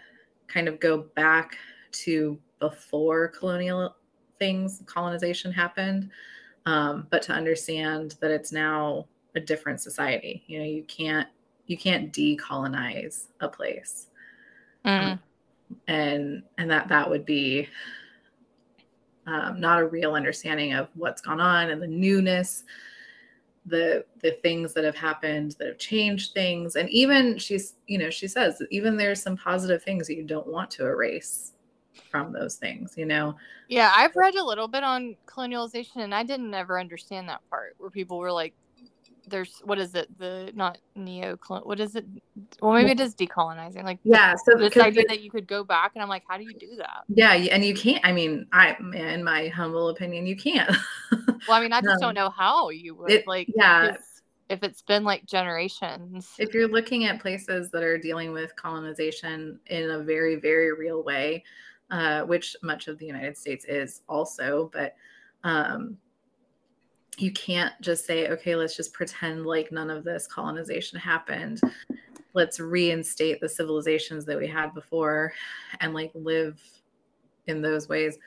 kind 0.48 0.68
of 0.68 0.80
go 0.80 1.06
back 1.16 1.58
to 1.92 2.38
before 2.60 3.28
colonial 3.28 3.96
things, 4.40 4.82
colonization 4.86 5.52
happened, 5.52 6.10
um, 6.66 7.08
but 7.10 7.22
to 7.24 7.34
understand 7.34 8.16
that 8.22 8.32
it's 8.32 8.52
now 8.52 9.06
a 9.36 9.40
different 9.40 9.82
society. 9.82 10.44
You 10.48 10.60
know, 10.60 10.66
you 10.66 10.84
can't 10.84 11.28
you 11.68 11.78
can't 11.78 12.14
decolonize 12.14 13.28
a 13.42 13.48
place, 13.48 14.08
mm. 14.86 15.12
um, 15.14 15.20
and 15.88 16.44
and 16.58 16.72
that 16.72 16.88
that 16.88 17.10
would 17.10 17.26
be 17.26 17.68
um, 19.28 19.60
not 19.60 19.80
a 19.80 19.86
real 19.86 20.16
understanding 20.16 20.74
of 20.74 20.88
what's 20.96 21.22
gone 21.22 21.40
on 21.40 21.70
and 21.70 21.82
the 21.82 21.88
newness 21.88 22.64
the 23.68 24.06
the 24.22 24.32
things 24.44 24.74
that 24.74 24.86
have 24.86 24.96
happened 24.96 25.56
that 25.60 25.68
have 25.68 25.78
changed 25.78 26.34
things. 26.34 26.76
And 26.76 26.90
even 26.90 27.38
she's 27.38 27.76
you 27.86 27.98
know 27.98 28.10
she 28.10 28.28
says 28.28 28.62
even 28.72 28.98
there's 28.98 29.22
some 29.22 29.38
positive 29.38 29.84
things 29.84 30.08
that 30.08 30.16
you 30.16 30.24
don't 30.24 30.48
want 30.48 30.72
to 30.72 30.86
erase 30.86 31.54
from 32.10 32.32
those 32.32 32.56
things 32.56 32.94
you 32.98 33.06
know? 33.06 33.36
Yeah 33.68 33.92
i've 33.96 34.16
read 34.16 34.36
a 34.36 34.44
little 34.44 34.68
bit 34.68 34.84
on 34.84 35.16
colonialization 35.26 35.98
and 35.98 36.14
i 36.14 36.24
didn't 36.24 36.54
ever 36.54 36.80
understand 36.80 37.28
that 37.28 37.42
part 37.50 37.76
where 37.78 37.90
people 37.90 38.18
were 38.18 38.32
like 38.32 38.54
there's 39.28 39.62
what 39.64 39.78
is 39.78 39.94
it 39.96 40.08
the 40.18 40.52
not 40.56 40.78
neo 40.96 41.38
what 41.64 41.80
is 41.80 41.96
it 41.96 42.06
well 42.62 42.74
maybe 42.74 42.92
it 42.92 43.00
is 43.00 43.14
decolonizing 43.14 43.84
like 43.84 44.00
yeah 44.04 44.34
so 44.36 44.58
this 44.58 44.76
idea 44.78 45.04
that 45.08 45.22
you 45.22 45.30
could 45.30 45.48
go 45.48 45.64
back 45.64 45.92
and 45.96 46.02
i'm 46.02 46.10
like 46.10 46.24
how 46.28 46.38
do 46.38 46.44
you 46.44 46.54
do 46.54 46.76
that? 46.78 47.04
Yeah 47.10 47.34
and 47.34 47.64
you 47.64 47.74
can't 47.74 48.04
i 48.06 48.12
mean 48.12 48.48
i 48.52 48.76
in 48.94 49.24
my 49.24 49.50
humble 49.50 49.90
opinion 49.90 50.26
you 50.26 50.36
can't. 50.36 50.76
Well 51.12 51.58
i 51.58 51.62
mean 51.62 51.74
i 51.74 51.82
just 51.82 51.94
um, 51.96 52.00
don't 52.00 52.16
know 52.16 52.30
how 52.30 52.70
you 52.70 52.96
would 52.96 53.12
it, 53.12 53.28
like 53.28 53.50
yeah. 53.56 53.98
if 54.50 54.64
it's 54.64 54.82
been 54.82 55.04
like 55.04 55.26
generations. 55.26 56.32
If 56.38 56.54
you're 56.54 56.68
looking 56.68 57.06
at 57.06 57.22
places 57.22 57.70
that 57.72 57.84
are 57.84 57.98
dealing 57.98 58.32
with 58.32 58.56
colonization 58.56 59.60
in 59.68 59.92
a 59.92 60.00
very 60.00 60.36
very 60.36 60.74
real 60.74 61.04
way 61.04 61.44
uh, 61.90 62.24
which 62.24 62.56
much 62.64 62.88
of 62.88 62.98
the 62.98 63.06
united 63.06 63.38
states 63.38 63.66
is 63.66 64.02
also 64.08 64.70
but 64.74 64.96
um, 65.44 65.98
you 67.18 67.32
can't 67.32 67.74
just 67.82 68.06
say, 68.06 68.30
okay, 68.30 68.56
let's 68.56 68.76
just 68.76 68.94
pretend 68.94 69.46
like 69.46 69.72
none 69.72 69.90
of 69.90 70.04
this 70.04 70.28
colonization 70.28 71.00
happened. 71.00 71.60
Let's 72.34 72.60
reinstate 72.60 73.42
the 73.42 73.50
civilizations 73.50 74.26
that 74.26 74.38
we 74.38 74.48
had 74.48 74.74
before 74.74 75.34
and 75.80 75.94
like 75.94 76.12
live 76.14 76.62
in 77.48 77.62
those 77.62 77.90
ways. 77.90 78.18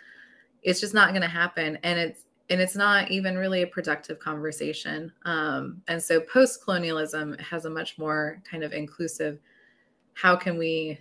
It's 0.63 0.81
just 0.81 0.95
not 0.95 1.11
going 1.11 1.23
to 1.23 1.29
happen. 1.29 1.79
And 1.85 1.99
it's, 1.99 2.25
and 2.51 2.61
it's 2.61 2.75
not 2.75 3.11
even 3.13 3.39
really 3.39 3.63
a 3.63 3.67
productive 3.67 4.19
conversation. 4.19 5.13
Um, 5.25 5.83
and 5.87 6.03
so 6.03 6.21
post 6.21 6.65
colonialism 6.65 7.39
has 7.39 7.65
a 7.65 7.71
much 7.71 7.97
more 7.97 8.43
kind 8.51 8.65
of 8.65 8.73
inclusive 8.73 9.39
how 10.15 10.35
can 10.35 10.59
we 10.59 10.99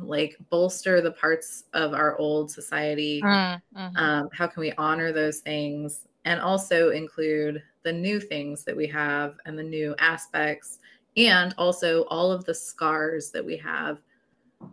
like 0.00 0.36
bolster 0.50 1.00
the 1.00 1.10
parts 1.12 1.64
of 1.72 1.94
our 1.94 2.18
old 2.18 2.50
society 2.50 3.22
mm-hmm. 3.22 3.96
um, 3.96 4.28
how 4.32 4.46
can 4.46 4.60
we 4.60 4.72
honor 4.72 5.10
those 5.10 5.38
things 5.38 6.06
and 6.26 6.40
also 6.40 6.90
include 6.90 7.62
the 7.84 7.92
new 7.92 8.18
things 8.20 8.64
that 8.64 8.76
we 8.76 8.86
have 8.88 9.36
and 9.46 9.56
the 9.56 9.62
new 9.62 9.94
aspects, 9.98 10.80
and 11.16 11.54
also 11.56 12.02
all 12.06 12.32
of 12.32 12.44
the 12.44 12.52
scars 12.52 13.30
that 13.30 13.44
we 13.44 13.56
have 13.56 14.00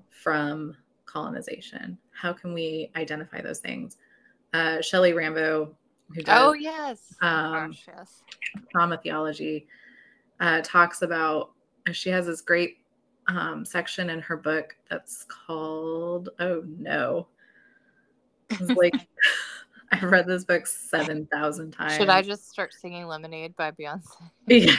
from 0.10 0.76
colonization. 1.06 1.97
How 2.12 2.34
can 2.34 2.54
we 2.54 2.91
identify 2.95 3.39
those 3.39 3.60
things? 3.60 3.97
Uh, 4.54 4.82
Shelley 4.82 5.14
Rambo, 5.14 5.76
who 6.14 6.22
does, 6.24 6.41
oh 6.41 6.54
yes, 6.54 7.14
um, 7.22 7.70
Gosh, 7.70 7.86
yes, 7.88 8.24
trauma 8.72 8.97
theology, 8.97 9.68
uh, 10.39 10.62
talks 10.62 11.04
about. 11.04 11.51
She 11.91 12.10
has 12.10 12.26
this 12.26 12.41
great 12.41 12.78
um, 13.28 13.64
section 13.64 14.10
in 14.10 14.22
her 14.22 14.38
book 14.38 14.76
that's 14.89 15.26
called 15.26 16.30
"Oh 16.39 16.64
No." 16.80 17.28
It's 18.49 18.76
like 18.76 18.95
I've 20.02 20.04
read 20.04 20.26
this 20.26 20.44
book 20.44 20.66
7,000 20.66 21.72
times. 21.72 21.94
Should 21.98 22.10
I 22.10 22.22
just 22.22 22.50
start 22.50 22.74
singing 22.74 23.08
Lemonade 23.08 23.56
by 23.56 23.72
Beyonce? 23.72 24.02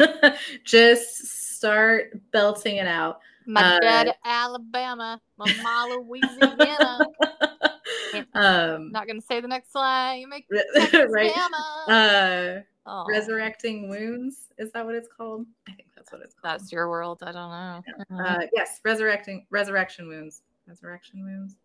Yeah. 0.00 0.36
just 0.64 1.58
start 1.58 2.18
belting 2.32 2.76
it 2.76 2.86
out. 2.86 3.20
My 3.44 3.76
uh, 3.76 3.80
dad, 3.80 4.14
Alabama. 4.24 5.20
My 5.36 5.54
mama, 5.62 6.02
Louisiana. 6.02 7.00
um, 8.32 8.90
not 8.92 9.06
going 9.06 9.20
to 9.20 9.26
say 9.26 9.42
the 9.42 9.48
next 9.48 9.74
line. 9.74 10.20
You 10.20 10.28
make 10.28 10.46
right. 11.10 11.32
Uh, 11.86 12.60
oh. 12.86 13.04
Resurrecting 13.10 13.90
Wounds. 13.90 14.46
Is 14.56 14.72
that 14.72 14.86
what 14.86 14.94
it's 14.94 15.08
called? 15.14 15.44
I 15.68 15.72
think 15.72 15.88
that's 15.94 16.10
what 16.10 16.22
it's 16.22 16.34
called. 16.34 16.60
That's 16.60 16.72
your 16.72 16.88
world. 16.88 17.18
I 17.22 17.32
don't 17.32 17.50
know. 17.50 18.24
Uh, 18.24 18.46
yes, 18.54 18.80
resurrecting 18.82 19.44
resurrection 19.50 20.08
wounds. 20.08 20.40
Resurrection 20.66 21.24
wounds 21.24 21.56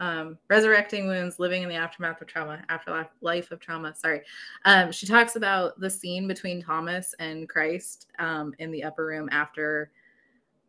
um, 0.00 0.38
resurrecting 0.48 1.06
wounds, 1.06 1.38
living 1.38 1.62
in 1.62 1.68
the 1.68 1.74
aftermath 1.74 2.20
of 2.20 2.26
trauma, 2.26 2.62
afterlife 2.68 3.08
life 3.20 3.50
of 3.50 3.60
trauma. 3.60 3.94
Sorry, 3.94 4.22
um, 4.64 4.92
she 4.92 5.06
talks 5.06 5.36
about 5.36 5.78
the 5.80 5.90
scene 5.90 6.28
between 6.28 6.62
Thomas 6.62 7.14
and 7.18 7.48
Christ 7.48 8.08
um, 8.18 8.54
in 8.58 8.70
the 8.70 8.84
upper 8.84 9.06
room 9.06 9.28
after 9.32 9.90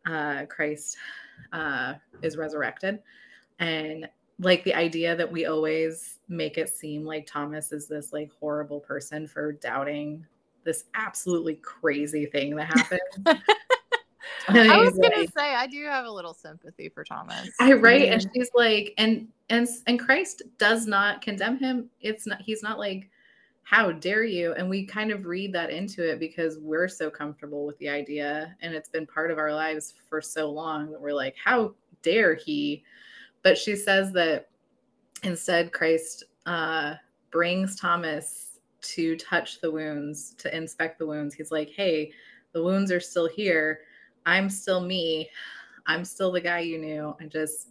uh, 0.06 0.46
Christ 0.46 0.96
uh, 1.52 1.94
is 2.22 2.36
resurrected, 2.36 3.00
and 3.58 4.08
like 4.40 4.62
the 4.64 4.74
idea 4.74 5.16
that 5.16 5.30
we 5.30 5.46
always 5.46 6.18
make 6.28 6.58
it 6.58 6.68
seem 6.68 7.04
like 7.04 7.26
Thomas 7.26 7.72
is 7.72 7.88
this 7.88 8.12
like 8.12 8.30
horrible 8.38 8.80
person 8.80 9.26
for 9.26 9.52
doubting 9.52 10.24
this 10.64 10.84
absolutely 10.94 11.56
crazy 11.56 12.26
thing 12.26 12.54
that 12.56 12.66
happened. 13.26 13.42
I 14.48 14.78
was 14.78 14.98
gonna 14.98 15.16
like, 15.16 15.30
say 15.36 15.54
I 15.54 15.66
do 15.66 15.84
have 15.84 16.06
a 16.06 16.10
little 16.10 16.34
sympathy 16.34 16.88
for 16.88 17.04
Thomas. 17.04 17.50
I 17.60 17.72
right, 17.74 18.08
and 18.08 18.22
she's 18.34 18.50
like, 18.54 18.94
and 18.98 19.28
and 19.50 19.68
and 19.86 19.98
Christ 19.98 20.42
does 20.58 20.86
not 20.86 21.20
condemn 21.20 21.58
him. 21.58 21.90
It's 22.00 22.26
not. 22.26 22.40
He's 22.40 22.62
not 22.62 22.78
like, 22.78 23.10
how 23.62 23.92
dare 23.92 24.24
you? 24.24 24.54
And 24.54 24.70
we 24.70 24.86
kind 24.86 25.10
of 25.10 25.26
read 25.26 25.52
that 25.52 25.70
into 25.70 26.08
it 26.08 26.18
because 26.18 26.58
we're 26.58 26.88
so 26.88 27.10
comfortable 27.10 27.66
with 27.66 27.76
the 27.78 27.88
idea, 27.88 28.56
and 28.62 28.74
it's 28.74 28.88
been 28.88 29.06
part 29.06 29.30
of 29.30 29.38
our 29.38 29.52
lives 29.52 29.94
for 30.08 30.22
so 30.22 30.50
long 30.50 30.90
that 30.90 31.00
we're 31.00 31.12
like, 31.12 31.36
how 31.42 31.74
dare 32.02 32.34
he? 32.34 32.82
But 33.42 33.58
she 33.58 33.76
says 33.76 34.12
that 34.12 34.48
instead, 35.22 35.72
Christ 35.72 36.24
uh, 36.46 36.94
brings 37.30 37.76
Thomas 37.76 38.58
to 38.80 39.16
touch 39.16 39.60
the 39.60 39.70
wounds, 39.70 40.34
to 40.38 40.56
inspect 40.56 40.98
the 40.98 41.06
wounds. 41.06 41.34
He's 41.34 41.50
like, 41.50 41.70
hey, 41.70 42.12
the 42.52 42.62
wounds 42.62 42.90
are 42.90 43.00
still 43.00 43.28
here 43.28 43.80
I'm 44.28 44.50
still 44.50 44.80
me. 44.80 45.30
I'm 45.86 46.04
still 46.04 46.30
the 46.30 46.40
guy 46.40 46.60
you 46.60 46.78
knew. 46.78 47.16
I 47.18 47.24
just 47.24 47.68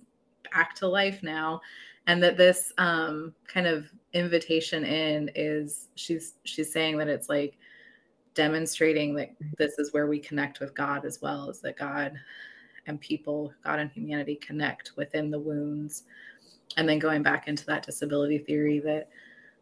back 0.51 0.73
to 0.77 0.87
life 0.87 1.21
now. 1.21 1.61
And 2.07 2.23
that 2.23 2.37
this 2.37 2.73
um, 2.77 3.33
kind 3.47 3.67
of 3.67 3.85
invitation 4.13 4.83
in 4.83 5.29
is 5.35 5.89
she's 5.95 6.35
she's 6.45 6.71
saying 6.71 6.97
that 6.97 7.09
it's 7.09 7.29
like 7.29 7.57
demonstrating 8.33 9.13
that 9.15 9.35
this 9.57 9.77
is 9.77 9.93
where 9.93 10.07
we 10.07 10.19
connect 10.19 10.59
with 10.59 10.73
God 10.73 11.05
as 11.05 11.21
well 11.21 11.49
as 11.49 11.59
that 11.61 11.77
God 11.77 12.13
and 12.87 12.99
people, 13.01 13.53
God 13.63 13.79
and 13.79 13.91
humanity 13.91 14.35
connect 14.35 14.93
within 14.95 15.29
the 15.29 15.39
wounds. 15.39 16.03
And 16.77 16.87
then 16.87 16.97
going 16.97 17.21
back 17.21 17.47
into 17.47 17.65
that 17.65 17.85
disability 17.85 18.39
theory 18.39 18.79
that 18.79 19.09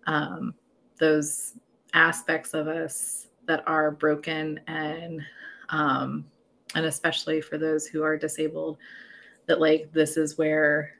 um, 0.07 0.53
those 0.97 1.55
aspects 1.93 2.53
of 2.53 2.67
us 2.67 3.27
that 3.47 3.63
are 3.67 3.91
broken 3.91 4.59
and 4.67 5.21
um, 5.69 6.25
and 6.75 6.85
especially 6.85 7.41
for 7.41 7.57
those 7.57 7.87
who 7.87 8.03
are 8.03 8.17
disabled 8.17 8.77
that 9.47 9.59
like 9.59 9.91
this 9.91 10.17
is 10.17 10.37
where 10.37 10.91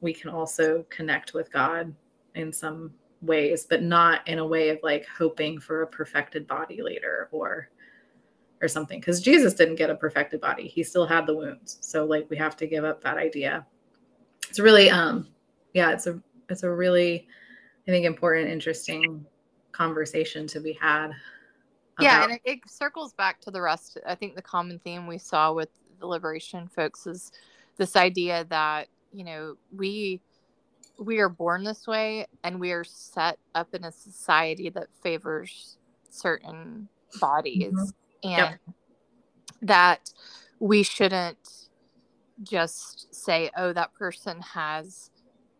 we 0.00 0.12
can 0.12 0.30
also 0.30 0.84
connect 0.90 1.34
with 1.34 1.52
god 1.52 1.92
in 2.34 2.52
some 2.52 2.92
ways 3.22 3.66
but 3.68 3.82
not 3.82 4.26
in 4.28 4.38
a 4.38 4.46
way 4.46 4.68
of 4.68 4.78
like 4.82 5.06
hoping 5.06 5.58
for 5.58 5.82
a 5.82 5.86
perfected 5.86 6.46
body 6.46 6.82
later 6.82 7.28
or 7.32 7.68
or 8.62 8.68
something. 8.68 9.00
Because 9.00 9.20
jesus 9.20 9.54
didn't 9.54 9.74
get 9.74 9.90
a 9.90 9.94
perfected 9.94 10.40
body. 10.40 10.68
He 10.68 10.82
still 10.84 11.04
had 11.04 11.26
the 11.26 11.34
wounds. 11.34 11.78
So 11.80 12.04
like 12.04 12.30
we 12.30 12.36
have 12.36 12.56
to 12.58 12.66
give 12.66 12.84
up 12.84 13.02
that 13.02 13.16
idea. 13.18 13.66
It's 14.48 14.60
really 14.60 14.88
um 14.88 15.28
yeah 15.74 15.90
it's 15.92 16.06
a 16.06 16.20
it's 16.48 16.62
a 16.62 16.70
really 16.70 17.26
i 17.88 17.90
think 17.90 18.04
important 18.04 18.50
interesting 18.50 19.24
conversation 19.72 20.46
to 20.46 20.60
be 20.60 20.74
had 20.74 21.12
yeah 22.00 22.24
and 22.24 22.32
it, 22.32 22.40
it 22.44 22.58
circles 22.66 23.12
back 23.12 23.40
to 23.40 23.50
the 23.50 23.60
rest 23.60 23.98
i 24.06 24.14
think 24.14 24.34
the 24.34 24.42
common 24.42 24.78
theme 24.78 25.06
we 25.06 25.18
saw 25.18 25.52
with 25.52 25.68
the 26.00 26.06
liberation 26.06 26.68
folks 26.68 27.06
is 27.06 27.32
this 27.76 27.96
idea 27.96 28.44
that 28.48 28.88
you 29.12 29.24
know 29.24 29.56
we 29.76 30.20
we 30.98 31.18
are 31.18 31.28
born 31.28 31.64
this 31.64 31.86
way 31.86 32.26
and 32.44 32.58
we 32.58 32.72
are 32.72 32.84
set 32.84 33.38
up 33.54 33.74
in 33.74 33.84
a 33.84 33.92
society 33.92 34.68
that 34.70 34.86
favors 35.02 35.76
certain 36.10 36.88
bodies 37.20 37.72
mm-hmm. 37.72 38.28
and 38.28 38.58
yep. 38.66 38.74
that 39.62 40.10
we 40.60 40.82
shouldn't 40.82 41.68
just 42.42 43.14
say 43.14 43.50
oh 43.56 43.72
that 43.72 43.92
person 43.94 44.40
has 44.40 45.10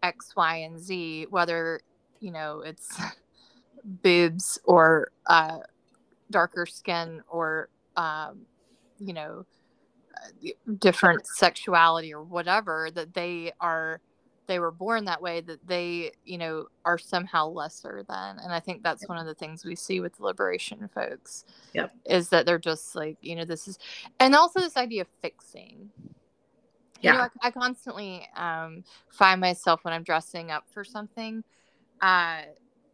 x 0.03 0.33
y 0.37 0.57
and 0.57 0.81
z 0.81 1.27
whether 1.31 1.81
you 2.21 2.31
know 2.31 2.61
it's 2.61 2.99
boobs 3.85 4.59
or 4.65 5.11
uh, 5.27 5.59
darker 6.33 6.67
skin 6.67 7.23
or 7.29 7.69
um, 7.97 8.41
you 8.99 9.13
know 9.13 9.47
uh, 10.17 10.51
different 10.79 11.27
sexuality 11.27 12.13
or 12.13 12.23
whatever 12.23 12.91
that 12.95 13.15
they 13.15 13.53
are 13.61 14.01
they 14.47 14.59
were 14.59 14.71
born 14.71 15.05
that 15.05 15.23
way 15.23 15.41
that 15.41 15.67
they 15.67 16.11
you 16.25 16.39
know 16.39 16.67
are 16.85 16.99
somehow 16.99 17.47
lesser 17.47 18.05
than 18.09 18.39
and 18.39 18.53
i 18.53 18.61
think 18.61 18.83
that's 18.83 19.09
one 19.09 19.19
of 19.19 19.27
the 19.27 19.35
things 19.35 19.65
we 19.65 19.75
see 19.75 20.01
with 20.01 20.19
liberation 20.21 20.89
folks 20.95 21.45
yep. 21.75 21.93
is 22.05 22.29
that 22.29 22.45
they're 22.45 22.59
just 22.59 22.95
like 22.95 23.17
you 23.21 23.37
know 23.37 23.45
this 23.45 23.69
is 23.69 23.79
and 24.21 24.35
also 24.35 24.61
this 24.61 24.77
idea 24.77 25.03
of 25.03 25.09
fixing 25.21 25.91
yeah. 27.01 27.13
you 27.13 27.19
know 27.19 27.29
i, 27.43 27.49
I 27.49 27.51
constantly 27.51 28.29
um, 28.37 28.85
find 29.11 29.41
myself 29.41 29.85
when 29.85 29.95
i'm 29.95 30.03
dressing 30.03 30.51
up 30.51 30.65
for 30.73 30.85
something 30.85 31.45
uh, 32.01 32.43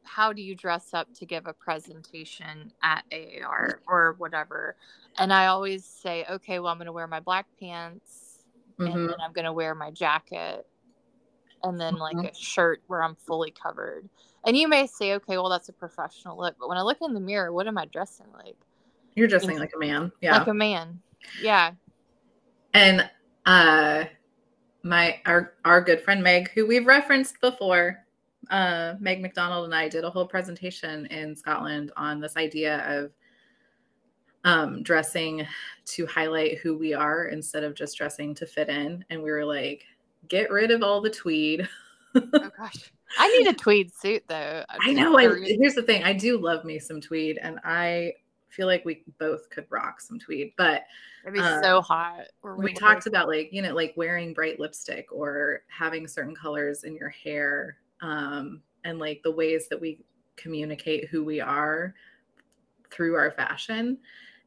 how 0.08 0.32
do 0.32 0.42
you 0.42 0.54
dress 0.54 0.94
up 0.94 1.12
to 1.14 1.26
give 1.26 1.46
a 1.46 1.52
presentation 1.52 2.72
at 2.82 3.04
AAR 3.12 3.80
or 3.86 4.14
whatever? 4.18 4.76
And 5.18 5.32
I 5.32 5.46
always 5.46 5.84
say, 5.84 6.24
okay, 6.30 6.58
well, 6.58 6.72
I'm 6.72 6.78
going 6.78 6.86
to 6.86 6.92
wear 6.92 7.06
my 7.06 7.20
black 7.20 7.46
pants 7.60 8.38
mm-hmm. 8.78 8.90
and 8.90 9.08
then 9.08 9.16
I'm 9.20 9.32
going 9.32 9.44
to 9.44 9.52
wear 9.52 9.74
my 9.74 9.90
jacket 9.90 10.66
and 11.62 11.80
then 11.80 11.96
like 11.96 12.16
mm-hmm. 12.16 12.26
a 12.26 12.34
shirt 12.34 12.82
where 12.86 13.02
I'm 13.02 13.14
fully 13.14 13.50
covered. 13.50 14.08
And 14.46 14.56
you 14.56 14.68
may 14.68 14.86
say, 14.86 15.14
okay, 15.14 15.36
well, 15.36 15.48
that's 15.48 15.68
a 15.68 15.72
professional 15.72 16.38
look. 16.38 16.56
But 16.58 16.68
when 16.68 16.78
I 16.78 16.82
look 16.82 16.98
in 17.02 17.12
the 17.12 17.20
mirror, 17.20 17.52
what 17.52 17.66
am 17.66 17.76
I 17.76 17.84
dressing 17.86 18.26
like? 18.32 18.56
You're 19.14 19.28
dressing 19.28 19.50
you 19.50 19.56
know, 19.56 19.60
like 19.62 19.72
a 19.74 19.78
man. 19.78 20.12
Yeah. 20.20 20.38
Like 20.38 20.46
a 20.46 20.54
man. 20.54 21.00
Yeah. 21.42 21.72
And 22.72 23.08
uh 23.44 24.04
my 24.82 25.20
our 25.26 25.54
our 25.64 25.80
good 25.80 26.00
friend 26.00 26.22
Meg, 26.22 26.50
who 26.52 26.66
we've 26.66 26.86
referenced 26.86 27.40
before, 27.40 28.04
uh, 28.50 28.94
Meg 29.00 29.20
McDonald 29.20 29.64
and 29.64 29.74
I 29.74 29.88
did 29.88 30.04
a 30.04 30.10
whole 30.10 30.26
presentation 30.26 31.06
in 31.06 31.36
Scotland 31.36 31.92
on 31.96 32.20
this 32.20 32.36
idea 32.36 32.84
of 32.86 33.12
um, 34.44 34.82
dressing 34.82 35.46
to 35.84 36.06
highlight 36.06 36.58
who 36.58 36.76
we 36.76 36.94
are 36.94 37.26
instead 37.26 37.64
of 37.64 37.74
just 37.74 37.96
dressing 37.98 38.34
to 38.36 38.46
fit 38.46 38.68
in. 38.68 39.04
And 39.10 39.22
we 39.22 39.30
were 39.30 39.44
like, 39.44 39.84
get 40.28 40.50
rid 40.50 40.70
of 40.70 40.82
all 40.82 41.00
the 41.00 41.10
tweed. 41.10 41.68
oh 42.14 42.50
gosh. 42.56 42.92
I 43.18 43.28
need 43.38 43.46
a 43.48 43.54
tweed 43.54 43.92
suit 43.92 44.24
though. 44.28 44.64
I 44.80 44.92
know. 44.92 45.18
I, 45.18 45.28
here's 45.42 45.74
the 45.74 45.82
thing. 45.82 46.04
I 46.04 46.12
do 46.12 46.38
love 46.38 46.64
me 46.64 46.78
some 46.78 47.00
tweed 47.00 47.38
and 47.42 47.58
I 47.64 48.14
feel 48.48 48.66
like 48.66 48.84
we 48.84 49.02
both 49.18 49.50
could 49.50 49.66
rock 49.70 50.00
some 50.00 50.18
tweed, 50.18 50.52
but 50.56 50.84
it'd 51.24 51.34
be 51.34 51.40
um, 51.40 51.62
so 51.62 51.80
hot. 51.82 52.28
We 52.56 52.72
talked 52.72 53.06
about 53.06 53.28
like, 53.28 53.52
you 53.52 53.60
know, 53.60 53.74
like 53.74 53.92
wearing 53.96 54.32
bright 54.32 54.58
lipstick 54.58 55.12
or 55.12 55.62
having 55.68 56.06
certain 56.08 56.34
colors 56.34 56.84
in 56.84 56.94
your 56.94 57.10
hair 57.10 57.76
um, 58.02 58.62
and 58.84 58.98
like 58.98 59.22
the 59.22 59.30
ways 59.30 59.68
that 59.68 59.80
we 59.80 60.00
communicate 60.36 61.08
who 61.08 61.24
we 61.24 61.40
are 61.40 61.94
through 62.90 63.16
our 63.16 63.30
fashion. 63.30 63.98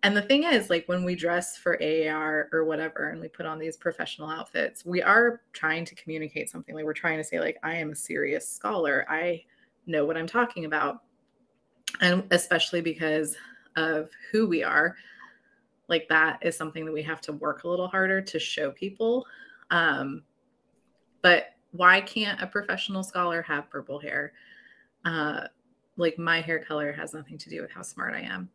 And 0.04 0.18
the 0.18 0.22
thing 0.22 0.44
is, 0.44 0.70
like 0.70 0.88
when 0.88 1.04
we 1.04 1.16
dress 1.16 1.58
for 1.58 1.78
AAR 1.82 2.50
or 2.52 2.66
whatever, 2.66 3.10
and 3.10 3.22
we 3.22 3.28
put 3.28 3.46
on 3.46 3.60
these 3.60 3.78
professional 3.78 4.30
outfits, 4.30 4.84
we 4.84 5.02
are 5.02 5.42
trying 5.54 5.86
to 5.86 5.96
communicate 5.96 6.50
something. 6.50 6.74
Like 6.74 6.86
we're 6.86 6.94
trying 6.94 7.18
to 7.18 7.24
say, 7.24 7.40
like, 7.40 7.58
I 7.62 7.76
am 7.76 7.92
a 7.92 7.96
serious 7.96 8.50
scholar. 8.50 9.06
I 9.08 9.44
know 9.86 10.06
what 10.06 10.18
I'm 10.18 10.28
talking 10.28 10.66
about. 10.66 11.04
And 12.00 12.24
especially 12.32 12.82
because 12.82 13.36
of 13.76 14.10
who 14.32 14.48
we 14.48 14.64
are, 14.64 14.96
like 15.88 16.08
that 16.10 16.40
is 16.42 16.58
something 16.58 16.86
that 16.86 16.94
we 16.94 17.04
have 17.04 17.22
to 17.22 17.34
work 17.34 17.64
a 17.64 17.68
little 17.68 17.88
harder 17.88 18.22
to 18.22 18.40
show 18.40 18.72
people. 18.72 19.28
Um, 19.70 20.24
but 21.22 21.50
why 21.72 22.02
can't 22.02 22.42
a 22.42 22.48
professional 22.48 23.04
scholar 23.04 23.42
have 23.42 23.70
purple 23.70 24.00
hair? 24.00 24.34
Uh, 25.06 25.48
like 25.98 26.18
my 26.18 26.42
hair 26.42 26.60
color 26.60 26.92
has 26.92 27.14
nothing 27.14 27.38
to 27.38 27.50
do 27.50 27.62
with 27.62 27.72
how 27.72 27.82
smart 27.82 28.14
I 28.14 28.22
am. 28.22 28.50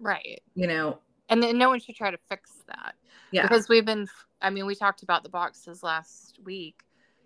Right. 0.00 0.40
You 0.54 0.66
know, 0.66 0.98
and 1.28 1.42
then 1.42 1.58
no 1.58 1.68
one 1.68 1.80
should 1.80 1.96
try 1.96 2.10
to 2.10 2.18
fix 2.28 2.52
that. 2.68 2.94
Yeah. 3.30 3.42
Because 3.42 3.68
we've 3.68 3.84
been, 3.84 4.06
I 4.40 4.50
mean, 4.50 4.66
we 4.66 4.74
talked 4.74 5.02
about 5.02 5.22
the 5.22 5.28
boxes 5.28 5.82
last 5.82 6.38
week. 6.44 6.82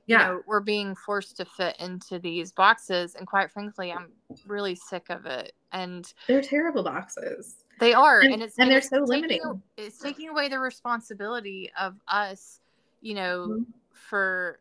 Yeah. 0.07 0.28
You 0.28 0.35
know, 0.35 0.41
we're 0.47 0.61
being 0.61 0.97
forced 0.97 1.37
to 1.37 1.45
fit 1.45 1.76
into 1.78 2.18
these 2.18 2.51
boxes. 2.53 3.14
And 3.14 3.26
quite 3.26 3.51
frankly, 3.51 3.93
I'm 3.93 4.09
really 4.47 4.74
sick 4.74 5.07
of 5.11 5.26
it. 5.26 5.53
And 5.72 6.12
they're 6.26 6.43
terrible 6.43 6.83
boxes. 6.83 7.64
They 7.78 7.95
are. 7.95 8.20
And, 8.20 8.35
and 8.35 8.43
it's, 8.43 8.59
and, 8.59 8.64
and 8.64 8.70
they're 8.72 8.78
it's 8.78 8.89
so 8.89 9.05
limiting. 9.05 9.62
it's 9.76 9.99
taking 9.99 10.28
away 10.28 10.49
the 10.49 10.59
responsibility 10.59 11.70
of 11.80 11.95
us, 12.09 12.61
you 13.01 13.14
know, 13.14 13.47
mm-hmm. 13.49 13.62
for 13.93 14.59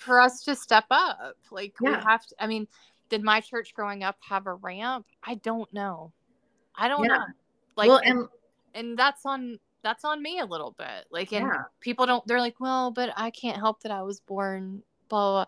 for 0.00 0.20
us 0.20 0.42
to 0.44 0.56
step 0.56 0.86
up. 0.90 1.36
Like 1.50 1.74
yeah. 1.80 1.98
we 1.98 2.04
have 2.04 2.26
to. 2.26 2.34
I 2.38 2.46
mean, 2.46 2.66
did 3.08 3.22
my 3.22 3.40
church 3.40 3.74
growing 3.74 4.02
up 4.02 4.16
have 4.28 4.46
a 4.46 4.54
ramp? 4.54 5.06
I 5.22 5.36
don't 5.36 5.72
know. 5.72 6.12
I 6.74 6.88
don't 6.88 7.04
yeah. 7.04 7.08
know. 7.08 7.24
Like, 7.76 7.88
well, 7.88 8.00
and, 8.04 8.28
and 8.74 8.98
that's 8.98 9.24
on 9.24 9.58
that's 9.82 10.04
on 10.04 10.22
me 10.22 10.40
a 10.40 10.44
little 10.44 10.74
bit. 10.78 11.06
Like, 11.10 11.32
and 11.32 11.46
yeah. 11.46 11.62
people 11.80 12.06
don't. 12.06 12.26
They're 12.26 12.40
like, 12.40 12.60
well, 12.60 12.90
but 12.90 13.12
I 13.16 13.30
can't 13.30 13.58
help 13.58 13.82
that 13.82 13.92
I 13.92 14.02
was 14.02 14.20
born. 14.20 14.82
Blah. 15.08 15.32
blah. 15.32 15.44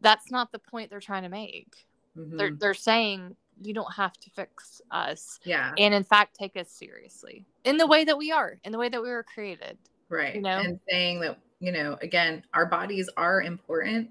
That's 0.00 0.30
not 0.30 0.52
the 0.52 0.58
point 0.58 0.90
they're 0.90 1.00
trying 1.00 1.22
to 1.22 1.28
make. 1.28 1.86
Mm-hmm. 2.16 2.36
They're 2.36 2.52
they're 2.52 2.74
saying 2.74 3.36
you 3.62 3.72
don't 3.72 3.92
have 3.92 4.12
to 4.18 4.30
fix 4.30 4.80
us. 4.90 5.40
Yeah. 5.44 5.72
And 5.78 5.94
in 5.94 6.04
fact, 6.04 6.36
take 6.36 6.56
us 6.56 6.70
seriously 6.70 7.46
in 7.64 7.76
the 7.76 7.86
way 7.86 8.04
that 8.04 8.18
we 8.18 8.30
are, 8.30 8.58
in 8.64 8.72
the 8.72 8.78
way 8.78 8.88
that 8.88 9.02
we 9.02 9.08
were 9.08 9.22
created. 9.24 9.78
Right. 10.08 10.34
You 10.34 10.42
know, 10.42 10.58
and 10.58 10.78
saying 10.88 11.20
that 11.20 11.38
you 11.60 11.72
know, 11.72 11.98
again, 12.02 12.42
our 12.54 12.66
bodies 12.66 13.08
are 13.16 13.42
important, 13.42 14.10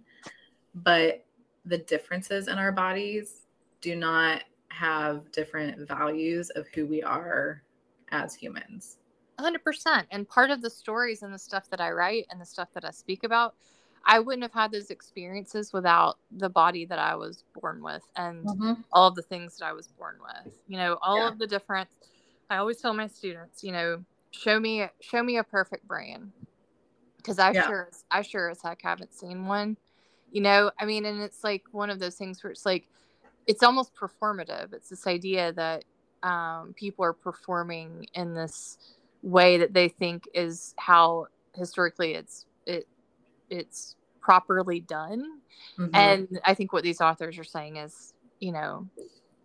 but 0.74 1.26
the 1.66 1.78
differences 1.78 2.48
in 2.48 2.58
our 2.58 2.72
bodies 2.72 3.42
do 3.82 3.96
not 3.96 4.44
have 4.70 5.32
different 5.32 5.88
values 5.88 6.50
of 6.52 6.68
who 6.74 6.86
we 6.86 7.02
are 7.02 7.62
as 8.12 8.36
humans. 8.36 8.98
100%. 9.40 10.04
And 10.12 10.28
part 10.28 10.50
of 10.50 10.62
the 10.62 10.70
stories 10.70 11.24
and 11.24 11.34
the 11.34 11.40
stuff 11.40 11.70
that 11.70 11.82
I 11.82 11.92
write 11.92 12.26
and 12.30 12.40
the 12.40 12.46
stuff 12.46 12.70
that 12.74 12.86
I 12.86 12.92
speak 12.92 13.24
about, 13.24 13.56
I 14.06 14.20
wouldn't 14.20 14.44
have 14.44 14.54
had 14.54 14.72
those 14.72 14.92
experiences 14.92 15.74
without 15.74 16.18
the 16.32 16.50
body 16.50 16.86
that 16.86 17.00
I 17.00 17.16
was 17.16 17.44
born 17.60 17.84
with 17.84 18.04
and 18.16 18.46
mm-hmm. 18.46 18.74
all 18.92 19.08
of 19.08 19.16
the 19.16 19.24
things 19.24 19.58
that 19.58 19.66
I 19.66 19.74
was 19.74 19.88
born 19.88 20.16
with. 20.22 20.54
You 20.68 20.78
know, 20.78 20.98
all 21.02 21.20
yeah. 21.20 21.28
of 21.30 21.40
the 21.40 21.48
different 21.48 21.90
I 22.50 22.58
always 22.58 22.80
tell 22.80 22.94
my 22.94 23.08
students, 23.08 23.64
you 23.64 23.72
know, 23.72 24.04
show 24.32 24.60
me 24.60 24.86
show 25.02 25.24
me 25.24 25.38
a 25.38 25.44
perfect 25.44 25.88
brain 25.88 26.32
because 27.26 27.40
I 27.40 27.52
yeah. 27.52 27.68
sure 27.68 27.90
I 28.12 28.22
sure 28.22 28.50
as 28.50 28.62
heck 28.62 28.82
haven't 28.84 29.14
seen 29.14 29.48
one. 29.48 29.78
You 30.32 30.42
know, 30.42 30.72
I 30.80 30.86
mean, 30.86 31.06
and 31.06 31.22
it's 31.22 31.44
like 31.44 31.64
one 31.72 31.90
of 31.90 32.00
those 32.00 32.16
things 32.16 32.44
where 32.44 32.52
it's 32.52 32.66
like 32.66 32.88
it's 33.48 33.64
almost 33.64 33.96
performative. 33.96 34.74
It's 34.74 34.90
this 34.90 35.08
idea 35.08 35.54
that 35.54 35.86
um, 36.24 36.74
people 36.76 37.06
are 37.06 37.14
performing 37.14 38.08
in 38.14 38.34
this 38.34 38.78
way 39.24 39.58
that 39.58 39.74
they 39.74 39.88
think 39.88 40.28
is 40.34 40.76
how 40.78 41.28
historically 41.56 42.14
it's 42.14 42.46
it 42.66 42.88
it's 43.50 43.96
properly 44.22 44.80
done. 44.82 45.40
Mm-hmm. 45.80 45.96
And 45.96 46.40
I 46.44 46.54
think 46.54 46.74
what 46.74 46.84
these 46.84 47.02
authors 47.02 47.40
are 47.40 47.44
saying 47.44 47.78
is, 47.78 48.14
you 48.40 48.52
know, 48.52 48.88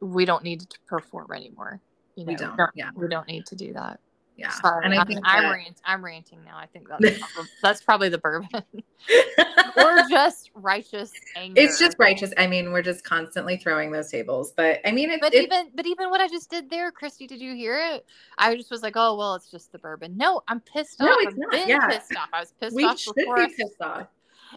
we 0.01 0.25
don't 0.25 0.43
need 0.43 0.61
to 0.61 0.79
perform 0.87 1.33
anymore. 1.33 1.81
You 2.17 2.25
know, 2.25 2.33
we 2.33 2.37
don't. 2.37 2.57
don't 2.57 2.71
yeah. 2.75 2.91
we 2.95 3.09
don't 3.09 3.29
need 3.29 3.47
to 3.47 3.57
do 3.57 3.73
that. 3.75 4.01
Yeah. 4.41 4.51
Sorry, 4.51 4.85
and 4.87 4.95
I 4.95 4.99
I'm, 5.03 5.07
think 5.07 5.21
I'm, 5.23 5.51
rant, 5.53 5.81
I'm 5.85 6.05
ranting 6.05 6.43
now. 6.45 6.57
I 6.57 6.67
think 6.67 6.89
that's 6.89 7.19
probably, 7.19 7.51
that's 7.63 7.83
probably 7.83 8.09
the 8.09 8.19
bourbon, 8.19 8.49
or 9.77 9.99
just 10.09 10.51
righteous 10.55 11.13
anger. 11.37 11.61
it's 11.61 11.79
just 11.79 11.97
righteous. 11.99 12.33
I 12.39 12.47
mean, 12.47 12.73
we're 12.73 12.83
just 12.83 13.05
constantly 13.05 13.59
throwing 13.59 13.93
those 13.93 14.11
tables. 14.11 14.53
But 14.57 14.81
I 14.87 14.93
mean, 14.93 15.11
it, 15.11 15.21
But 15.21 15.35
it- 15.35 15.45
even 15.45 15.71
but 15.75 15.87
even 15.87 16.09
what 16.11 16.21
I 16.21 16.29
just 16.29 16.51
did 16.51 16.71
there, 16.71 16.91
Christy, 16.91 17.27
did 17.27 17.41
you 17.41 17.55
hear 17.55 17.79
it? 17.79 18.07
I 18.39 18.57
just 18.57 18.71
was 18.71 18.83
like, 18.83 18.95
oh 18.97 19.17
well, 19.17 19.35
it's 19.35 19.51
just 19.51 19.73
the 19.73 19.79
bourbon. 19.79 20.17
No, 20.17 20.41
I'm 20.49 20.61
pissed 20.61 21.01
off. 21.01 21.07
No, 21.07 21.13
off. 21.13 21.19
it's 21.23 21.33
I've 21.33 21.39
not. 21.39 21.51
been 21.51 21.69
Yeah. 21.69 21.87
pissed 21.89 22.17
off. 22.17 22.29
I 22.33 22.41
was 22.41 22.53
pissed 22.59 22.75
we 22.75 22.85
off 22.85 22.99
should 22.99 23.15
before. 23.15 23.37
be 23.47 23.55
pissed 23.55 23.81
off. 23.83 24.07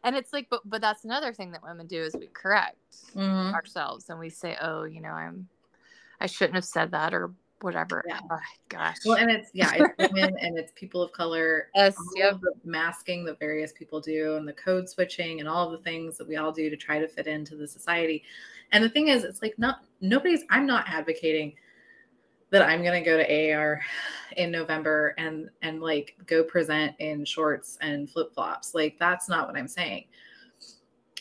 and 0.03 0.15
it's 0.15 0.31
like, 0.31 0.47
but 0.49 0.61
but 0.65 0.79
that's 0.81 1.03
another 1.03 1.33
thing 1.33 1.51
that 1.51 1.61
women 1.63 1.87
do 1.87 2.01
is 2.01 2.15
we 2.17 2.27
correct 2.27 2.77
Mhm. 3.15 3.53
ourselves 3.53 4.09
and 4.09 4.17
we 4.17 4.29
say, 4.29 4.55
oh, 4.61 4.83
you 4.85 5.01
know, 5.01 5.09
I'm 5.11 5.49
I 6.21 6.27
shouldn't 6.27 6.55
have 6.55 6.63
said 6.65 6.91
that 6.91 7.13
or 7.13 7.31
whatever. 7.63 8.03
Yeah. 8.07 8.19
Oh, 8.29 8.37
gosh. 8.69 8.97
Well, 9.05 9.17
and 9.17 9.31
it's 9.31 9.49
yeah, 9.53 9.71
it's 9.75 9.95
women 10.13 10.35
and 10.39 10.57
it's 10.57 10.71
people 10.75 11.01
of 11.01 11.11
color. 11.11 11.69
yes, 11.73 11.95
All 11.97 12.05
yep. 12.15 12.33
of 12.33 12.41
the 12.41 12.51
masking 12.63 13.25
that 13.25 13.39
various 13.39 13.71
people 13.71 13.99
do 13.99 14.35
and 14.35 14.47
the 14.47 14.53
code 14.53 14.89
switching 14.89 15.39
and 15.39 15.49
all 15.49 15.65
of 15.65 15.71
the 15.71 15.83
things 15.83 16.17
that 16.17 16.27
we 16.27 16.35
all 16.35 16.51
do 16.51 16.69
to 16.69 16.75
try 16.77 16.99
to 16.99 17.07
fit 17.07 17.27
into 17.27 17.55
the 17.55 17.67
society. 17.67 18.23
And 18.71 18.83
the 18.83 18.89
thing 18.89 19.07
is, 19.07 19.23
it's 19.23 19.41
like 19.41 19.57
not 19.57 19.83
nobody's. 20.01 20.41
I'm 20.49 20.65
not 20.65 20.85
advocating 20.87 21.53
that 22.49 22.61
I'm 22.61 22.83
gonna 22.83 23.03
go 23.03 23.17
to 23.17 23.51
AAR 23.53 23.81
in 24.37 24.51
November 24.51 25.15
and 25.17 25.49
and 25.61 25.81
like 25.81 26.15
go 26.25 26.43
present 26.43 26.95
in 26.99 27.25
shorts 27.25 27.77
and 27.81 28.09
flip 28.09 28.33
flops. 28.33 28.75
Like 28.75 28.97
that's 28.99 29.29
not 29.29 29.47
what 29.47 29.55
I'm 29.57 29.67
saying, 29.67 30.05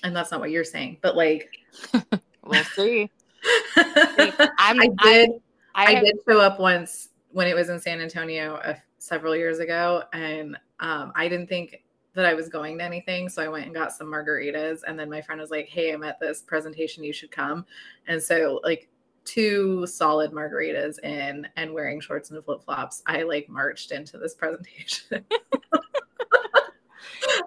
and 0.02 0.14
that's 0.14 0.30
not 0.30 0.40
what 0.40 0.50
you're 0.50 0.64
saying. 0.64 0.98
But 1.02 1.16
like, 1.16 1.50
We'll 2.44 2.64
see. 2.64 3.10
I 3.76 4.52
I'm, 4.58 4.96
did. 4.96 5.30
I, 5.74 5.96
I 5.96 6.00
did 6.00 6.16
show 6.28 6.40
up 6.40 6.60
once 6.60 7.10
when 7.30 7.46
it 7.46 7.54
was 7.54 7.68
in 7.68 7.80
San 7.80 8.00
Antonio 8.00 8.56
uh, 8.56 8.74
several 8.98 9.34
years 9.34 9.58
ago, 9.58 10.04
and 10.12 10.56
um, 10.80 11.12
I 11.14 11.28
didn't 11.28 11.48
think 11.48 11.82
that 12.14 12.26
I 12.26 12.34
was 12.34 12.48
going 12.48 12.78
to 12.78 12.84
anything, 12.84 13.28
so 13.28 13.42
I 13.42 13.48
went 13.48 13.64
and 13.66 13.74
got 13.74 13.92
some 13.92 14.08
margaritas. 14.08 14.80
And 14.86 14.98
then 14.98 15.08
my 15.08 15.22
friend 15.22 15.40
was 15.40 15.50
like, 15.50 15.68
"Hey, 15.68 15.92
I'm 15.92 16.02
at 16.02 16.20
this 16.20 16.42
presentation. 16.42 17.02
You 17.04 17.12
should 17.12 17.30
come." 17.30 17.64
And 18.06 18.22
so, 18.22 18.60
like 18.62 18.88
two 19.24 19.86
solid 19.86 20.32
margaritas 20.32 20.98
in 21.04 21.46
and 21.56 21.72
wearing 21.72 22.00
shorts 22.00 22.30
and 22.30 22.44
flip 22.44 22.62
flops, 22.64 23.02
I 23.06 23.22
like 23.22 23.48
marched 23.48 23.92
into 23.92 24.18
this 24.18 24.34
presentation. 24.34 25.24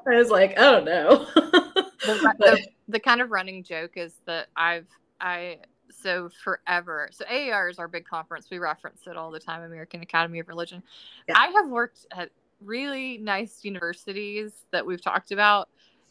I 0.07 0.15
was 0.15 0.30
like, 0.30 0.53
"Oh 0.57 0.82
no!" 0.84 1.26
the, 1.36 2.34
the, 2.39 2.67
the 2.88 2.99
kind 2.99 3.21
of 3.21 3.32
running 3.32 3.63
joke 3.63 3.97
is 3.97 4.15
that 4.26 4.47
I've 4.55 4.88
I 5.21 5.59
so 6.06 6.30
forever 6.43 7.10
so 7.12 7.26
AAR 7.26 7.68
is 7.68 7.80
our 7.80 7.88
big 7.88 8.06
conference 8.06 8.47
we 8.51 8.60
reference 8.60 9.08
it 9.08 9.18
all 9.18 9.32
the 9.32 9.39
time 9.39 9.64
American 9.64 10.01
Academy 10.01 10.39
of 10.39 10.47
Religion 10.47 10.84
Yeah. 11.28 11.36
I 11.38 11.47
have 11.47 11.68
worked 11.68 12.06
at 12.16 12.30
really 12.62 13.18
nice 13.18 13.64
universities 13.64 14.51
that 14.72 14.86
we've 14.86 15.01
talked 15.01 15.32
about 15.32 15.70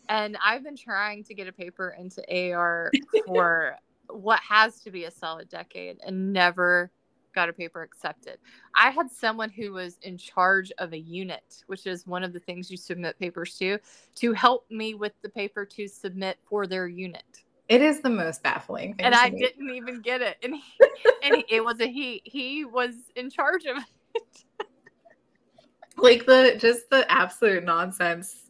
and 0.09 0.37
I've 0.45 0.65
been 0.65 0.77
trying 0.77 1.23
to 1.25 1.35
get 1.35 1.47
a 1.47 1.53
paper 1.53 1.97
into 1.97 2.23
AAR 2.29 2.91
for 3.27 3.77
what 4.09 4.41
has 4.41 4.81
to 4.81 4.91
be 4.91 5.05
a 5.05 5.11
solid 5.13 5.49
decade 5.49 5.99
and 6.05 6.33
never 6.33 6.91
got 7.35 7.49
a 7.49 7.53
paper 7.53 7.83
accepted. 7.83 8.39
I 8.77 8.91
had 8.91 9.11
someone 9.11 9.51
who 9.51 9.73
was 9.73 9.99
in 10.03 10.19
charge 10.19 10.73
of 10.79 10.93
a 10.93 10.99
unit, 10.99 11.63
which 11.67 11.87
is 11.87 12.07
one 12.07 12.23
of 12.23 12.33
the 12.33 12.41
things 12.41 12.71
you 12.71 12.77
submit 12.77 13.19
papers 13.19 13.57
to, 13.59 13.79
to 14.17 14.33
help 14.33 14.71
me 14.71 14.95
with 14.95 15.13
the 15.23 15.29
paper 15.29 15.65
to 15.65 15.89
submit 15.89 16.39
for 16.49 16.67
their 16.67 16.87
unit. 16.87 17.44
It 17.69 17.81
is 17.81 18.01
the 18.01 18.11
most 18.11 18.43
baffling 18.43 18.95
thing. 18.95 19.07
And 19.07 19.15
I 19.15 19.31
didn't 19.31 19.71
even 19.71 20.01
get 20.03 20.21
it. 20.23 20.37
And, 20.43 20.55
he, 20.57 20.63
and 21.23 21.37
he- 21.37 21.57
it 21.57 21.65
was 21.65 21.81
a 21.81 21.87
he. 21.87 22.21
He 22.25 22.65
was 22.65 22.95
in 23.17 23.31
charge 23.31 23.65
of 23.65 23.79
it. 23.79 24.67
like 25.97 26.27
the 26.27 26.57
just 26.61 26.91
the 26.91 27.11
absolute 27.11 27.65
nonsense. 27.65 28.41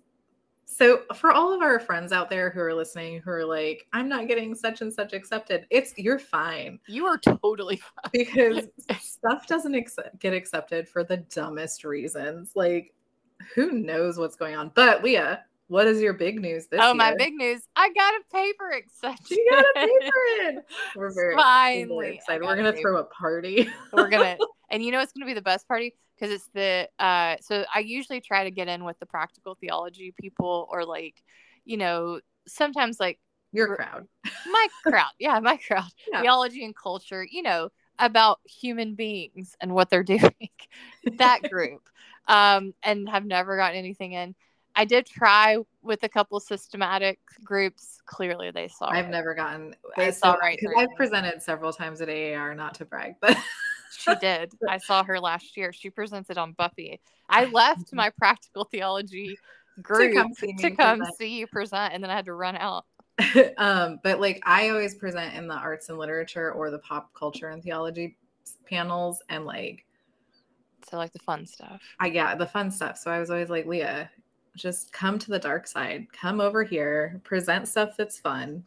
So 0.66 1.02
for 1.14 1.30
all 1.30 1.52
of 1.54 1.62
our 1.62 1.78
friends 1.78 2.10
out 2.10 2.28
there 2.28 2.50
who 2.50 2.58
are 2.60 2.74
listening 2.74 3.20
who 3.20 3.30
are 3.30 3.44
like, 3.44 3.86
I'm 3.92 4.08
not 4.08 4.26
getting 4.26 4.56
such 4.56 4.80
and 4.80 4.92
such 4.92 5.12
accepted, 5.12 5.66
it's 5.70 5.94
you're 5.96 6.18
fine 6.18 6.80
You 6.88 7.06
are 7.06 7.16
totally 7.16 7.76
fine. 7.76 8.10
because 8.12 8.66
stuff 9.00 9.46
doesn't 9.46 9.74
ex- 9.76 9.96
get 10.18 10.34
accepted 10.34 10.88
for 10.88 11.04
the 11.04 11.18
dumbest 11.18 11.84
reasons. 11.84 12.52
Like, 12.56 12.92
who 13.54 13.70
knows 13.70 14.18
what's 14.18 14.34
going 14.34 14.56
on? 14.56 14.72
But 14.74 15.04
Leah, 15.04 15.44
what 15.68 15.86
is 15.86 16.00
your 16.00 16.12
big 16.12 16.40
news 16.40 16.66
this 16.68 16.80
Oh, 16.82 16.94
my 16.94 17.14
big 17.16 17.34
news. 17.34 17.62
I 17.76 17.90
got 17.92 18.14
a 18.14 18.22
paper 18.32 18.70
accepted. 18.70 19.30
You 19.36 19.50
got 19.50 19.82
a 19.82 19.86
paper 19.86 20.22
in. 20.48 20.62
We're 20.94 21.14
very, 21.14 21.34
Finally. 21.36 22.10
Excited. 22.16 22.44
We're 22.44 22.56
gonna 22.56 22.72
throw 22.74 22.98
a 22.98 23.04
party. 23.04 23.68
we're 23.92 24.08
gonna 24.10 24.38
and 24.70 24.82
you 24.82 24.92
know 24.92 25.00
it's 25.00 25.12
gonna 25.12 25.26
be 25.26 25.34
the 25.34 25.42
best 25.42 25.66
party 25.68 25.94
because 26.14 26.30
it's 26.34 26.48
the 26.54 26.88
uh 26.98 27.36
so 27.40 27.64
i 27.74 27.80
usually 27.80 28.20
try 28.20 28.44
to 28.44 28.50
get 28.50 28.68
in 28.68 28.84
with 28.84 28.98
the 28.98 29.06
practical 29.06 29.54
theology 29.60 30.14
people 30.20 30.68
or 30.70 30.84
like 30.84 31.22
you 31.64 31.76
know 31.76 32.20
sometimes 32.46 32.98
like 33.00 33.18
Your 33.52 33.74
crowd. 33.76 34.06
my 34.46 34.68
crowd 34.82 35.10
yeah 35.18 35.38
my 35.40 35.56
crowd 35.56 35.90
Yeah. 36.10 36.20
theology 36.22 36.64
and 36.64 36.74
culture 36.74 37.26
you 37.28 37.42
know 37.42 37.68
about 37.98 38.40
human 38.44 38.94
beings 38.94 39.54
and 39.60 39.72
what 39.74 39.90
they're 39.90 40.02
doing 40.02 40.30
that 41.18 41.42
group 41.42 41.82
um 42.26 42.72
and 42.82 43.08
have 43.08 43.24
never 43.24 43.56
gotten 43.56 43.76
anything 43.76 44.12
in 44.12 44.34
i 44.76 44.84
did 44.84 45.06
try 45.06 45.56
with 45.82 46.02
a 46.02 46.08
couple 46.08 46.38
systematic 46.40 47.18
groups 47.42 48.00
clearly 48.06 48.50
they 48.50 48.68
saw 48.68 48.88
I've 48.88 49.06
it. 49.06 49.10
never 49.10 49.34
gotten. 49.34 49.74
They 49.96 50.06
I 50.06 50.10
saw 50.10 50.34
right 50.34 50.58
I've 50.76 50.94
presented 50.96 51.42
several 51.42 51.72
times 51.72 52.00
at 52.00 52.08
AAR, 52.08 52.54
not 52.54 52.74
to 52.74 52.84
brag, 52.84 53.14
but 53.20 53.36
She 53.98 54.14
did. 54.16 54.52
I 54.68 54.78
saw 54.78 55.04
her 55.04 55.20
last 55.20 55.56
year. 55.56 55.72
She 55.72 55.90
presented 55.90 56.36
on 56.38 56.52
Buffy. 56.52 57.00
I 57.28 57.44
left 57.44 57.92
my 57.92 58.10
practical 58.10 58.64
theology 58.64 59.38
group 59.80 60.12
to 60.12 60.16
come 60.18 60.26
come, 60.26 60.34
see 60.34 60.52
me 60.52 60.56
see, 60.56 60.70
present. 60.70 61.20
you 61.20 61.46
present, 61.46 61.94
and 61.94 62.02
then 62.02 62.10
I 62.10 62.16
had 62.16 62.26
to 62.26 62.34
run 62.34 62.56
out. 62.56 62.84
um, 63.58 64.00
but 64.02 64.20
like 64.20 64.42
I 64.44 64.70
always 64.70 64.94
present 64.94 65.34
in 65.34 65.46
the 65.46 65.54
arts 65.54 65.88
and 65.88 65.98
literature 65.98 66.52
or 66.52 66.70
the 66.70 66.80
pop 66.80 67.14
culture 67.14 67.48
and 67.48 67.62
theology 67.62 68.16
panels, 68.66 69.22
and 69.28 69.46
like 69.46 69.84
So 70.88 70.96
like 70.96 71.12
the 71.12 71.20
fun 71.20 71.46
stuff. 71.46 71.80
I 72.00 72.08
yeah 72.08 72.34
the 72.34 72.46
fun 72.46 72.70
stuff. 72.70 72.98
So 72.98 73.10
I 73.10 73.20
was 73.20 73.30
always 73.30 73.50
like, 73.50 73.66
Leah, 73.66 74.10
just 74.56 74.92
come 74.92 75.18
to 75.18 75.30
the 75.30 75.38
dark 75.38 75.66
side. 75.66 76.06
Come 76.12 76.40
over 76.40 76.62
here, 76.62 77.20
present 77.24 77.68
stuff 77.68 77.96
that's 77.96 78.18
fun. 78.18 78.64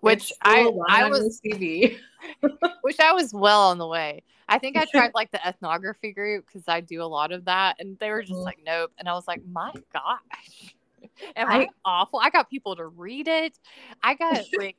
Which 0.00 0.32
I 0.42 0.70
I 0.88 1.08
was 1.08 1.40
CV. 1.44 1.96
which 2.82 3.00
I 3.00 3.12
was 3.12 3.32
well 3.32 3.62
on 3.70 3.78
the 3.78 3.86
way. 3.86 4.22
I 4.48 4.58
think 4.58 4.76
I 4.76 4.84
tried 4.90 5.12
like 5.14 5.30
the 5.32 5.44
ethnography 5.46 6.12
group 6.12 6.46
because 6.46 6.64
I 6.68 6.80
do 6.80 7.02
a 7.02 7.04
lot 7.04 7.32
of 7.32 7.46
that, 7.46 7.76
and 7.80 7.98
they 7.98 8.10
were 8.10 8.22
just 8.22 8.38
Mhm. 8.38 8.44
like, 8.44 8.58
nope. 8.64 8.92
And 8.98 9.08
I 9.08 9.14
was 9.14 9.26
like, 9.26 9.40
my 9.50 9.72
gosh, 9.92 10.74
am 11.36 11.48
I, 11.48 11.60
I- 11.62 11.68
awful? 11.84 12.20
I 12.20 12.30
got 12.30 12.50
people 12.50 12.76
to 12.76 12.86
read 12.86 13.26
it. 13.26 13.58
I 14.02 14.14
got 14.14 14.44
like, 14.56 14.76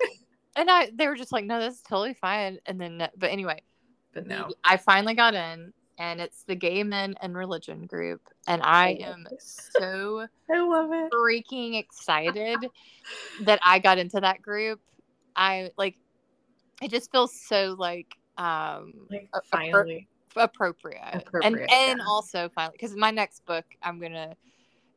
and 0.56 0.70
I 0.70 0.92
they 0.94 1.08
were 1.08 1.16
just 1.16 1.32
like, 1.32 1.46
no, 1.46 1.60
this 1.60 1.76
is 1.76 1.82
totally 1.82 2.14
fine. 2.14 2.60
And 2.66 2.80
then, 2.80 3.10
but 3.18 3.32
anyway, 3.32 3.62
But 4.14 4.28
no, 4.28 4.50
I 4.64 4.78
finally 4.78 5.16
got 5.16 5.34
in, 5.34 5.74
and 5.98 6.22
it's 6.22 6.44
the 6.44 6.56
Gay 6.56 6.84
Men 6.84 7.16
and 7.22 7.36
Religion 7.36 7.86
group, 7.86 8.22
and 8.48 8.62
I 8.64 8.98
am 9.02 9.28
so 9.40 10.28
I 10.52 10.60
love 10.60 10.92
it. 10.94 11.12
freaking 11.12 11.78
excited 11.80 12.68
that 13.46 13.60
I 13.64 13.80
got 13.80 13.98
into 13.98 14.20
that 14.22 14.42
group. 14.42 14.80
I 15.36 15.72
like 15.78 15.98
it 16.82 16.92
just 16.92 17.12
feels 17.12 17.34
so 17.48 17.76
like 17.78 18.08
um 18.38 18.94
Like 19.10 19.30
a- 19.34 19.40
appro- 19.40 19.44
finally, 19.52 20.08
appropriate, 20.36 21.02
Appropriate, 21.14 21.70
and 21.72 21.90
and 21.90 22.02
also 22.02 22.50
finally 22.54 22.76
because 22.80 22.96
my 22.96 23.12
next 23.12 23.46
book 23.46 23.66
I'm 23.82 24.00
gonna 24.00 24.36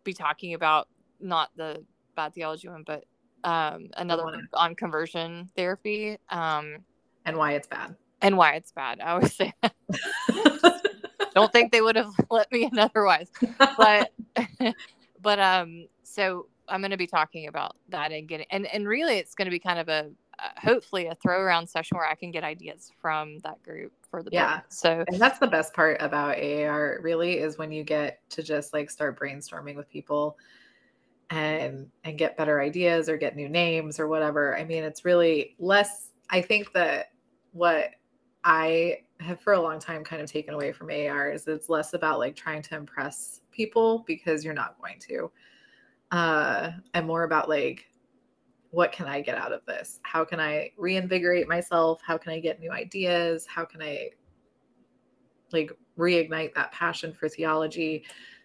be 0.04 0.12
talking 0.12 0.54
about 0.54 0.88
not 1.20 1.50
the 1.56 1.84
bad 2.16 2.34
theology 2.34 2.68
one 2.68 2.82
but 2.86 3.04
um 3.44 3.88
another 3.96 4.24
one 4.24 4.34
one 4.34 4.48
on 4.54 4.74
conversion 4.74 5.48
therapy 5.56 6.16
um 6.30 6.76
and 7.24 7.36
why 7.36 7.52
it's 7.52 7.66
bad. 7.66 7.94
and 8.22 8.36
why 8.36 8.54
it's 8.54 8.72
bad 8.72 9.00
I 9.00 9.12
always 9.12 9.34
say 9.34 9.52
that. 9.62 9.74
don't 11.40 11.52
think 11.52 11.72
they 11.72 11.80
would 11.80 11.96
have 11.96 12.12
let 12.30 12.50
me 12.52 12.64
in 12.64 12.78
otherwise 12.78 13.30
but 13.76 14.12
but 15.22 15.38
um 15.38 15.86
so 16.02 16.46
i'm 16.68 16.80
going 16.80 16.90
to 16.90 16.96
be 16.96 17.06
talking 17.06 17.46
about 17.48 17.76
that 17.88 18.12
and 18.12 18.28
getting 18.28 18.46
and 18.50 18.66
and 18.66 18.86
really 18.86 19.18
it's 19.18 19.34
going 19.34 19.46
to 19.46 19.50
be 19.50 19.58
kind 19.58 19.78
of 19.78 19.88
a 19.88 20.10
uh, 20.38 20.48
hopefully 20.56 21.06
a 21.06 21.14
throw 21.16 21.40
around 21.40 21.66
session 21.66 21.96
where 21.96 22.06
i 22.06 22.14
can 22.14 22.30
get 22.30 22.44
ideas 22.44 22.90
from 23.00 23.38
that 23.40 23.62
group 23.62 23.92
for 24.10 24.22
the 24.22 24.30
Yeah. 24.30 24.56
book 24.56 24.64
so 24.68 25.04
And 25.08 25.20
that's 25.20 25.38
the 25.38 25.46
best 25.46 25.74
part 25.74 25.96
about 26.00 26.38
AAR 26.38 26.98
really 27.02 27.38
is 27.38 27.58
when 27.58 27.72
you 27.72 27.84
get 27.84 28.20
to 28.30 28.42
just 28.42 28.72
like 28.72 28.90
start 28.90 29.18
brainstorming 29.18 29.76
with 29.76 29.88
people 29.90 30.36
and 31.30 31.88
and 32.04 32.18
get 32.18 32.36
better 32.36 32.60
ideas 32.60 33.08
or 33.08 33.16
get 33.16 33.36
new 33.36 33.48
names 33.48 34.00
or 34.00 34.08
whatever. 34.08 34.56
I 34.58 34.64
mean, 34.64 34.84
it's 34.84 35.04
really 35.04 35.54
less 35.58 36.10
I 36.28 36.42
think 36.42 36.72
that 36.72 37.12
what 37.52 37.90
I 38.44 39.00
have 39.20 39.40
for 39.40 39.52
a 39.52 39.60
long 39.60 39.78
time 39.78 40.04
kind 40.04 40.22
of 40.22 40.30
taken 40.30 40.54
away 40.54 40.72
from 40.72 40.90
AAR 40.90 41.30
is 41.30 41.46
it's 41.46 41.68
less 41.68 41.94
about 41.94 42.18
like 42.18 42.34
trying 42.36 42.62
to 42.62 42.76
impress 42.76 43.40
people 43.52 44.04
because 44.06 44.44
you're 44.44 44.54
not 44.54 44.80
going 44.80 44.98
to. 45.00 45.30
Uh 46.10 46.72
and 46.94 47.06
more 47.06 47.24
about 47.24 47.48
like 47.48 47.86
what 48.70 48.92
can 48.92 49.06
I 49.06 49.20
get 49.20 49.36
out 49.36 49.52
of 49.52 49.64
this? 49.66 49.98
How 50.02 50.24
can 50.24 50.38
I 50.38 50.70
reinvigorate 50.76 51.48
myself? 51.48 52.00
How 52.04 52.16
can 52.16 52.32
I 52.32 52.38
get 52.38 52.60
new 52.60 52.70
ideas? 52.70 53.46
How 53.46 53.64
can 53.64 53.82
I 53.82 54.10
like 55.52 55.72
reignite 55.98 56.54
that 56.54 56.72
passion 56.72 57.12
for 57.12 57.28
theology 57.28 58.04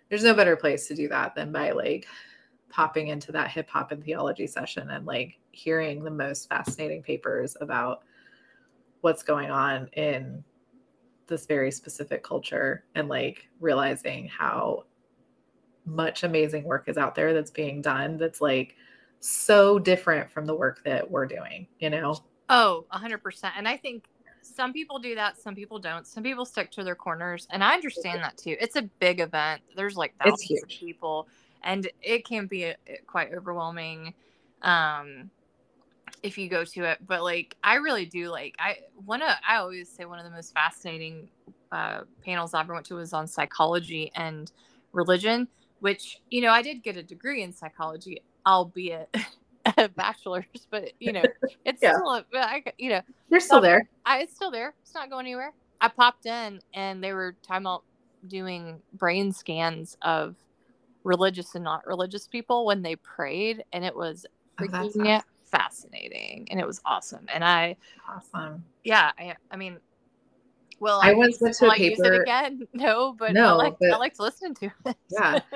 there's 0.10 0.24
no 0.24 0.34
better 0.34 0.56
place 0.56 0.88
to 0.88 0.96
do 0.96 1.08
that 1.10 1.36
than 1.36 1.52
by 1.52 1.72
like 1.72 2.08
popping 2.70 3.08
into 3.08 3.32
that 3.32 3.50
hip 3.50 3.70
hop 3.70 3.92
and 3.92 4.04
theology 4.04 4.48
session 4.48 4.90
and 4.92 5.06
like 5.06 5.40
hearing 5.52 6.04
the 6.04 6.12
most 6.12 6.50
fascinating 6.50 7.02
papers 7.02 7.56
about 7.62 8.04
what's 9.02 9.24
going 9.24 9.50
on 9.50 9.88
in 9.94 10.44
this 11.28 11.46
very 11.46 11.72
specific 11.72 12.24
culture 12.24 12.86
and 12.96 13.10
like 13.10 13.48
realizing 13.60 14.28
how 14.28 14.84
much 15.86 16.24
amazing 16.24 16.64
work 16.64 16.88
is 16.88 16.98
out 16.98 17.16
there 17.16 17.34
that's 17.34 17.52
being 17.52 17.82
done 17.82 18.18
that's 18.18 18.42
like 18.42 18.76
so 19.20 19.80
different 19.80 20.30
from 20.30 20.46
the 20.46 20.56
work 20.56 20.84
that 20.84 21.10
we're 21.10 21.26
doing, 21.26 21.68
you 21.80 21.90
know? 21.90 22.16
Oh, 22.50 22.86
100%. 22.94 23.52
And 23.58 23.68
I 23.68 23.78
think 23.78 24.06
some 24.42 24.74
people 24.74 25.00
do 25.00 25.16
that, 25.16 25.38
some 25.38 25.56
people 25.56 25.80
don't. 25.80 26.06
Some 26.06 26.24
people 26.24 26.46
stick 26.46 26.70
to 26.72 26.84
their 26.84 26.96
corners, 26.96 27.48
and 27.50 27.64
I 27.64 27.74
understand 27.74 28.22
that 28.22 28.38
too. 28.38 28.56
It's 28.60 28.76
a 28.76 28.84
big 28.84 29.20
event. 29.20 29.62
There's 29.76 29.96
like 29.96 30.14
thousands 30.24 30.62
of 30.62 30.70
people, 30.70 31.28
and 31.64 31.90
it 32.02 32.26
can 32.26 32.46
be 32.46 32.66
a, 32.66 32.72
uh, 32.72 32.94
quite 33.08 33.34
overwhelming 33.34 34.14
um 34.62 35.30
if 36.24 36.38
you 36.38 36.50
go 36.50 36.64
to 36.64 36.84
it. 36.86 37.00
But 37.06 37.24
like 37.24 37.56
I 37.64 37.76
really 37.76 38.06
do 38.06 38.30
like 38.30 38.56
I 38.60 38.78
one 39.06 39.22
of 39.22 39.30
I 39.48 39.58
always 39.58 39.90
say 39.90 40.06
one 40.06 40.20
of 40.20 40.26
the 40.26 40.32
most 40.32 40.54
fascinating 40.54 41.30
uh 41.72 42.02
panels 42.24 42.54
I 42.54 42.62
ever 42.62 42.74
went 42.74 42.86
to 42.88 42.96
was 42.96 43.14
on 43.14 43.28
psychology 43.28 44.12
and 44.16 44.52
religion, 44.96 45.48
which, 45.80 46.22
you 46.32 46.42
know, 46.42 46.50
I 46.50 46.62
did 46.62 46.82
get 46.82 46.98
a 46.98 47.04
degree 47.04 47.44
in 47.44 47.54
psychology, 47.54 48.22
albeit 48.48 49.16
a 49.78 49.90
bachelor's, 49.90 50.46
but 50.72 50.92
you 51.00 51.12
know, 51.12 51.24
it's 51.66 51.82
yeah. 51.82 51.94
still, 51.94 52.10
a, 52.10 52.26
I, 52.34 52.64
you 52.78 52.90
know, 52.90 53.02
you're 53.30 53.40
still 53.40 53.62
there. 53.62 53.88
I, 54.06 54.20
it's 54.20 54.36
still 54.36 54.52
there. 54.52 54.74
It's 54.82 54.96
not 54.96 55.10
going 55.10 55.26
anywhere. 55.26 55.54
I 55.82 55.90
popped 55.90 56.26
in 56.26 56.62
and 56.74 57.04
they 57.04 57.14
were 57.14 57.36
talking 57.44 57.64
about 57.64 57.84
doing 58.28 58.82
brain 58.94 59.32
scans 59.32 59.98
of 60.02 60.36
religious 61.04 61.54
and 61.56 61.64
not 61.64 61.86
religious 61.86 62.28
people 62.28 62.66
when 62.66 62.82
they 62.82 62.96
prayed, 62.96 63.64
and 63.72 63.86
it 63.86 63.96
was 63.96 64.26
oh, 64.60 64.64
freaking 64.64 64.82
oh, 64.82 64.88
awesome. 64.88 65.22
Fascinating, 65.58 66.48
and 66.52 66.60
it 66.60 66.68
was 66.68 66.82
awesome. 66.86 67.26
And 67.34 67.44
I, 67.44 67.76
awesome, 68.10 68.64
yeah, 68.84 69.12
I, 69.18 69.36
I 69.52 69.56
mean, 69.58 69.80
well, 70.80 71.00
I, 71.02 71.12
I 71.12 71.14
once 71.14 71.40
went 71.42 71.56
to 71.58 71.68
a 71.68 71.72
paper. 71.72 71.84
Use 71.84 72.00
it 72.00 72.22
again? 72.22 72.68
No, 72.74 73.14
but 73.18 73.34
no, 73.34 73.50
I 73.50 73.52
like, 73.54 73.76
but, 73.80 73.92
I 73.94 73.98
liked 73.98 74.20
listening 74.20 74.56
to 74.56 74.72
it. 74.86 74.98
yeah, 75.10 75.40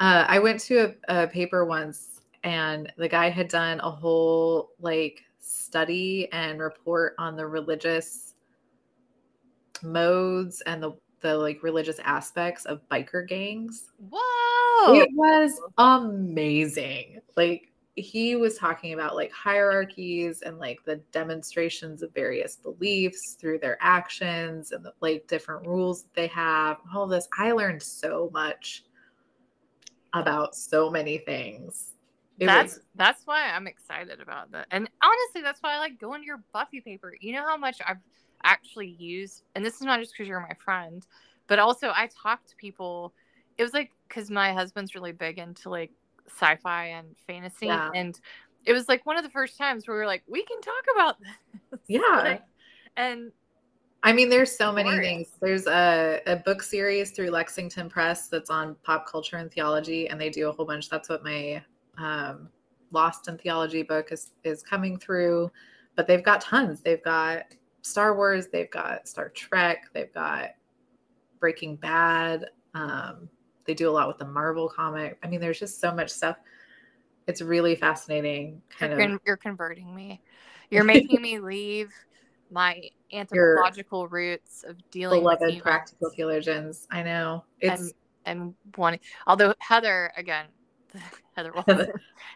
uh, 0.00 0.24
I 0.28 0.38
went 0.38 0.60
to 0.60 0.94
a, 1.08 1.24
a 1.24 1.26
paper 1.28 1.64
once 1.64 2.16
and 2.46 2.92
the 2.96 3.08
guy 3.08 3.28
had 3.28 3.48
done 3.48 3.80
a 3.80 3.90
whole 3.90 4.70
like 4.78 5.24
study 5.40 6.28
and 6.32 6.60
report 6.60 7.14
on 7.18 7.36
the 7.36 7.44
religious 7.44 8.34
modes 9.82 10.62
and 10.62 10.80
the 10.80 10.92
the 11.20 11.36
like 11.36 11.62
religious 11.62 11.98
aspects 12.04 12.64
of 12.66 12.88
biker 12.88 13.26
gangs. 13.26 13.90
Whoa. 14.10 14.94
It 14.94 15.08
was 15.12 15.60
amazing. 15.76 17.20
Like 17.36 17.72
he 17.96 18.36
was 18.36 18.58
talking 18.58 18.92
about 18.92 19.16
like 19.16 19.32
hierarchies 19.32 20.42
and 20.42 20.58
like 20.58 20.84
the 20.84 20.96
demonstrations 21.12 22.02
of 22.02 22.12
various 22.14 22.56
beliefs 22.56 23.36
through 23.40 23.58
their 23.58 23.78
actions 23.80 24.72
and 24.72 24.84
the 24.84 24.92
like 25.00 25.26
different 25.26 25.66
rules 25.66 26.02
that 26.02 26.14
they 26.14 26.26
have. 26.28 26.76
All 26.94 27.06
this. 27.06 27.26
I 27.38 27.52
learned 27.52 27.82
so 27.82 28.30
much 28.32 28.84
about 30.12 30.54
so 30.54 30.90
many 30.90 31.18
things 31.18 31.96
it 32.38 32.46
that's 32.46 32.74
was... 32.74 32.82
that's 32.94 33.26
why 33.26 33.50
I'm 33.50 33.66
excited 33.66 34.20
about 34.20 34.52
that. 34.52 34.66
And 34.70 34.88
honestly, 35.02 35.42
that's 35.42 35.62
why 35.62 35.74
I 35.74 35.78
like 35.78 35.98
going 35.98 36.20
to 36.20 36.26
your 36.26 36.42
Buffy 36.52 36.80
paper. 36.80 37.14
You 37.20 37.32
know 37.32 37.46
how 37.46 37.56
much 37.56 37.78
I've 37.86 38.00
actually 38.44 38.88
used, 38.98 39.42
and 39.54 39.64
this 39.64 39.76
is 39.76 39.82
not 39.82 40.00
just 40.00 40.12
because 40.12 40.28
you're 40.28 40.40
my 40.40 40.54
friend, 40.62 41.06
but 41.46 41.58
also 41.58 41.88
I 41.88 42.08
talk 42.22 42.44
to 42.46 42.56
people. 42.56 43.14
It 43.56 43.62
was 43.62 43.72
like 43.72 43.90
because 44.08 44.30
my 44.30 44.52
husband's 44.52 44.94
really 44.94 45.12
big 45.12 45.38
into 45.38 45.70
like 45.70 45.90
sci-fi 46.28 46.86
and 46.86 47.16
fantasy, 47.26 47.66
yeah. 47.66 47.90
and 47.94 48.20
it 48.64 48.72
was 48.72 48.88
like 48.88 49.06
one 49.06 49.16
of 49.16 49.22
the 49.22 49.30
first 49.30 49.56
times 49.56 49.86
where 49.86 49.96
we 49.96 50.00
were 50.00 50.06
like, 50.06 50.22
we 50.26 50.44
can 50.44 50.60
talk 50.60 50.84
about 50.94 51.16
this. 51.20 51.80
Yeah. 51.88 52.00
like, 52.00 52.42
and 52.96 53.30
I 54.02 54.12
mean, 54.12 54.28
there's 54.28 54.56
so 54.56 54.72
many 54.72 54.90
things. 54.98 55.28
There's 55.40 55.66
a, 55.66 56.20
a 56.26 56.36
book 56.36 56.62
series 56.62 57.10
through 57.10 57.30
Lexington 57.30 57.88
Press 57.88 58.28
that's 58.28 58.50
on 58.50 58.76
pop 58.82 59.06
culture 59.06 59.36
and 59.36 59.50
theology, 59.50 60.08
and 60.08 60.20
they 60.20 60.30
do 60.30 60.48
a 60.48 60.52
whole 60.52 60.64
bunch. 60.64 60.88
That's 60.88 61.08
what 61.08 61.24
my 61.24 61.62
um, 61.98 62.48
Lost 62.92 63.28
in 63.28 63.36
Theology 63.38 63.82
book 63.82 64.12
is 64.12 64.32
is 64.44 64.62
coming 64.62 64.96
through, 64.96 65.50
but 65.96 66.06
they've 66.06 66.22
got 66.22 66.40
tons. 66.40 66.80
They've 66.80 67.02
got 67.02 67.46
Star 67.82 68.16
Wars, 68.16 68.46
they've 68.48 68.70
got 68.70 69.08
Star 69.08 69.28
Trek, 69.30 69.90
they've 69.92 70.12
got 70.12 70.50
Breaking 71.40 71.76
Bad. 71.76 72.46
Um, 72.74 73.28
they 73.66 73.74
do 73.74 73.88
a 73.88 73.92
lot 73.92 74.08
with 74.08 74.18
the 74.18 74.26
Marvel 74.26 74.68
comic. 74.68 75.18
I 75.22 75.28
mean, 75.28 75.40
there's 75.40 75.58
just 75.58 75.80
so 75.80 75.92
much 75.92 76.10
stuff. 76.10 76.36
It's 77.26 77.42
really 77.42 77.74
fascinating. 77.74 78.62
Kind 78.78 78.92
you're, 78.92 79.14
of, 79.14 79.20
you're 79.26 79.36
converting 79.36 79.94
me. 79.94 80.20
You're 80.70 80.84
making 80.84 81.20
me 81.20 81.38
leave 81.40 81.92
my 82.50 82.80
anthropological 83.12 84.08
roots 84.08 84.64
of 84.66 84.76
dealing 84.90 85.20
beloved 85.20 85.46
with 85.46 85.62
practical 85.62 86.10
theologians. 86.10 86.86
I 86.90 87.02
know 87.02 87.44
it's 87.60 87.80
and, 87.80 87.92
and 88.24 88.54
wanting. 88.76 89.00
Although 89.26 89.54
Heather, 89.58 90.12
again, 90.16 90.46
Heather 91.36 91.52
Wilson, 91.52 91.92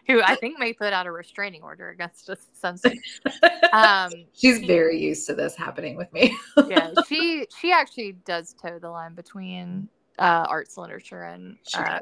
who 0.07 0.21
I 0.21 0.35
think 0.35 0.59
may 0.59 0.73
put 0.73 0.93
out 0.93 1.07
a 1.07 1.11
restraining 1.11 1.63
order 1.63 1.89
against 1.89 2.29
us 2.29 2.39
some 2.53 2.75
Um, 3.73 4.11
She's 4.33 4.59
she, 4.59 4.67
very 4.67 4.99
used 4.99 5.25
to 5.27 5.33
this 5.33 5.55
happening 5.55 5.95
with 5.95 6.11
me. 6.11 6.37
yeah, 6.67 6.91
she 7.07 7.47
she 7.59 7.71
actually 7.71 8.13
does 8.25 8.53
toe 8.61 8.79
the 8.79 8.89
line 8.89 9.15
between 9.15 9.87
uh, 10.19 10.45
arts, 10.49 10.77
literature, 10.77 11.23
and 11.23 11.57
uh, 11.73 11.99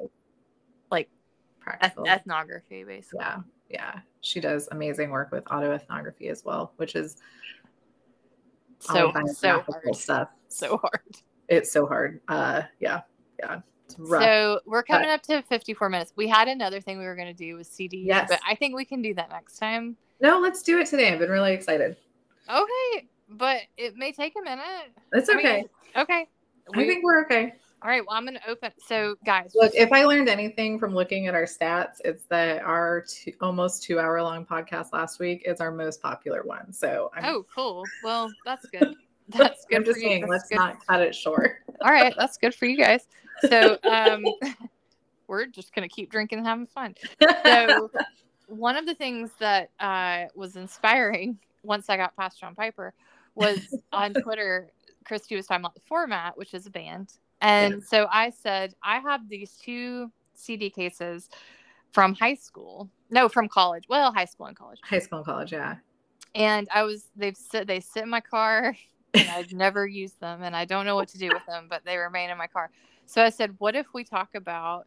like 0.92 1.10
eth- 1.82 1.98
ethnography, 2.06 2.84
basically. 2.84 3.20
Yeah, 3.22 3.38
yeah, 3.70 4.00
she 4.22 4.40
does 4.40 4.68
amazing 4.72 5.10
work 5.10 5.32
with 5.32 5.44
autoethnography 5.46 6.30
as 6.30 6.44
well, 6.44 6.74
which 6.78 6.96
is 6.96 7.18
so 8.80 9.12
so 9.34 9.62
hard. 9.62 9.96
stuff. 9.96 10.30
So 10.48 10.78
hard. 10.78 11.02
It's 11.48 11.72
so 11.72 11.86
hard. 11.86 12.22
Uh, 12.28 12.64
yeah, 12.80 13.02
yeah. 13.40 13.62
So 13.98 14.60
we're 14.66 14.84
coming 14.84 15.08
but, 15.08 15.16
up 15.16 15.24
to 15.24 15.42
54 15.48 15.90
minutes. 15.90 16.14
We 16.16 16.28
had 16.28 16.48
another 16.48 16.80
thing 16.80 17.00
we 17.00 17.06
were 17.06 17.16
going 17.16 17.28
to 17.28 17.34
do 17.34 17.56
with 17.56 17.70
CDs, 17.70 18.06
yes. 18.06 18.28
but 18.30 18.40
I 18.48 18.56
think 18.56 18.76
we 18.76 18.86
can 18.86 19.02
do 19.02 19.14
that 19.16 19.30
next 19.30 19.58
time. 19.58 19.98
No, 20.22 20.40
let's 20.40 20.62
do 20.62 20.80
it 20.80 20.88
today. 20.88 21.12
I've 21.12 21.20
been 21.20 21.30
really 21.30 21.54
excited. 21.54 21.96
Okay, 22.50 23.08
but 23.30 23.62
it 23.78 23.96
may 23.96 24.12
take 24.12 24.34
a 24.40 24.44
minute. 24.44 24.92
It's 25.14 25.30
okay. 25.30 25.50
I 25.50 25.56
mean, 25.58 25.70
okay. 25.96 26.28
We, 26.76 26.84
I 26.84 26.88
think 26.88 27.04
we're 27.04 27.24
okay. 27.26 27.54
All 27.82 27.90
right. 27.90 28.06
Well, 28.06 28.16
I'm 28.16 28.26
going 28.26 28.38
to 28.38 28.50
open. 28.50 28.72
So, 28.86 29.16
guys, 29.26 29.52
look, 29.56 29.74
if 29.74 29.92
I 29.92 30.04
learned 30.04 30.28
anything 30.28 30.80
from 30.80 30.94
looking 30.94 31.28
at 31.28 31.34
our 31.34 31.46
stats, 31.46 32.02
it's 32.04 32.26
that 32.26 32.62
our 32.64 33.06
two, 33.08 33.32
almost 33.42 33.84
two 33.84 34.00
hour 34.00 34.22
long 34.22 34.46
podcast 34.46 34.92
last 34.92 35.20
week 35.20 35.44
is 35.46 35.62
our 35.62 35.72
most 35.72 36.02
popular 36.02 36.44
one. 36.44 36.74
So, 36.74 37.10
I'm... 37.16 37.26
oh, 37.26 37.46
cool. 37.54 37.86
Well, 38.04 38.30
that's 38.46 38.66
good. 38.68 38.96
That's 39.38 39.64
good. 39.66 39.78
I'm 39.78 39.86
just 39.86 40.00
saying, 40.00 40.28
let's 40.28 40.50
good. 40.50 40.56
not 40.56 40.86
cut 40.88 41.02
it 41.02 41.14
short. 41.14 41.58
All 41.82 41.92
right. 41.92 42.16
That's 42.18 42.38
good 42.38 42.56
for 42.56 42.66
you 42.66 42.76
guys. 42.76 43.08
So 43.48 43.78
um, 43.84 44.26
we're 45.28 45.46
just 45.46 45.74
gonna 45.76 45.88
keep 45.88 46.10
drinking 46.10 46.40
and 46.40 46.48
having 46.48 46.66
fun. 46.66 46.96
So 47.46 47.92
one 48.48 48.76
of 48.76 48.88
the 48.88 48.96
things 48.96 49.30
that 49.38 49.70
uh, 49.80 50.26
was 50.36 50.56
inspiring 50.56 51.38
once 51.62 51.90
I 51.90 51.98
got 51.98 52.16
past 52.16 52.40
John 52.40 52.56
Piper 52.56 52.92
was 53.36 53.60
on 53.94 54.16
Twitter. 54.16 54.72
Christy 55.06 55.36
was 55.36 55.46
talking 55.46 55.62
about 55.62 55.76
the 55.76 55.82
format, 55.82 56.36
which 56.36 56.56
is 56.56 56.66
a 56.66 56.72
band, 56.72 57.14
and 57.42 57.76
yeah. 57.76 57.80
so 57.88 58.08
I 58.12 58.30
said 58.30 58.74
I 58.84 59.00
have 59.00 59.28
these 59.30 59.54
two 59.54 60.12
CD 60.34 60.70
cases 60.70 61.30
from 61.92 62.14
high 62.14 62.36
school. 62.36 62.90
No, 63.10 63.28
from 63.28 63.48
college. 63.48 63.86
Well, 63.90 64.14
high 64.14 64.26
school 64.26 64.46
and 64.46 64.56
college. 64.56 64.80
High 64.84 65.00
school 65.00 65.20
and 65.20 65.26
college, 65.26 65.52
yeah. 65.52 65.78
And 66.36 66.68
I 66.74 66.84
was 66.84 67.10
they've 67.16 67.38
sit 67.38 67.68
they 67.68 67.80
sit 67.80 68.04
in 68.04 68.10
my 68.10 68.22
car 68.22 68.76
and 69.14 69.30
I've 69.30 69.54
never 69.54 69.88
used 69.88 70.20
them 70.20 70.44
and 70.44 70.56
I 70.56 70.66
don't 70.66 70.86
know 70.86 70.96
what 70.96 71.10
to 71.10 71.18
do 71.18 71.30
with 71.30 71.46
them, 71.48 71.68
but 71.70 71.84
they 71.86 71.98
remain 71.98 72.30
in 72.30 72.38
my 72.38 72.48
car. 72.48 72.70
So 73.06 73.24
I 73.24 73.30
said, 73.30 73.56
what 73.58 73.76
if 73.76 73.88
we 73.94 74.04
talk 74.04 74.36
about 74.36 74.86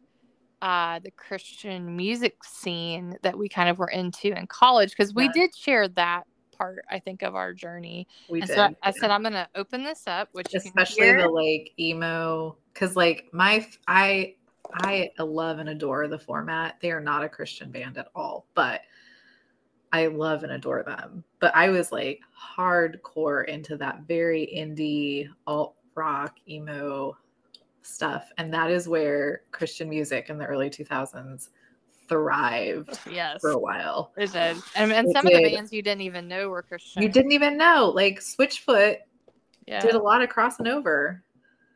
uh, 0.61 0.99
the 0.99 1.11
Christian 1.11 1.97
music 1.97 2.41
scene 2.45 3.17
that 3.21 3.37
we 3.37 3.49
kind 3.49 3.67
of 3.67 3.79
were 3.79 3.89
into 3.89 4.27
in 4.27 4.47
college? 4.47 4.91
Because 4.91 5.13
we 5.13 5.25
yeah. 5.25 5.31
did 5.33 5.55
share 5.55 5.89
that 5.89 6.25
part, 6.57 6.85
I 6.89 6.99
think, 6.99 7.21
of 7.21 7.35
our 7.35 7.53
journey. 7.53 8.07
We 8.29 8.41
and 8.41 8.47
did. 8.47 8.55
So 8.55 8.61
I, 8.63 8.75
I 8.83 8.91
said, 8.91 9.11
I'm 9.11 9.21
going 9.21 9.33
to 9.33 9.47
open 9.55 9.83
this 9.83 10.03
up, 10.07 10.29
which 10.31 10.53
especially 10.53 11.13
the 11.13 11.27
like 11.27 11.71
emo, 11.79 12.57
because 12.73 12.95
like 12.95 13.27
my 13.31 13.65
I 13.87 14.35
I 14.73 15.11
love 15.19 15.59
and 15.59 15.69
adore 15.69 16.07
the 16.07 16.19
format. 16.19 16.77
They 16.81 16.91
are 16.91 17.01
not 17.01 17.23
a 17.23 17.29
Christian 17.29 17.71
band 17.71 17.97
at 17.97 18.07
all, 18.15 18.47
but 18.55 18.81
I 19.91 20.07
love 20.07 20.43
and 20.43 20.51
adore 20.51 20.83
them. 20.83 21.23
But 21.39 21.55
I 21.55 21.69
was 21.69 21.91
like 21.91 22.21
hardcore 22.57 23.45
into 23.45 23.77
that 23.77 24.01
very 24.07 24.51
indie 24.55 25.29
alt 25.45 25.75
rock 25.95 26.37
emo 26.49 27.15
stuff. 27.83 28.31
And 28.37 28.53
that 28.53 28.71
is 28.71 28.87
where 28.87 29.41
Christian 29.51 29.89
music 29.89 30.29
in 30.29 30.37
the 30.37 30.45
early 30.45 30.69
2000s 30.69 31.49
thrived 32.07 32.99
yes. 33.09 33.41
for 33.41 33.51
a 33.51 33.57
while. 33.57 34.11
It 34.17 34.31
did. 34.31 34.57
And, 34.75 34.91
and 34.91 35.09
it 35.09 35.13
some 35.13 35.25
did. 35.25 35.37
of 35.37 35.43
the 35.43 35.55
bands 35.55 35.73
you 35.73 35.81
didn't 35.81 36.01
even 36.01 36.27
know 36.27 36.49
were 36.49 36.61
Christian. 36.61 37.01
You 37.01 37.09
didn't 37.09 37.31
even 37.31 37.57
know. 37.57 37.91
Like 37.93 38.19
Switchfoot 38.19 38.97
yeah. 39.67 39.79
did 39.79 39.95
a 39.95 39.99
lot 39.99 40.21
of 40.21 40.29
crossing 40.29 40.67
over. 40.67 41.23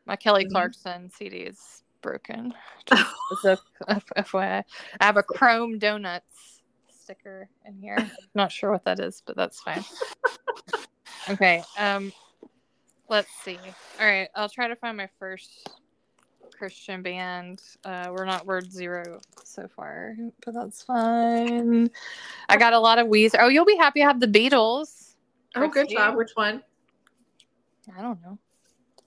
My 0.06 0.16
Kelly 0.16 0.46
Mhm. 0.46 0.50
Clarkson 0.50 1.10
CD 1.10 1.38
is 1.38 1.82
broken. 2.00 2.54
Just 2.86 3.14
as 3.42 3.58
a 3.88 4.22
FYI. 4.22 4.64
I 5.00 5.04
have 5.04 5.16
a 5.16 5.22
Chrome 5.22 5.78
Donuts 5.78 6.62
sticker 6.88 7.48
in 7.64 7.78
here. 7.78 8.10
Not 8.34 8.52
sure 8.52 8.70
what 8.70 8.84
that 8.84 9.00
is, 9.00 9.22
but 9.26 9.36
that's 9.36 9.60
fine. 9.60 9.84
okay. 11.30 11.62
Um 11.78 12.12
let's 13.08 13.30
see. 13.42 13.58
All 14.00 14.06
right, 14.06 14.28
I'll 14.34 14.48
try 14.48 14.68
to 14.68 14.76
find 14.76 14.96
my 14.96 15.08
first 15.18 15.70
Christian 16.58 17.02
band. 17.02 17.62
Uh 17.84 18.08
we're 18.10 18.24
not 18.24 18.46
word 18.46 18.70
zero 18.72 19.20
so 19.44 19.68
far, 19.68 20.16
but 20.44 20.54
that's 20.54 20.82
fine. 20.82 21.90
I 22.48 22.56
got 22.56 22.72
a 22.72 22.78
lot 22.78 22.98
of 22.98 23.06
Weezer. 23.06 23.38
Oh, 23.40 23.48
you'll 23.48 23.64
be 23.64 23.76
happy 23.76 24.02
I 24.02 24.06
have 24.06 24.20
the 24.20 24.26
Beatles. 24.26 25.14
Oh, 25.54 25.68
good 25.68 25.88
job. 25.88 26.16
Which 26.16 26.32
one? 26.34 26.62
I 27.96 28.02
don't 28.02 28.20
know. 28.22 28.38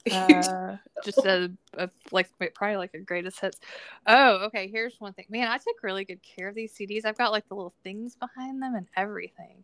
Uh, 0.12 0.78
just 1.06 1.20
a, 1.20 1.52
a 1.78 1.88
like 2.12 2.28
probably 2.56 2.76
like 2.76 2.96
a 2.96 3.00
greatest 3.00 3.40
hits. 3.40 3.60
Oh, 4.08 4.46
okay. 4.46 4.68
Here's 4.68 5.00
one 5.00 5.14
thing. 5.14 5.26
Man, 5.30 5.48
I 5.48 5.58
took 5.58 5.84
really 5.84 6.06
good 6.06 6.22
care 6.24 6.48
of 6.48 6.56
these 6.56 6.74
CDs. 6.74 7.06
I've 7.06 7.20
got 7.20 7.32
like 7.32 7.48
the 7.48 7.54
little 7.54 7.76
things 7.84 8.16
behind 8.16 8.64
them 8.64 8.74
and 8.74 8.88
everything. 8.98 9.64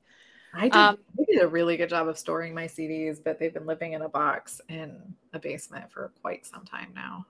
I 0.53 0.69
did, 0.69 0.75
Um, 0.75 0.97
I 1.19 1.23
did 1.25 1.41
a 1.41 1.47
really 1.47 1.75
good 1.75 1.89
job 1.89 2.07
of 2.07 2.19
storing 2.19 2.53
my 2.53 2.65
CDs, 2.65 3.19
but 3.23 3.39
they've 3.39 3.53
been 3.53 3.65
living 3.65 3.93
in 3.93 4.03
a 4.03 4.09
box 4.09 4.61
in 4.69 5.15
a 5.33 5.39
basement 5.39 5.91
for 5.91 6.11
quite 6.21 6.45
some 6.45 6.65
time 6.65 6.91
now. 6.93 7.25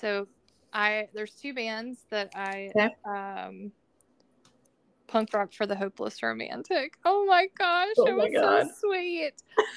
So 0.00 0.28
I 0.72 1.08
there's 1.14 1.32
two 1.34 1.52
bands 1.54 2.04
that 2.10 2.30
I 2.34 2.70
Okay. 2.76 2.94
um 3.04 3.72
punk 5.08 5.34
rock 5.34 5.52
for 5.52 5.66
the 5.66 5.74
hopeless 5.74 6.22
romantic. 6.22 6.94
Oh 7.04 7.26
my 7.26 7.48
gosh, 7.58 7.94
Oh 7.98 8.06
it 8.06 8.16
my 8.16 8.24
was 8.24 8.32
God. 8.34 8.66
so 8.66 8.88
sweet. 8.88 9.32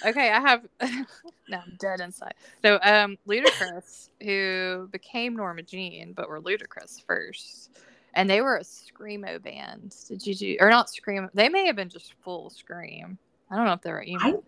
Okay, 0.06 0.30
I 0.30 0.40
have 0.40 0.66
now 1.50 1.64
I'm 1.66 1.76
dead 1.80 2.00
inside. 2.02 2.36
So 2.64 2.80
um 2.84 3.18
Luti-Kriss, 3.26 4.10
who 4.22 4.88
became 4.92 5.36
Norma 5.36 5.64
Jean, 5.64 6.14
but 6.14 6.30
were 6.30 6.40
Luti-Kriss 6.40 7.04
first. 7.06 7.72
And 8.16 8.30
they 8.30 8.42
were 8.42 8.58
a 8.58 8.62
screamo 8.64 9.42
band. 9.42 9.96
Did 10.08 10.26
you 10.28 10.36
do 10.36 10.58
or 10.60 10.70
not 10.70 10.88
scream? 10.92 11.30
They 11.34 11.50
may 11.50 11.66
have 11.66 11.76
been 11.76 11.90
just 11.90 12.14
full 12.24 12.52
scream. 12.52 13.18
I 13.50 13.56
don't 13.56 13.66
know 13.66 13.74
if 13.74 13.82
they 13.82 13.92
were 13.92 14.04
emo. 14.04 14.44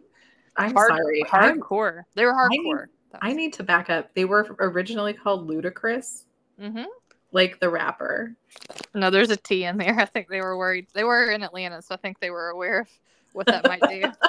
I'm 0.56 0.74
Hard- 0.76 0.88
sorry. 1.00 1.26
I'm- 1.32 1.60
hardcore. 1.60 2.04
They 2.14 2.26
were 2.26 2.34
hardcore. 2.34 2.86
I 3.22 3.34
need 3.34 3.53
to 3.53 3.63
back 3.63 3.89
up. 3.89 4.13
They 4.13 4.26
were 4.26 4.55
originally 4.59 5.13
called 5.13 5.47
Luti-Kriss, 5.47 6.24
mm-hmm. 6.59 6.84
like 7.32 7.59
the 7.59 7.70
rapper. 7.70 8.36
No, 8.93 9.09
there's 9.09 9.30
a 9.30 9.38
T 9.38 9.66
in 9.66 9.78
there. 9.78 9.95
I 9.99 10.05
think 10.05 10.28
they 10.28 10.41
were 10.41 10.57
worried. 10.57 10.88
They 10.93 11.03
were 11.03 11.32
in 11.32 11.43
Atlanta, 11.43 11.82
so 11.82 11.95
I 11.95 11.97
think 11.97 12.20
they 12.20 12.30
were 12.30 12.49
aware 12.49 12.82
of 12.82 12.89
what 13.34 13.47
that 13.47 13.68
might 13.68 13.82
do. 13.82 14.03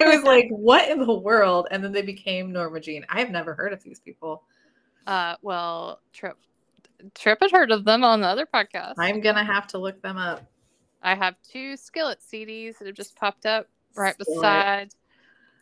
I 0.00 0.14
was 0.14 0.22
like, 0.22 0.48
what 0.50 0.88
in 0.88 1.00
the 1.00 1.12
world? 1.12 1.68
And 1.70 1.82
then 1.82 1.92
they 1.92 2.02
became 2.02 2.52
Norma 2.52 2.80
Jean. 2.80 3.04
I 3.08 3.20
have 3.20 3.30
never 3.30 3.54
heard 3.54 3.72
of 3.72 3.82
these 3.82 4.00
people. 4.00 4.44
Uh, 5.06 5.34
well, 5.42 6.00
Trip, 6.12 6.36
Trip 7.14 7.38
had 7.40 7.50
heard 7.50 7.72
of 7.72 7.84
them 7.84 8.04
on 8.04 8.20
the 8.20 8.28
other 8.28 8.46
podcast. 8.46 8.94
I'm 8.98 9.20
gonna 9.20 9.44
have 9.44 9.66
to 9.68 9.78
look 9.78 10.00
them 10.02 10.16
up. 10.16 10.44
I 11.02 11.14
have 11.16 11.34
two 11.42 11.76
Skillet 11.76 12.20
CDs 12.20 12.78
that 12.78 12.86
have 12.86 12.94
just 12.94 13.16
popped 13.16 13.46
up 13.46 13.66
right 13.96 14.14
Skillet. 14.14 14.36
beside 14.36 14.88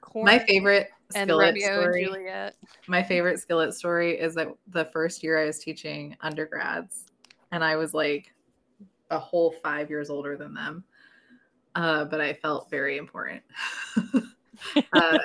Korn 0.02 0.26
My 0.26 0.38
favorite 0.38 0.90
and 1.14 1.28
skillet 1.28 1.54
Romeo 1.54 1.80
story. 1.80 2.04
and 2.04 2.12
Juliet. 2.12 2.56
My 2.86 3.02
favorite 3.02 3.38
skillet 3.38 3.74
story 3.74 4.18
is 4.18 4.34
that 4.34 4.48
the 4.68 4.84
first 4.86 5.22
year 5.22 5.40
I 5.40 5.46
was 5.46 5.58
teaching 5.58 6.16
undergrads, 6.20 7.06
and 7.52 7.64
I 7.64 7.76
was 7.76 7.94
like 7.94 8.34
a 9.10 9.18
whole 9.18 9.52
five 9.62 9.90
years 9.90 10.10
older 10.10 10.36
than 10.36 10.54
them. 10.54 10.84
Uh, 11.74 12.04
but 12.04 12.20
I 12.20 12.32
felt 12.32 12.70
very 12.70 12.96
important. 12.98 13.42
uh, 14.92 15.18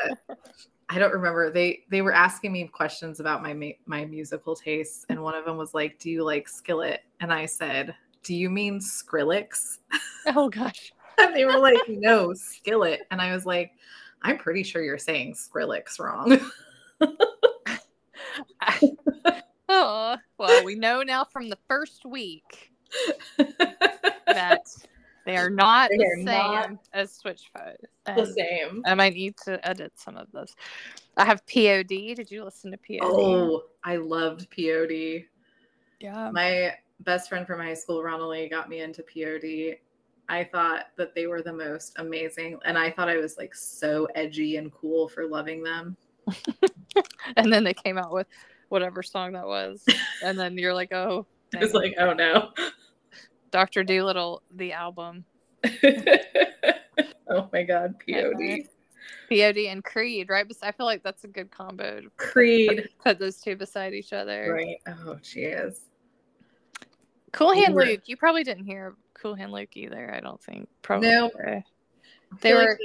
I 0.89 0.99
don't 0.99 1.13
remember. 1.13 1.51
They 1.51 1.83
they 1.89 2.01
were 2.01 2.13
asking 2.13 2.51
me 2.51 2.67
questions 2.67 3.19
about 3.19 3.41
my 3.41 3.75
my 3.85 4.05
musical 4.05 4.55
tastes, 4.55 5.05
and 5.09 5.21
one 5.21 5.33
of 5.35 5.45
them 5.45 5.57
was 5.57 5.73
like, 5.73 5.97
"Do 5.99 6.11
you 6.11 6.23
like 6.23 6.47
Skillet?" 6.47 7.01
And 7.19 7.33
I 7.33 7.47
said, 7.47 7.95
"Do 8.23 8.35
you 8.35 8.49
mean 8.49 8.79
Skrillex?" 8.79 9.79
Oh 10.27 10.49
gosh. 10.49 10.91
And 11.17 11.33
they 11.33 11.45
were 11.45 11.59
like, 11.59 11.79
"No, 11.87 12.33
Skillet." 12.33 13.07
And 13.09 13.21
I 13.21 13.33
was 13.33 13.45
like, 13.45 13.71
"I'm 14.21 14.37
pretty 14.37 14.63
sure 14.63 14.81
you're 14.83 14.97
saying 14.97 15.35
Skrillex 15.35 15.99
wrong." 15.99 16.39
Oh 19.67 20.15
well, 20.37 20.63
we 20.63 20.75
know 20.75 21.01
now 21.01 21.23
from 21.25 21.49
the 21.49 21.57
first 21.67 22.05
week 22.05 22.71
that 24.27 24.61
they 25.25 25.35
are 25.37 25.49
not 25.49 25.89
They 25.89 25.97
the 25.97 26.03
are 26.05 26.15
same 26.17 26.25
not 26.25 26.69
as 26.93 27.19
Switchfoot. 27.19 27.75
the 28.05 28.25
same. 28.27 28.83
I 28.85 28.93
might 28.93 29.15
need 29.15 29.35
to 29.45 29.65
edit 29.67 29.93
some 29.95 30.17
of 30.17 30.31
this. 30.31 30.55
I 31.17 31.25
have 31.25 31.45
POD. 31.47 31.87
Did 32.15 32.29
you 32.29 32.43
listen 32.43 32.71
to 32.71 32.77
POD? 32.77 32.99
Oh, 33.01 33.63
I 33.83 33.95
loved 33.97 34.47
POD. 34.51 35.25
yeah. 35.99 36.29
My 36.31 36.75
best 37.01 37.27
friend 37.27 37.47
from 37.47 37.59
high 37.59 37.73
school, 37.73 38.03
Lee, 38.29 38.47
got 38.47 38.69
me 38.69 38.81
into 38.81 39.01
POD. 39.03 39.77
I 40.27 40.43
thought 40.43 40.87
that 40.97 41.13
they 41.13 41.27
were 41.27 41.41
the 41.41 41.53
most 41.53 41.93
amazing, 41.99 42.57
and 42.65 42.77
I 42.77 42.91
thought 42.91 43.09
I 43.09 43.17
was 43.17 43.37
like 43.37 43.53
so 43.53 44.07
edgy 44.15 44.57
and 44.57 44.73
cool 44.73 45.07
for 45.07 45.27
loving 45.27 45.63
them. 45.63 45.95
and 47.37 47.51
then 47.53 47.63
they 47.63 47.73
came 47.73 47.97
out 47.97 48.11
with 48.11 48.27
whatever 48.69 49.03
song 49.03 49.33
that 49.33 49.45
was, 49.45 49.85
and 50.23 50.39
then 50.39 50.57
you're 50.57 50.73
like, 50.73 50.91
oh, 50.91 51.25
I 51.55 51.59
was 51.59 51.73
like, 51.73 51.95
oh 51.99 52.13
no. 52.13 52.51
Doctor 53.51 53.83
Doolittle, 53.83 54.41
the 54.55 54.73
album, 54.73 55.23
oh 57.29 57.49
my 57.53 57.63
god, 57.63 57.95
POD. 57.99 58.67
POD 59.29 59.57
and 59.67 59.83
Creed, 59.83 60.29
right? 60.29 60.45
I 60.61 60.71
feel 60.71 60.85
like 60.85 61.03
that's 61.03 61.23
a 61.23 61.27
good 61.27 61.51
combo. 61.51 62.01
Creed. 62.17 62.89
put 63.03 63.19
those 63.19 63.39
two 63.39 63.55
beside 63.55 63.93
each 63.93 64.13
other. 64.13 64.53
Right. 64.53 64.77
Oh, 64.87 65.17
she 65.21 65.41
is. 65.41 65.81
Cool 67.31 67.53
Hand 67.53 67.75
Luke. 67.75 68.01
You 68.05 68.17
probably 68.17 68.43
didn't 68.43 68.65
hear 68.65 68.95
Cool 69.25 69.33
Hand 69.33 69.51
Luke 69.51 69.75
either. 69.75 70.13
I 70.13 70.19
don't 70.19 70.39
think. 70.39 70.69
Probably. 70.83 71.09
No. 71.09 71.31
They 72.41 72.53
were- 72.53 72.59
like 72.61 72.77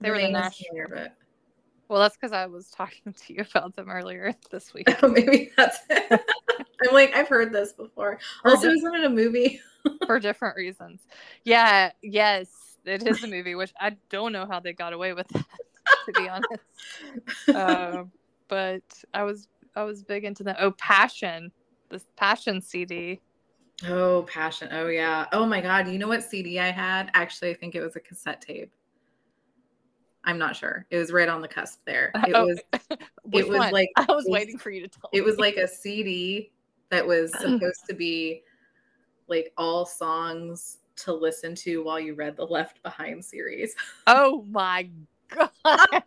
they 0.00 0.10
were 0.10 0.16
the 0.16 0.46
is 0.46 0.88
but 0.90 1.14
Well, 1.88 2.00
that's 2.00 2.16
because 2.16 2.32
I 2.32 2.46
was 2.46 2.70
talking 2.70 3.12
to 3.26 3.34
you 3.34 3.44
about 3.50 3.76
them 3.76 3.90
earlier 3.90 4.34
this 4.50 4.72
week. 4.72 4.88
maybe 5.02 5.50
that's 5.58 5.80
it. 5.90 6.18
I'm 6.88 6.94
like, 6.94 7.14
I've 7.14 7.28
heard 7.28 7.52
this 7.52 7.74
before. 7.74 8.18
Or 8.42 8.50
Also, 8.52 8.68
just- 8.70 8.78
isn't 8.78 8.94
it 8.94 9.04
a 9.04 9.10
movie? 9.10 9.60
for 10.06 10.18
different 10.18 10.56
reasons. 10.56 11.02
Yeah, 11.44 11.90
yes, 12.00 12.78
it 12.86 13.06
is 13.06 13.22
a 13.22 13.26
movie, 13.26 13.54
which 13.54 13.74
I 13.78 13.96
don't 14.08 14.32
know 14.32 14.46
how 14.46 14.60
they 14.60 14.72
got 14.72 14.94
away 14.94 15.12
with 15.12 15.28
that, 15.28 15.44
to 16.06 16.12
be 16.12 16.26
honest. 16.26 17.54
Uh, 17.54 18.04
but 18.48 18.82
I 19.12 19.24
was 19.24 19.46
I 19.76 19.82
was 19.82 20.02
big 20.02 20.24
into 20.24 20.42
the 20.42 20.58
oh 20.62 20.70
Passion, 20.70 21.52
this 21.90 22.06
Passion 22.16 22.62
CD. 22.62 23.20
Oh, 23.88 24.24
passion. 24.28 24.68
Oh, 24.72 24.88
yeah. 24.88 25.26
Oh, 25.32 25.46
my 25.46 25.60
God. 25.60 25.88
You 25.88 25.98
know 25.98 26.08
what 26.08 26.22
CD 26.22 26.58
I 26.58 26.70
had? 26.70 27.10
Actually, 27.14 27.50
I 27.50 27.54
think 27.54 27.74
it 27.74 27.80
was 27.80 27.96
a 27.96 28.00
cassette 28.00 28.40
tape. 28.40 28.72
I'm 30.24 30.36
not 30.38 30.54
sure. 30.54 30.84
It 30.90 30.98
was 30.98 31.12
right 31.12 31.28
on 31.28 31.40
the 31.40 31.48
cusp 31.48 31.80
there. 31.86 32.10
It 32.26 32.32
Oh, 32.34 32.46
was 32.46 32.60
Which 33.24 33.46
was 33.46 33.58
one? 33.58 33.72
like- 33.72 33.88
I 33.96 34.02
was 34.02 34.24
was- 34.24 34.26
waiting 34.28 34.58
for 34.58 34.70
you 34.70 34.82
to 34.82 34.88
tell. 34.88 35.08
it 35.12 35.20
me. 35.20 35.24
was 35.24 35.38
like 35.38 35.56
a 35.56 35.66
CD 35.66 36.52
that 36.90 37.06
was 37.06 37.32
supposed 37.40 37.86
to 37.88 37.94
be 37.94 38.42
like 39.28 39.52
all 39.56 39.86
songs 39.86 40.78
to 40.96 41.14
listen 41.14 41.54
to 41.54 41.82
while 41.82 41.98
you 41.98 42.14
read 42.14 42.36
the 42.36 42.44
Left 42.44 42.82
Behind 42.82 43.24
series. 43.24 43.74
Oh 44.06 44.44
my 44.50 44.90
god! 45.30 45.50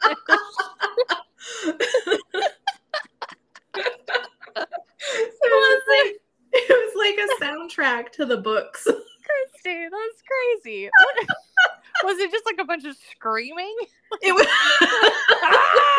So 4.55 6.13
it 6.54 6.70
was 6.70 6.93
like 6.95 7.16
it 7.18 7.30
was 7.30 7.39
like 7.39 7.41
a 7.41 7.43
soundtrack 7.45 8.12
to 8.14 8.26
the 8.26 8.38
books. 8.38 8.84
Christy, 8.88 9.88
that's 9.89 10.22
crazy. 10.64 10.89
was 12.04 12.18
it 12.20 12.30
just 12.32 12.45
like 12.45 12.58
a 12.60 12.66
bunch 12.66 12.84
of 12.86 12.95
screaming? 13.12 13.76
It 14.22 14.34
was 14.34 14.45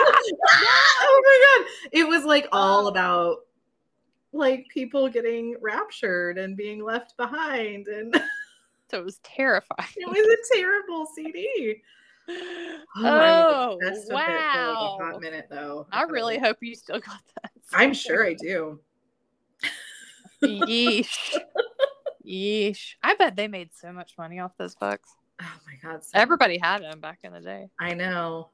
Oh 0.03 1.23
my 1.25 1.65
god. 1.65 1.91
It 1.93 2.07
was 2.09 2.25
like 2.25 2.45
um, 2.45 2.51
all 2.53 2.85
Oh. 2.85 2.89
about 2.89 3.37
like 4.33 4.67
people 4.69 5.09
getting 5.09 5.57
raptured 5.61 6.39
and 6.39 6.57
being 6.57 6.83
left 6.85 7.17
behind 7.17 7.87
and 7.89 8.15
So 8.91 8.99
it 8.99 9.05
was 9.05 9.19
terrifying. 9.25 9.89
it 9.97 10.09
was 10.09 10.19
a 10.19 10.57
terrible 10.57 11.07
CD. 11.15 11.77
Oh, 12.29 12.35
I 12.97 13.03
was 13.03 13.55
oh, 13.57 13.79
obsessed 13.89 13.97
with 13.97 14.05
it 14.05 14.09
for, 14.09 14.15
like, 14.15 14.29
wow! 14.29 14.99
a 15.01 15.05
hot 15.05 15.21
minute 15.21 15.47
though. 15.51 15.87
I 15.93 16.03
really 16.03 16.39
hope 16.39 16.59
you 16.61 16.75
still 16.75 17.01
got 17.01 17.21
that. 17.43 17.51
I'm 17.73 17.95
sure 17.95 18.27
I 18.27 18.35
do. 18.35 18.79
Yeesh. 20.45 21.37
Yeesh. 22.27 22.95
I 23.03 23.15
bet 23.15 23.37
they 23.37 23.49
made 23.49 23.71
so 23.75 23.93
much 23.93 24.15
money 24.19 24.41
off 24.41 24.53
those 24.59 24.75
books. 24.75 25.11
Oh 25.43 25.47
my 25.67 25.75
god. 25.83 26.05
so- 26.05 26.11
Everybody 26.19 26.59
had 26.59 26.83
them 26.83 27.01
back 27.01 27.21
in 27.23 27.33
the 27.33 27.41
day. 27.41 27.69
I 27.81 27.95
know. 27.95 28.51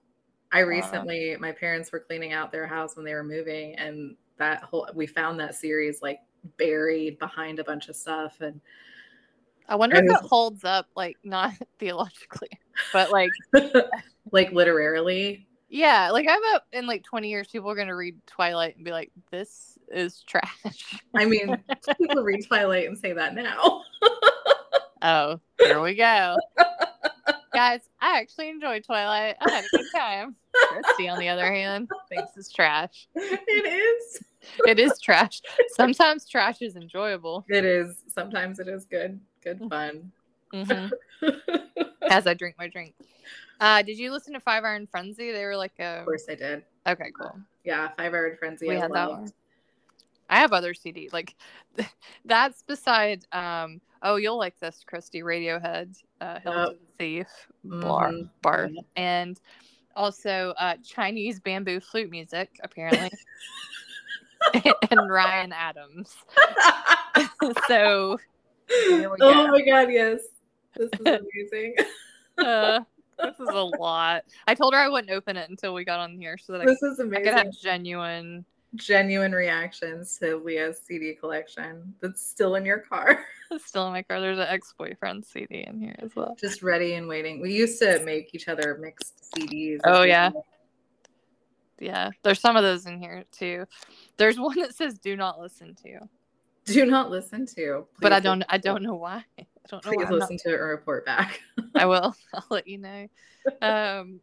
I 0.52 0.60
recently 0.60 1.36
my 1.38 1.52
parents 1.52 1.92
were 1.92 2.00
cleaning 2.00 2.32
out 2.32 2.50
their 2.50 2.66
house 2.66 2.96
when 2.96 3.04
they 3.04 3.14
were 3.14 3.22
moving 3.22 3.76
and 3.76 4.16
that 4.38 4.64
whole 4.64 4.88
we 4.94 5.06
found 5.06 5.38
that 5.38 5.54
series 5.54 6.02
like 6.02 6.18
buried 6.58 7.18
behind 7.20 7.60
a 7.60 7.64
bunch 7.64 7.88
of 7.88 7.94
stuff 7.94 8.40
and 8.40 8.60
I 9.68 9.76
wonder 9.76 9.94
I 9.94 10.00
if 10.00 10.06
it 10.06 10.26
holds 10.28 10.64
up, 10.64 10.86
like 10.96 11.16
not 11.22 11.52
theologically, 11.78 12.48
but 12.92 13.12
like 13.12 13.30
like 14.32 14.50
literally 14.50 15.46
Yeah, 15.68 16.10
like 16.10 16.26
I 16.28 16.36
bet 16.52 16.62
in 16.72 16.88
like 16.88 17.04
20 17.04 17.28
years, 17.28 17.46
people 17.46 17.70
are 17.70 17.76
gonna 17.76 17.94
read 17.94 18.16
Twilight 18.26 18.74
and 18.74 18.84
be 18.84 18.90
like, 18.90 19.12
"This 19.30 19.69
is 19.90 20.22
trash." 20.26 21.00
I 21.14 21.24
mean, 21.24 21.56
people 21.98 22.22
read 22.22 22.46
Twilight 22.46 22.86
and 22.88 22.98
say 22.98 23.12
that 23.12 23.34
now. 23.34 23.82
oh, 25.02 25.40
here 25.58 25.80
we 25.80 25.94
go, 25.94 26.36
guys. 27.52 27.80
I 28.00 28.18
actually 28.20 28.48
enjoyed 28.50 28.84
Twilight. 28.84 29.36
I 29.40 29.50
had 29.50 29.64
a 29.64 29.76
good 29.76 29.86
time. 29.94 30.36
Christy, 30.68 31.08
on 31.08 31.18
the 31.18 31.28
other 31.28 31.52
hand, 31.52 31.88
thinks 32.08 32.32
it's 32.36 32.52
trash. 32.52 33.08
it 33.14 33.66
is. 33.66 34.24
It 34.66 34.78
is 34.78 34.98
trash. 35.00 35.40
Sometimes 35.74 36.28
trash 36.28 36.62
is 36.62 36.76
enjoyable. 36.76 37.44
It 37.48 37.64
is. 37.64 38.04
Sometimes 38.08 38.58
it 38.58 38.68
is 38.68 38.84
good. 38.84 39.20
Good 39.42 39.60
fun. 39.68 40.12
Mhm. 40.52 40.90
As 42.10 42.26
I 42.26 42.34
drink 42.34 42.56
my 42.58 42.66
drink. 42.66 42.94
Uh, 43.60 43.82
did 43.82 43.98
you 43.98 44.10
listen 44.10 44.32
to 44.32 44.40
Five 44.40 44.64
Iron 44.64 44.86
Frenzy? 44.90 45.32
They 45.32 45.44
were 45.44 45.56
like 45.56 45.74
a. 45.78 46.00
Of 46.00 46.06
course 46.06 46.24
I 46.28 46.34
did. 46.34 46.64
Okay, 46.86 47.12
cool. 47.18 47.38
Yeah, 47.64 47.88
Five 47.96 48.14
Hour 48.14 48.36
Frenzy. 48.36 48.68
we 48.68 48.76
I 48.76 48.80
had 48.80 48.92
that 48.92 49.10
one. 49.10 49.32
I 50.30 50.38
have 50.38 50.52
other 50.52 50.72
CD 50.74 51.10
like 51.12 51.34
that's 52.24 52.62
beside 52.62 53.24
um 53.32 53.80
oh 54.02 54.16
you'll 54.16 54.38
like 54.38 54.58
this 54.60 54.82
Christy 54.86 55.20
Radiohead 55.22 55.94
uh 56.20 56.40
Hill 56.40 56.54
Oh. 56.56 56.74
Thief 56.98 57.28
bar, 57.64 58.10
Mhm. 58.12 58.28
bar 58.42 58.68
Yeah. 58.72 58.80
and 58.96 59.40
also 59.96 60.54
uh 60.58 60.76
Chinese 60.84 61.40
bamboo 61.40 61.80
flute 61.80 62.10
music 62.10 62.48
apparently 62.62 63.10
and 64.90 65.10
Ryan 65.10 65.52
Adams 65.52 66.14
so 67.66 68.18
oh 68.70 69.16
go. 69.18 69.46
my 69.48 69.60
god, 69.62 69.90
yes. 69.92 70.20
This 70.76 70.90
is 70.92 71.06
amazing. 71.06 71.74
uh 72.38 72.80
this 73.18 73.34
is 73.40 73.48
a 73.50 73.62
lot 73.62 74.24
I 74.46 74.54
told 74.54 74.72
her 74.74 74.80
I 74.80 74.88
wouldn't 74.88 75.10
open 75.12 75.36
it 75.36 75.50
until 75.50 75.74
we 75.74 75.84
got 75.84 76.00
on 76.00 76.16
here 76.16 76.38
so 76.38 76.52
that 76.52 76.62
I, 76.62 76.66
this 76.66 76.82
is 76.82 77.00
I 77.00 77.02
amazing. 77.04 77.24
could 77.24 77.34
have 77.34 77.50
genuine 77.60 78.44
Genuine 78.76 79.32
reactions 79.32 80.18
to 80.18 80.36
Leah's 80.36 80.78
CD 80.78 81.14
collection 81.14 81.94
that's 82.00 82.24
still 82.24 82.54
in 82.54 82.64
your 82.64 82.78
car, 82.78 83.24
still 83.58 83.86
in 83.88 83.92
my 83.92 84.02
car 84.02 84.20
there's 84.20 84.38
an 84.38 84.46
ex-boyfriend 84.48 85.24
CD 85.24 85.64
in 85.66 85.80
here 85.80 85.96
as 85.98 86.14
well 86.14 86.36
just 86.40 86.62
ready 86.62 86.94
and 86.94 87.08
waiting. 87.08 87.40
We 87.40 87.52
used 87.52 87.80
to 87.80 88.02
make 88.04 88.34
each 88.34 88.46
other 88.48 88.78
mixed 88.80 89.32
CDs. 89.34 89.80
Oh, 89.84 90.02
yeah. 90.02 90.30
Yeah, 91.80 92.10
there's 92.22 92.40
some 92.40 92.56
of 92.56 92.62
those 92.62 92.86
in 92.86 93.00
here 93.00 93.24
too. 93.32 93.64
There's 94.18 94.38
one 94.38 94.58
that 94.60 94.74
says 94.74 94.98
"Do 94.98 95.16
not 95.16 95.40
listen 95.40 95.74
to," 95.82 96.00
Do 96.66 96.86
not 96.86 97.10
listen 97.10 97.46
to. 97.56 97.86
but 98.00 98.12
I 98.12 98.20
don't. 98.20 98.44
I 98.48 98.58
don't 98.58 98.82
know 98.82 98.94
why. 98.94 99.24
I 99.38 99.46
don't 99.68 99.84
know. 99.84 99.92
Please 99.92 100.04
Why 100.04 100.10
listen 100.10 100.36
to 100.38 100.50
it 100.50 100.60
and 100.60 100.68
report 100.68 101.06
back. 101.06 101.40
I 101.74 101.86
will. 101.86 102.14
I'll 102.34 102.44
let 102.50 102.66
you 102.66 102.78
know. 102.78 103.06
Um, 103.62 104.20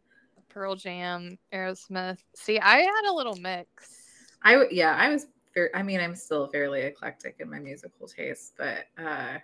Pearl 0.48 0.76
Jam, 0.76 1.38
Aerosmith. 1.52 2.18
See, 2.36 2.58
I 2.58 2.78
had 2.78 3.10
a 3.10 3.12
little 3.12 3.36
mix. 3.36 4.07
I 4.42 4.66
yeah, 4.70 4.94
I 4.94 5.08
was. 5.08 5.26
Fair, 5.54 5.70
I 5.74 5.82
mean, 5.82 6.00
I'm 6.00 6.14
still 6.14 6.46
fairly 6.48 6.82
eclectic 6.82 7.36
in 7.40 7.50
my 7.50 7.58
musical 7.58 8.06
taste, 8.06 8.52
but 8.58 8.84
uh, 9.02 9.38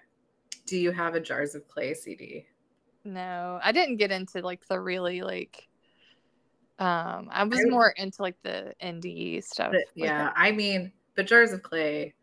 do 0.67 0.77
you 0.77 0.93
have 0.93 1.15
a 1.15 1.21
Jars 1.21 1.55
of 1.55 1.67
Clay 1.69 1.95
CD? 1.95 2.47
No, 3.05 3.59
I 3.63 3.73
didn't 3.73 3.97
get 3.97 4.11
into 4.11 4.41
like 4.41 4.67
the 4.67 4.81
really 4.81 5.23
like. 5.23 5.69
Um, 6.79 7.29
I 7.31 7.45
was 7.45 7.61
I- 7.61 7.69
more 7.69 7.91
into 7.91 8.23
like 8.23 8.37
the 8.43 8.75
indie 8.83 9.43
stuff. 9.43 9.73
But, 9.73 9.85
like 9.97 10.09
yeah, 10.09 10.33
I 10.35 10.53
mean, 10.53 10.93
but 11.17 11.27
Jars 11.27 11.53
of 11.53 11.63
Clay. 11.63 12.15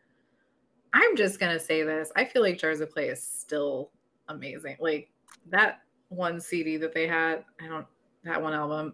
I'm 0.93 1.15
just 1.15 1.39
gonna 1.39 1.59
say 1.59 1.84
this. 1.84 2.11
I 2.17 2.26
feel 2.26 2.41
like 2.41 2.57
Jars 2.57 2.82
of 2.82 2.91
Clay 2.91 3.07
is 3.07 3.24
still 3.24 3.91
amazing. 4.28 4.76
Like 4.80 5.09
that 5.49 5.82
one 6.09 6.41
CD 6.41 6.78
that 6.78 6.93
they 6.93 7.07
had. 7.07 7.45
I 7.61 7.67
don't 7.67 7.86
that 8.24 8.41
one 8.41 8.53
album. 8.53 8.93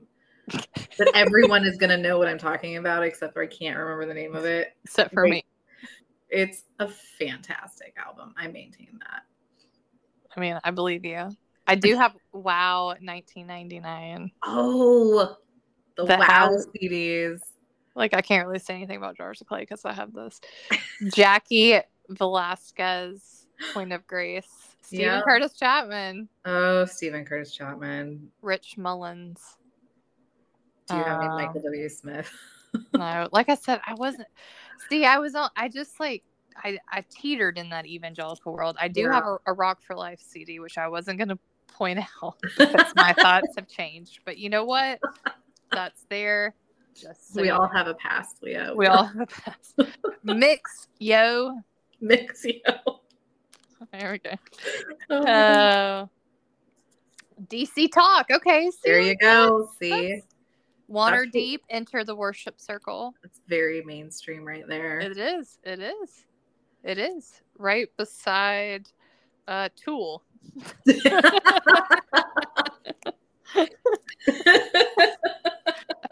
That 0.97 1.11
everyone 1.15 1.63
is 1.65 1.77
gonna 1.77 1.97
know 1.97 2.17
what 2.17 2.27
I'm 2.27 2.37
talking 2.37 2.77
about, 2.77 3.03
except 3.03 3.33
for 3.33 3.43
I 3.43 3.47
can't 3.47 3.77
remember 3.77 4.05
the 4.05 4.13
name 4.13 4.35
of 4.35 4.45
it. 4.45 4.75
except 4.83 5.13
for 5.13 5.23
Wait. 5.23 5.31
me. 5.31 5.45
It's 6.29 6.63
a 6.79 6.87
fantastic 6.87 7.95
album. 8.03 8.33
I 8.37 8.47
maintain 8.47 8.99
that. 8.99 9.21
I 10.35 10.39
mean, 10.39 10.59
I 10.63 10.71
believe 10.71 11.05
you. 11.05 11.29
I 11.67 11.75
do 11.75 11.95
have 11.95 12.15
Wow 12.33 12.87
1999. 13.01 14.31
Oh, 14.43 15.35
the 15.95 16.05
That 16.05 16.19
Wow 16.19 16.57
CDs. 16.75 17.39
Like 17.95 18.13
I 18.13 18.21
can't 18.21 18.47
really 18.47 18.59
say 18.59 18.75
anything 18.75 18.97
about 18.97 19.17
Jars 19.17 19.41
of 19.41 19.47
Clay 19.47 19.61
because 19.61 19.83
I 19.85 19.93
have 19.93 20.13
this. 20.13 20.39
Jackie 21.13 21.79
Velasquez, 22.09 23.47
Point 23.73 23.91
of 23.91 24.05
Grace, 24.07 24.75
Steven 24.81 25.05
Yeah. 25.05 25.21
Curtis 25.21 25.53
Chapman, 25.57 26.29
Oh, 26.45 26.85
Steven 26.85 27.25
Curtis 27.25 27.51
Chapman. 27.53 28.31
Rich 28.41 28.77
Mullins. 28.77 29.56
Do 30.87 30.95
you 30.95 31.03
have 31.03 31.17
any 31.17 31.27
Uh, 31.27 31.35
Michael 31.35 31.61
W. 31.61 31.89
Smith? 31.89 32.31
No, 32.93 33.27
like 33.33 33.49
I 33.49 33.55
said, 33.55 33.81
I 33.85 33.93
wasn't. 33.95 34.27
See, 34.89 35.05
I 35.05 35.19
was 35.19 35.35
on. 35.35 35.49
I 35.55 35.67
just 35.69 35.99
like 35.99 36.23
I 36.63 36.77
I 36.91 37.03
teetered 37.09 37.57
in 37.57 37.69
that 37.69 37.85
evangelical 37.85 38.53
world. 38.53 38.77
I 38.79 38.87
do 38.87 39.01
Yeah. 39.01 39.13
have 39.13 39.25
a, 39.25 39.37
a 39.47 39.53
Rock 39.53 39.79
for 39.85 39.95
Life 39.95 40.19
CD, 40.21 40.59
which 40.59 40.77
I 40.77 40.87
wasn't 40.87 41.19
gonna 41.19 41.37
point 41.73 41.99
out 42.23 42.35
because 42.57 42.93
my 42.95 43.13
thoughts 43.13 43.55
have 43.55 43.67
changed. 43.67 44.19
But 44.25 44.37
you 44.37 44.49
know 44.49 44.65
what? 44.65 44.99
That's 45.73 46.05
there. 46.09 46.55
Just 46.95 47.33
so 47.33 47.41
we 47.41 47.49
all 47.51 47.67
have 47.67 47.87
a 47.87 47.93
past, 47.93 48.37
Leo. 48.41 48.73
we 48.75 48.87
all 48.87 49.03
have 49.03 49.19
a 49.19 49.27
past. 49.27 49.75
Mix, 50.23 50.87
yo. 50.99 51.59
mix 52.01 52.43
yo. 52.43 52.99
There 53.91 54.11
we 54.13 54.17
go. 54.17 54.35
Oh, 55.11 55.25
Uh, 55.25 56.05
DC 57.45 57.91
Talk. 57.91 58.27
Okay. 58.31 58.71
See, 58.71 58.77
there 58.83 58.99
you 58.99 59.15
go. 59.15 59.69
See, 59.79 60.23
Water 60.87 61.17
That's- 61.25 61.31
Deep, 61.33 61.63
enter 61.69 62.03
the 62.03 62.15
worship 62.15 62.59
circle. 62.59 63.13
it's 63.23 63.41
very 63.47 63.83
mainstream 63.83 64.45
right 64.45 64.67
there. 64.67 64.99
It 64.99 65.17
is. 65.17 65.59
It 65.63 65.79
is. 65.81 66.25
It 66.83 66.97
is. 66.97 67.41
Right 67.57 67.87
beside 67.97 68.87
uh 69.47 69.69
Tool. 69.75 70.23
I 70.87 71.61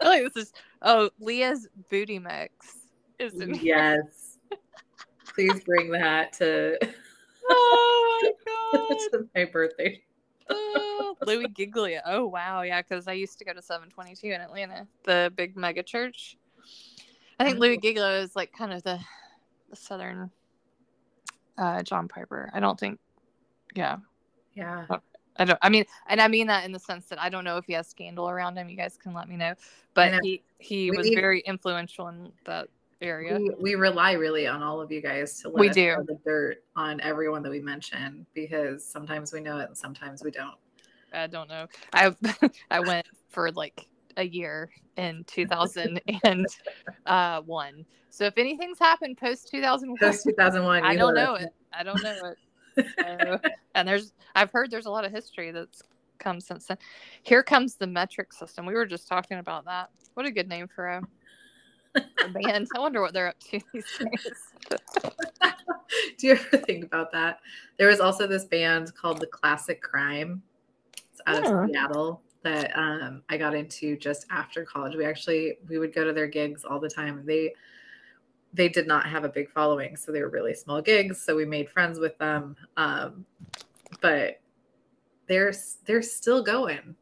like 0.00 0.22
this 0.34 0.46
is 0.46 0.52
oh 0.82 1.10
Leah's 1.20 1.68
booty 1.90 2.18
mix. 2.18 2.76
Is 3.18 3.40
in 3.40 3.54
here. 3.54 3.76
yes. 3.78 4.38
Please 5.34 5.64
bring 5.64 5.90
that 5.90 6.34
to, 6.34 6.78
Oh 7.48 8.20
my 8.22 8.32
god. 8.88 8.98
to 9.12 9.28
my 9.34 9.44
birthday. 9.46 10.02
Oh, 10.48 11.16
Louie 11.26 11.48
Giglio. 11.48 12.00
Oh 12.06 12.26
wow, 12.26 12.62
yeah, 12.62 12.82
because 12.82 13.08
I 13.08 13.12
used 13.12 13.38
to 13.38 13.44
go 13.44 13.52
to 13.52 13.62
722 13.62 14.28
in 14.28 14.40
Atlanta, 14.40 14.86
the 15.04 15.32
big 15.36 15.56
mega 15.56 15.82
church. 15.82 16.36
I 17.38 17.44
think 17.44 17.58
Louie 17.58 17.78
Giglio 17.78 18.20
is 18.20 18.34
like 18.36 18.52
kind 18.52 18.72
of 18.72 18.82
the, 18.82 18.98
the 19.70 19.76
southern 19.76 20.30
uh, 21.58 21.82
John 21.82 22.08
Piper. 22.08 22.50
I 22.54 22.60
don't 22.60 22.78
think, 22.78 22.98
yeah, 23.74 23.96
Yeah. 24.54 24.86
I 25.38 25.44
don't. 25.44 25.58
I 25.60 25.68
mean, 25.68 25.84
and 26.08 26.18
I 26.18 26.28
mean 26.28 26.46
that 26.46 26.64
in 26.64 26.72
the 26.72 26.78
sense 26.78 27.06
that 27.06 27.20
I 27.20 27.28
don't 27.28 27.44
know 27.44 27.58
if 27.58 27.66
he 27.66 27.74
has 27.74 27.86
scandal 27.86 28.30
around 28.30 28.56
him. 28.56 28.70
You 28.70 28.76
guys 28.76 28.96
can 28.96 29.12
let 29.12 29.28
me 29.28 29.36
know. 29.36 29.52
But 29.92 30.12
know. 30.12 30.18
he 30.22 30.42
he 30.58 30.90
We 30.90 30.96
was 30.96 31.08
need- 31.08 31.14
very 31.14 31.40
influential 31.40 32.08
in 32.08 32.32
that 32.46 32.68
area. 33.00 33.38
We, 33.38 33.50
we 33.58 33.74
rely 33.74 34.12
really 34.12 34.46
on 34.46 34.62
all 34.62 34.80
of 34.80 34.90
you 34.90 35.00
guys 35.00 35.40
to 35.42 35.48
let 35.48 35.60
We 35.60 35.68
us 35.68 35.74
do. 35.74 35.96
the 36.06 36.18
dirt 36.24 36.64
on 36.74 37.00
everyone 37.00 37.42
that 37.42 37.50
we 37.50 37.60
mention 37.60 38.26
because 38.34 38.84
sometimes 38.84 39.32
we 39.32 39.40
know 39.40 39.58
it 39.58 39.68
and 39.68 39.76
sometimes 39.76 40.22
we 40.22 40.30
don't. 40.30 40.56
I 41.12 41.26
don't 41.26 41.48
know. 41.48 41.66
I 41.92 42.14
I 42.70 42.80
went 42.80 43.06
for 43.28 43.50
like 43.52 43.86
a 44.16 44.24
year 44.24 44.70
in 44.96 45.24
2001. 45.26 46.46
uh. 47.06 47.42
So 48.10 48.24
if 48.24 48.38
anything's 48.38 48.78
happened 48.78 49.18
post 49.18 49.48
2001, 49.50 49.98
Post 49.98 50.24
2001. 50.24 50.84
I 50.84 50.96
don't 50.96 51.14
know 51.14 51.34
us 51.34 51.42
it. 51.42 51.50
I 51.72 51.82
don't 51.82 52.02
know 52.02 52.32
it. 52.76 52.86
So, 52.98 53.38
and 53.74 53.86
there's 53.86 54.12
I've 54.34 54.50
heard 54.50 54.70
there's 54.70 54.86
a 54.86 54.90
lot 54.90 55.04
of 55.04 55.12
history 55.12 55.50
that's 55.50 55.82
come 56.18 56.40
since 56.40 56.66
then. 56.66 56.78
Here 57.22 57.42
comes 57.42 57.76
the 57.76 57.86
metric 57.86 58.32
system. 58.32 58.66
We 58.66 58.74
were 58.74 58.86
just 58.86 59.08
talking 59.08 59.38
about 59.38 59.64
that. 59.66 59.90
What 60.14 60.26
a 60.26 60.30
good 60.30 60.48
name 60.48 60.66
for 60.66 60.86
a, 60.86 61.02
a 61.96 62.28
band. 62.28 62.68
I 62.74 62.78
wonder 62.78 63.00
what 63.00 63.12
they're 63.12 63.28
up 63.28 63.38
to 63.50 63.60
these 63.72 63.84
days. 63.98 64.52
Do 66.18 66.26
you 66.26 66.32
ever 66.32 66.56
think 66.58 66.84
about 66.84 67.12
that? 67.12 67.40
There 67.78 67.88
was 67.88 68.00
also 68.00 68.26
this 68.26 68.44
band 68.44 68.94
called 68.94 69.20
The 69.20 69.26
Classic 69.26 69.80
Crime. 69.82 70.42
It's 71.12 71.20
out 71.26 71.42
Yeah. 71.42 71.62
of 71.64 71.70
Seattle 71.70 72.22
that 72.42 72.76
um, 72.76 73.22
I 73.28 73.36
got 73.36 73.54
into 73.54 73.96
just 73.96 74.26
after 74.30 74.64
college. 74.64 74.94
We 74.94 75.04
actually 75.04 75.58
we 75.68 75.78
would 75.78 75.94
go 75.94 76.04
to 76.04 76.12
their 76.12 76.26
gigs 76.26 76.64
all 76.64 76.80
the 76.80 76.88
time. 76.88 77.24
They 77.24 77.54
they 78.52 78.68
did 78.68 78.86
not 78.86 79.06
have 79.06 79.24
a 79.24 79.28
big 79.28 79.50
following, 79.50 79.96
so 79.96 80.12
they 80.12 80.22
were 80.22 80.30
really 80.30 80.54
small 80.54 80.80
gigs. 80.80 81.20
So 81.20 81.36
we 81.36 81.44
made 81.44 81.68
friends 81.68 81.98
with 81.98 82.16
them. 82.18 82.56
Um, 82.76 83.26
but 84.00 84.40
they're 85.26 85.52
they're 85.84 86.02
still 86.02 86.42
going. 86.42 86.94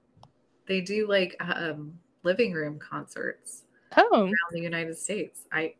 They 0.67 0.81
do 0.81 1.07
like 1.07 1.37
um, 1.41 1.99
living 2.23 2.53
room 2.53 2.79
concerts 2.79 3.64
Oh, 3.97 4.23
around 4.23 4.33
the 4.53 4.61
United 4.61 4.97
States. 4.99 5.43
I 5.53 5.75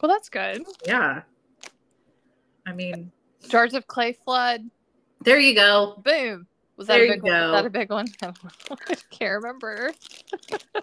well, 0.00 0.10
that's 0.10 0.28
good. 0.28 0.62
yeah. 0.86 1.22
I 2.66 2.72
mean, 2.72 3.10
Jars 3.48 3.74
of 3.74 3.86
Clay 3.86 4.12
Flood. 4.12 4.68
there 5.22 5.38
you 5.38 5.54
go. 5.54 6.00
Boom. 6.04 6.46
Was 6.76 6.88
that 6.88 6.94
There 6.98 7.04
a 7.06 7.10
big 7.10 7.22
one? 7.22 7.32
Was 7.32 7.40
go. 7.40 7.52
that 7.52 7.66
a 7.66 7.70
big 7.70 7.90
one? 7.90 8.06
I 8.88 8.94
can't 9.10 9.42
remember. 9.42 9.92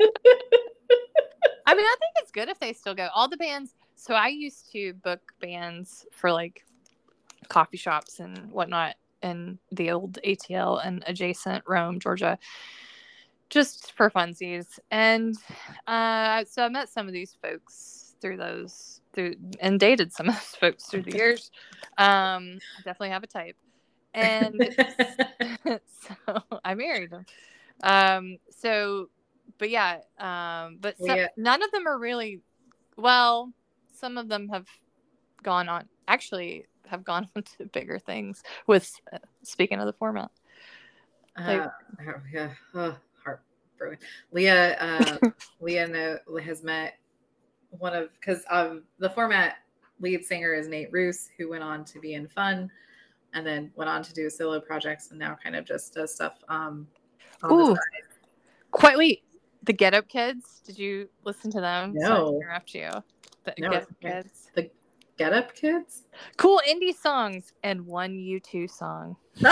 I 1.65 1.73
mean, 1.75 1.85
I 1.85 1.95
think 1.99 2.13
it's 2.17 2.31
good 2.31 2.49
if 2.49 2.59
they 2.59 2.73
still 2.73 2.95
go. 2.95 3.09
All 3.13 3.27
the 3.27 3.37
bands. 3.37 3.73
So 3.95 4.13
I 4.13 4.27
used 4.29 4.71
to 4.71 4.93
book 4.93 5.19
bands 5.41 6.05
for 6.11 6.31
like 6.31 6.65
coffee 7.49 7.77
shops 7.77 8.19
and 8.19 8.51
whatnot 8.51 8.95
in 9.21 9.59
the 9.71 9.91
old 9.91 10.17
ATL 10.25 10.85
and 10.85 11.03
adjacent 11.07 11.63
Rome, 11.67 11.99
Georgia, 11.99 12.39
just 13.51 13.91
for 13.91 14.09
funsies. 14.09 14.79
And 14.89 15.35
uh, 15.85 16.45
so 16.49 16.63
I 16.63 16.69
met 16.69 16.89
some 16.89 17.07
of 17.07 17.13
these 17.13 17.37
folks 17.39 18.15
through 18.19 18.37
those 18.37 19.01
through 19.13 19.35
and 19.59 19.79
dated 19.79 20.13
some 20.13 20.29
of 20.29 20.35
those 20.35 20.55
folks 20.59 20.85
through 20.85 21.03
the 21.03 21.11
years. 21.11 21.51
Um, 21.97 22.57
definitely 22.77 23.09
have 23.09 23.23
a 23.23 23.27
type. 23.27 23.57
And 24.13 24.75
so 25.65 26.41
I 26.63 26.73
married 26.73 27.11
him. 27.11 27.25
Um, 27.83 28.37
so, 28.49 29.09
but 29.57 29.69
yeah, 29.69 29.99
um, 30.17 30.77
but 30.79 30.97
some- 30.97 31.17
yeah. 31.17 31.27
none 31.37 31.61
of 31.61 31.71
them 31.71 31.87
are 31.87 31.99
really, 31.99 32.41
well, 32.97 33.51
some 33.93 34.17
of 34.17 34.29
them 34.29 34.49
have 34.49 34.67
gone 35.43 35.67
on, 35.69 35.87
actually 36.07 36.65
have 36.87 37.03
gone 37.03 37.27
on 37.35 37.43
to 37.43 37.65
bigger 37.65 37.99
things 37.99 38.43
with, 38.65 38.93
uh, 39.11 39.17
speaking 39.43 39.79
of 39.79 39.85
the 39.85 39.93
format. 39.93 40.31
Uh, 41.35 41.67
oh, 42.05 42.13
yeah, 42.33 42.49
oh, 42.75 42.97
Leah, 44.31 44.77
uh, 44.79 45.29
Leah 45.61 45.87
know, 45.87 46.17
has 46.43 46.63
met 46.63 46.97
one 47.69 47.93
of 47.93 48.09
because 48.19 48.43
um 48.49 48.83
the 48.99 49.09
format 49.09 49.57
lead 49.99 50.25
singer 50.25 50.53
is 50.53 50.67
Nate 50.67 50.91
Ruess, 50.91 51.29
who 51.37 51.49
went 51.49 51.63
on 51.63 51.85
to 51.85 51.99
be 51.99 52.15
in 52.15 52.27
Fun, 52.27 52.69
and 53.33 53.45
then 53.45 53.71
went 53.75 53.89
on 53.89 54.03
to 54.03 54.13
do 54.13 54.29
solo 54.29 54.59
projects, 54.59 55.11
and 55.11 55.19
now 55.19 55.37
kind 55.41 55.55
of 55.55 55.65
just 55.65 55.93
does 55.93 56.13
stuff. 56.13 56.39
Um, 56.49 56.87
the 57.41 57.53
Ooh. 57.53 57.77
Quite 58.71 58.97
wait, 58.97 59.23
the 59.63 59.73
Get 59.73 59.93
Up 59.93 60.07
Kids, 60.07 60.61
did 60.65 60.77
you 60.77 61.09
listen 61.23 61.51
to 61.51 61.61
them? 61.61 61.93
No. 61.93 62.39
interrupt 62.41 62.73
you. 62.73 62.89
The 63.43 63.53
No, 63.59 63.69
Get 63.69 63.81
Up 63.83 63.89
okay. 64.03 64.21
Kids. 64.21 64.71
Get 65.17 65.33
Up 65.33 65.53
Kids. 65.53 66.03
Cool 66.37 66.61
indie 66.67 66.95
songs 66.95 67.53
and 67.63 67.85
one 67.85 68.17
U2 68.17 68.69
song. 68.69 69.15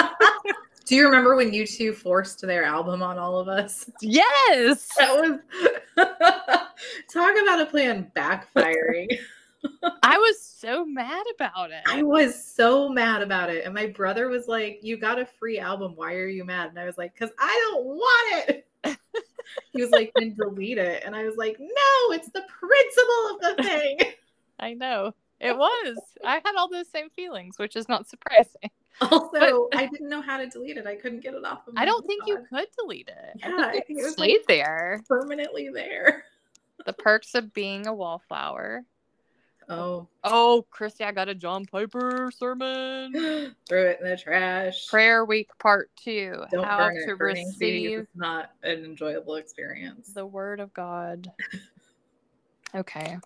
do 0.89 0.95
you 0.95 1.05
remember 1.05 1.35
when 1.35 1.51
U2 1.51 1.93
forced 1.93 2.41
their 2.41 2.63
album 2.63 3.03
on 3.03 3.19
all 3.19 3.37
of 3.37 3.47
us? 3.47 3.87
Yes. 4.01 4.89
That 4.97 5.21
was 5.21 5.39
talk 7.13 7.35
about 7.43 7.61
a 7.61 7.67
plan 7.67 8.11
backfiring. 8.15 9.07
I 10.01 10.17
was 10.17 10.41
so 10.41 10.83
mad 10.85 11.23
about 11.35 11.69
it. 11.69 11.83
I 11.87 12.01
was 12.01 12.43
so 12.43 12.89
mad 12.89 13.21
about 13.21 13.51
it. 13.51 13.65
And 13.65 13.73
my 13.73 13.85
brother 13.85 14.29
was 14.29 14.47
like, 14.47 14.79
You 14.81 14.97
got 14.97 15.19
a 15.19 15.27
free 15.27 15.59
album. 15.59 15.93
Why 15.95 16.15
are 16.15 16.27
you 16.27 16.43
mad? 16.43 16.69
And 16.69 16.79
I 16.79 16.85
was 16.85 16.97
like, 16.97 17.13
Because 17.13 17.29
I 17.37 17.69
don't 17.69 17.85
want 17.85 18.49
it. 18.49 18.65
he 19.71 19.83
was 19.83 19.91
like, 19.91 20.11
Then 20.15 20.35
delete 20.35 20.79
it. 20.79 21.03
And 21.05 21.15
I 21.15 21.23
was 21.23 21.37
like, 21.37 21.57
No, 21.59 22.15
it's 22.15 22.29
the 22.29 22.43
principle 22.47 23.35
of 23.35 23.57
the 23.57 23.63
thing. 23.63 23.99
I 24.59 24.73
know. 24.73 25.13
It 25.39 25.55
was. 25.55 25.97
I 26.25 26.41
had 26.43 26.55
all 26.57 26.67
those 26.67 26.89
same 26.89 27.11
feelings, 27.11 27.59
which 27.59 27.75
is 27.75 27.87
not 27.87 28.09
surprising. 28.09 28.71
Also, 29.01 29.67
I 29.73 29.87
didn't 29.87 30.09
know 30.09 30.21
how 30.21 30.37
to 30.37 30.47
delete 30.47 30.77
it. 30.77 30.85
I 30.87 30.95
couldn't 30.95 31.21
get 31.21 31.33
it 31.33 31.45
off 31.45 31.67
of 31.67 31.73
my 31.73 31.81
I 31.81 31.85
don't 31.85 32.05
think 32.05 32.23
you 32.27 32.43
could 32.49 32.67
delete 32.77 33.07
it. 33.07 33.35
Yeah, 33.37 33.55
I 33.57 33.67
I 33.69 33.71
think 33.71 33.87
think 33.87 33.99
it 33.99 34.03
was, 34.03 34.13
stayed 34.13 34.37
like- 34.39 34.47
there. 34.47 35.01
permanently 35.07 35.69
there. 35.73 36.23
The 36.85 36.93
perks 36.93 37.35
of 37.35 37.53
being 37.53 37.87
a 37.87 37.93
wallflower. 37.93 38.85
Oh, 39.67 40.07
Oh, 40.23 40.65
Christy, 40.71 41.03
I 41.03 41.11
got 41.11 41.27
a 41.27 41.35
John 41.35 41.65
Piper 41.65 42.31
sermon. 42.33 43.11
throw 43.67 43.83
it 43.83 43.99
in 44.01 44.09
the 44.09 44.15
trash. 44.17 44.87
Prayer 44.87 45.25
week 45.25 45.49
part 45.59 45.91
two. 45.97 46.41
Don't 46.49 46.63
How 46.63 46.77
burn 46.77 46.95
to 47.05 47.11
it. 47.11 47.17
Burning 47.19 47.47
receive 47.47 47.99
is 47.99 48.07
not 48.15 48.51
an 48.63 48.85
enjoyable 48.85 49.35
experience. 49.35 50.13
the 50.13 50.25
word 50.25 50.59
of 50.61 50.73
God. 50.73 51.31
Okay. 52.75 53.17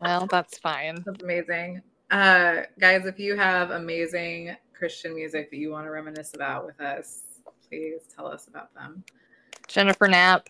Well, 0.00 0.26
that's 0.26 0.58
fine. 0.58 1.02
That's 1.04 1.22
amazing. 1.22 1.82
Uh, 2.10 2.62
guys, 2.78 3.06
if 3.06 3.18
you 3.18 3.36
have 3.36 3.70
amazing 3.70 4.56
Christian 4.74 5.14
music 5.14 5.50
that 5.50 5.56
you 5.56 5.70
want 5.70 5.86
to 5.86 5.90
reminisce 5.90 6.34
about 6.34 6.66
with 6.66 6.80
us, 6.80 7.22
please 7.68 8.02
tell 8.14 8.26
us 8.26 8.48
about 8.48 8.72
them. 8.74 9.04
Jennifer 9.68 10.08
Knapp. 10.08 10.48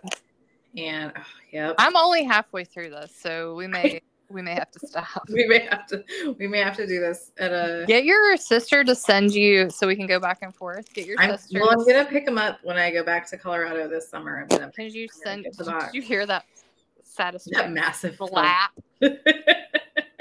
And 0.77 1.13
oh, 1.17 1.23
yep, 1.53 1.75
I'm 1.79 1.97
only 1.97 2.25
halfway 2.25 2.65
through 2.65 2.91
this, 2.91 3.15
so 3.17 3.55
we 3.55 3.69
may 3.69 4.01
we 4.29 4.43
may 4.43 4.55
have 4.55 4.71
to 4.73 4.87
stop. 4.87 5.23
we 5.29 5.47
may 5.47 5.61
have 5.61 5.87
to 5.87 6.05
we 6.39 6.49
may 6.49 6.59
have 6.59 6.77
to 6.77 6.87
do 6.87 6.99
this 6.99 7.31
at 7.39 7.53
a. 7.53 7.85
Get 7.87 8.05
your 8.05 8.37
sister 8.37 8.83
to 8.83 8.95
send 8.95 9.33
you 9.33 9.71
so 9.71 9.87
we 9.87 9.95
can 9.95 10.09
go 10.09 10.19
back 10.19 10.39
and 10.43 10.53
forth. 10.53 10.93
Get 10.93 11.07
your 11.07 11.21
I'm, 11.21 11.37
sister. 11.37 11.61
well, 11.61 11.71
I'm 11.71 11.87
gonna 11.87 12.05
pick 12.05 12.27
them 12.27 12.39
up 12.39 12.59
when 12.65 12.77
I 12.77 12.91
go 12.91 13.05
back 13.05 13.31
to 13.31 13.37
Colorado 13.37 13.89
this 13.89 14.09
summer. 14.09 14.41
I'm 14.41 14.49
gonna 14.49 14.73
Can 14.73 14.91
you 14.91 15.07
send? 15.09 15.45
Did 15.45 15.69
you 15.93 16.03
hear 16.03 16.27
that 16.27 16.45
that 16.45 17.07
satisfying 17.07 17.75
massive 17.75 18.17
flap? 18.17 18.73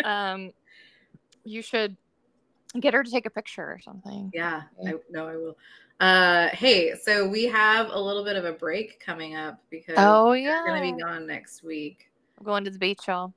Um, 0.03 0.51
you 1.45 1.61
should 1.61 1.95
get 2.81 2.93
her 2.93 3.03
to 3.03 3.11
take 3.11 3.25
a 3.25 3.29
picture 3.29 3.63
or 3.63 3.79
something. 3.83 4.31
Yeah, 4.33 4.63
I 4.85 4.95
no, 5.09 5.27
I 5.27 5.35
will. 5.35 5.57
Uh, 5.99 6.49
hey, 6.49 6.93
so 7.01 7.27
we 7.27 7.45
have 7.45 7.89
a 7.91 7.99
little 7.99 8.23
bit 8.23 8.35
of 8.35 8.45
a 8.45 8.53
break 8.53 8.99
coming 8.99 9.35
up 9.35 9.59
because 9.69 9.95
Oh 9.97 10.33
yeah, 10.33 10.59
we're 10.65 10.79
gonna 10.79 10.95
be 10.95 11.01
gone 11.01 11.27
next 11.27 11.63
week. 11.63 12.09
I'm 12.37 12.45
going 12.45 12.63
to 12.65 12.71
the 12.71 12.79
beach, 12.79 13.07
y'all. 13.07 13.33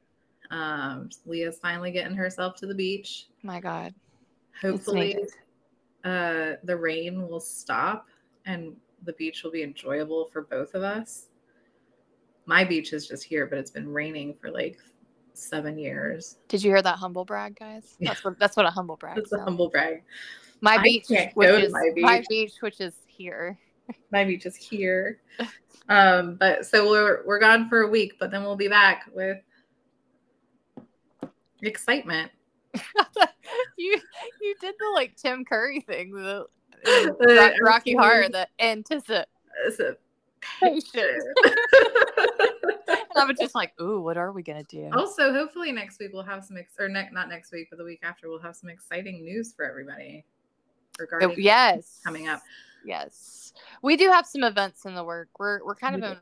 Um, 0.50 1.10
Leah's 1.26 1.58
finally 1.58 1.90
getting 1.90 2.16
herself 2.16 2.56
to 2.56 2.66
the 2.66 2.74
beach. 2.74 3.26
My 3.42 3.60
God, 3.60 3.94
Hopefully, 4.60 5.16
uh, 6.04 6.52
the 6.64 6.76
rain 6.76 7.28
will 7.28 7.40
stop 7.40 8.06
and 8.46 8.74
the 9.04 9.12
beach 9.14 9.42
will 9.42 9.50
be 9.50 9.62
enjoyable 9.62 10.26
for 10.32 10.42
both 10.42 10.74
of 10.74 10.82
us. 10.82 11.28
My 12.46 12.64
beach 12.64 12.92
is 12.92 13.08
just 13.08 13.24
here, 13.24 13.46
but 13.46 13.58
it's 13.58 13.70
been 13.70 13.88
raining 13.88 14.34
for 14.40 14.50
like 14.50 14.78
seven 15.36 15.78
years. 15.78 16.38
Did 16.48 16.62
you 16.62 16.70
hear 16.70 16.82
that 16.82 16.96
humble 16.96 17.24
brag, 17.24 17.56
guys? 17.58 17.96
That's 18.00 18.24
what 18.24 18.38
that's 18.38 18.56
what 18.56 18.66
a 18.66 18.70
humble 18.70 18.96
brag. 18.96 19.18
It's 19.18 19.32
a 19.32 19.40
humble 19.40 19.68
brag. 19.68 20.02
My 20.60 20.76
I 20.76 20.82
beach, 20.82 21.06
which 21.34 21.48
is 21.48 21.72
my 21.72 21.90
my 21.96 22.18
beach. 22.18 22.26
beach, 22.28 22.52
which 22.60 22.80
is 22.80 22.94
here. 23.06 23.58
My 24.10 24.24
beach 24.24 24.46
is 24.46 24.56
here. 24.56 25.20
Um, 25.88 26.34
but 26.34 26.66
so 26.66 26.90
we're 26.90 27.24
we're 27.24 27.38
gone 27.38 27.68
for 27.68 27.82
a 27.82 27.88
week, 27.88 28.14
but 28.18 28.32
then 28.32 28.42
we'll 28.42 28.56
be 28.56 28.66
back 28.66 29.08
with 29.14 29.38
excitement. 31.62 32.32
you 33.76 34.00
you 34.40 34.54
did 34.60 34.74
the 34.80 34.90
like 34.94 35.14
Tim 35.14 35.44
Curry 35.44 35.80
thing, 35.82 36.10
the, 36.10 36.46
The 36.84 37.34
Rock, 37.36 37.52
Rocky 37.62 37.94
Horror, 37.94 38.28
the 38.28 38.48
anticipation. 38.58 39.26
I 43.16 43.24
was 43.24 43.36
just 43.38 43.54
like, 43.54 43.72
"Ooh, 43.80 44.00
what 44.00 44.16
are 44.16 44.32
we 44.32 44.42
gonna 44.42 44.64
do?" 44.64 44.90
also, 44.94 45.32
hopefully 45.32 45.72
next 45.72 45.98
week 46.00 46.10
we'll 46.12 46.22
have 46.22 46.44
some 46.44 46.56
ex- 46.56 46.74
or 46.78 46.88
ne- 46.88 47.08
not 47.12 47.28
next 47.28 47.52
week, 47.52 47.68
but 47.70 47.78
the 47.78 47.84
week 47.84 48.00
after 48.02 48.28
we'll 48.28 48.38
have 48.40 48.56
some 48.56 48.70
exciting 48.70 49.24
news 49.24 49.52
for 49.54 49.64
everybody 49.64 50.24
regarding 50.98 51.30
Oh, 51.30 51.34
yes, 51.36 52.00
coming 52.04 52.28
up. 52.28 52.42
Yes, 52.84 53.52
we 53.82 53.96
do 53.96 54.10
have 54.10 54.26
some 54.26 54.44
events 54.44 54.84
in 54.84 54.94
the 54.94 55.04
work. 55.04 55.28
We're 55.38 55.64
we're 55.64 55.74
kind 55.74 55.94
of 55.94 56.02
We 56.02 56.06
do. 56.08 56.12
in 56.12 56.18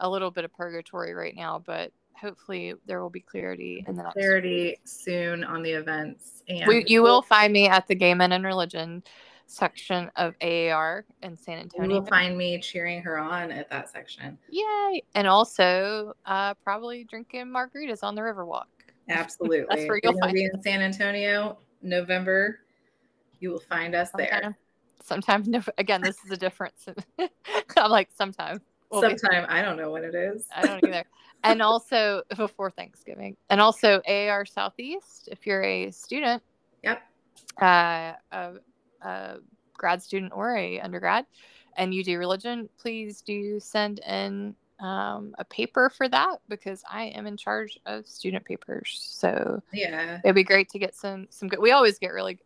a 0.00 0.08
little 0.10 0.30
bit 0.30 0.44
of 0.44 0.52
purgatory 0.52 1.14
right 1.14 1.34
now, 1.36 1.62
but 1.64 1.92
hopefully 2.20 2.74
there 2.86 3.00
will 3.02 3.10
be 3.10 3.20
clarity 3.20 3.84
in 3.86 3.96
the 3.96 4.04
clarity 4.04 4.78
soon 4.84 5.44
on 5.44 5.62
the 5.62 5.70
events. 5.72 6.42
And 6.48 6.66
We, 6.66 6.84
you 6.86 7.02
will 7.02 7.22
find 7.22 7.52
me 7.52 7.68
at 7.68 7.86
the 7.86 7.94
Gay 7.94 8.14
Men 8.14 8.32
and 8.32 8.44
Religion 8.44 9.02
section 9.46 10.10
of 10.16 10.34
AAR 10.40 11.04
in 11.22 11.36
San 11.36 11.58
Antonio. 11.58 11.88
You 11.88 12.00
will 12.00 12.06
find 12.06 12.36
me 12.36 12.58
cheering 12.58 13.02
her 13.02 13.18
on 13.18 13.50
at 13.50 13.68
that 13.70 13.90
section. 13.90 14.38
Yay! 14.48 15.02
And 15.14 15.26
also, 15.26 16.14
uh, 16.26 16.54
probably 16.54 17.04
drinking 17.04 17.46
margaritas 17.46 18.02
on 18.02 18.14
the 18.14 18.22
Riverwalk. 18.22 18.64
Absolutely. 19.08 19.66
That's 19.70 19.88
where 19.88 20.00
you'll 20.02 20.18
find 20.18 20.34
be 20.34 20.44
in 20.44 20.62
San 20.62 20.80
Antonio, 20.80 21.58
November. 21.82 22.60
You 23.40 23.50
will 23.50 23.60
find 23.60 23.94
us 23.94 24.10
there. 24.16 24.56
Sometime, 25.02 25.44
no, 25.46 25.62
again, 25.78 26.00
this 26.02 26.16
is 26.24 26.30
a 26.30 26.36
difference. 26.36 26.86
I'm 27.76 27.90
like 27.90 28.08
sometime. 28.14 28.60
we'll 28.90 29.02
Sometime 29.02 29.46
I 29.48 29.62
don't 29.62 29.76
know 29.76 29.90
when 29.90 30.04
it 30.04 30.14
is. 30.14 30.46
I 30.54 30.62
don't 30.66 30.84
either. 30.84 31.04
and 31.42 31.60
also 31.60 32.22
before 32.36 32.70
Thanksgiving, 32.70 33.36
and 33.50 33.60
also 33.60 34.00
AR 34.08 34.46
Southeast. 34.46 35.28
If 35.30 35.46
you're 35.46 35.62
a 35.62 35.90
student, 35.90 36.42
Yep. 36.82 37.02
uh, 37.60 38.12
a, 38.32 38.52
a 39.04 39.38
grad 39.74 40.02
student 40.02 40.32
or 40.34 40.56
a 40.56 40.80
undergrad, 40.80 41.26
and 41.76 41.94
you 41.94 42.02
do 42.02 42.18
religion, 42.18 42.68
please 42.78 43.22
do 43.22 43.60
send 43.60 44.00
in 44.00 44.54
um, 44.80 45.34
a 45.38 45.44
paper 45.44 45.90
for 45.90 46.08
that 46.08 46.38
because 46.48 46.82
I 46.90 47.04
am 47.04 47.26
in 47.26 47.36
charge 47.36 47.78
of 47.86 48.06
student 48.06 48.44
papers. 48.44 49.06
So 49.12 49.62
Yeah. 49.72 50.20
it'd 50.24 50.34
be 50.34 50.44
great 50.44 50.68
to 50.70 50.78
get 50.78 50.94
some 50.94 51.26
some 51.30 51.48
good. 51.48 51.60
We 51.60 51.70
always 51.70 51.98
get 51.98 52.12
really. 52.12 52.38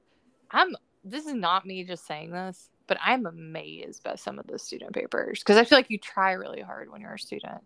I'm. 0.51 0.77
This 1.05 1.27
is 1.27 1.35
not 1.35 1.65
me 1.65 1.85
just 1.85 2.07
saying 2.07 2.33
this, 2.33 2.71
but 2.87 2.99
I'm 3.03 3.25
amazed 3.25 4.03
by 4.03 4.17
some 4.17 4.39
of 4.39 4.47
the 4.47 4.59
student 4.59 4.93
papers 4.93 5.41
because 5.41 5.57
I 5.57 5.65
feel 5.65 5.79
like 5.79 5.91
you 5.91 5.99
try 5.99 6.33
really 6.33 6.61
hard 6.61 6.91
when 6.91 7.01
you're 7.01 7.15
a 7.15 7.19
student. 7.19 7.63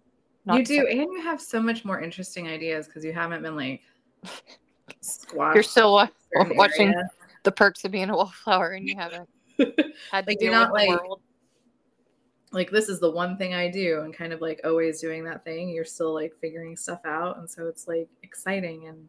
You 0.47 0.65
do, 0.65 0.87
and 0.87 1.01
you 1.01 1.21
have 1.23 1.41
so 1.41 1.61
much 1.61 1.85
more 1.85 2.01
interesting 2.01 2.49
ideas 2.49 2.87
because 2.87 3.05
you 3.05 3.13
haven't 3.13 3.43
been 3.43 3.57
like. 3.57 3.83
You're 5.55 5.63
still 5.63 5.93
wa- 5.93 6.03
in 6.03 6.09
a 6.09 6.45
certain 6.45 6.57
watching 6.57 6.89
area. 6.89 7.11
The 7.43 7.53
perks 7.53 7.85
of 7.85 7.91
being 7.93 8.11
a 8.11 8.17
wallflower, 8.17 8.71
and 8.73 8.89
you 8.89 8.97
haven't 8.97 9.29
had 9.59 10.27
to 10.27 10.31
Like, 10.31 10.39
deal 10.39 10.53
not, 10.53 10.73
with 10.73 10.83
the 10.83 10.89
like- 10.89 11.01
world. 11.03 11.21
like 12.53 12.71
this 12.71 12.89
is 12.89 13.01
the 13.01 13.11
one 13.11 13.37
thing 13.37 13.55
I 13.55 13.71
do 13.71 14.01
and 14.03 14.15
kind 14.15 14.33
of 14.33 14.41
like 14.41 14.61
always 14.65 15.01
doing 15.01 15.25
that 15.25 15.45
thing. 15.45 15.69
You're 15.71 15.85
still 15.85 16.13
like 16.15 16.33
figuring 16.41 16.77
stuff 16.77 17.01
out. 17.05 17.39
And 17.39 17.49
so 17.51 17.67
it's 17.67 17.89
like 17.89 18.09
exciting 18.23 18.89
and 18.89 19.09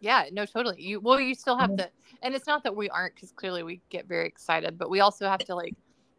yeah, 0.00 0.24
no, 0.30 0.44
totally. 0.44 0.80
You 0.82 1.00
well, 1.00 1.18
you 1.18 1.34
still 1.34 1.56
have 1.56 1.70
Mhm. 1.70 1.78
to, 1.78 1.90
and 2.22 2.34
it's 2.34 2.46
not 2.46 2.62
that 2.64 2.76
we 2.76 2.90
aren't 2.90 3.14
because 3.14 3.32
clearly 3.32 3.62
we 3.62 3.80
get 3.88 4.06
very 4.06 4.26
excited, 4.26 4.76
but 4.78 4.90
we 4.90 5.00
also 5.00 5.26
have 5.26 5.38
to 5.40 5.54
like 5.54 5.74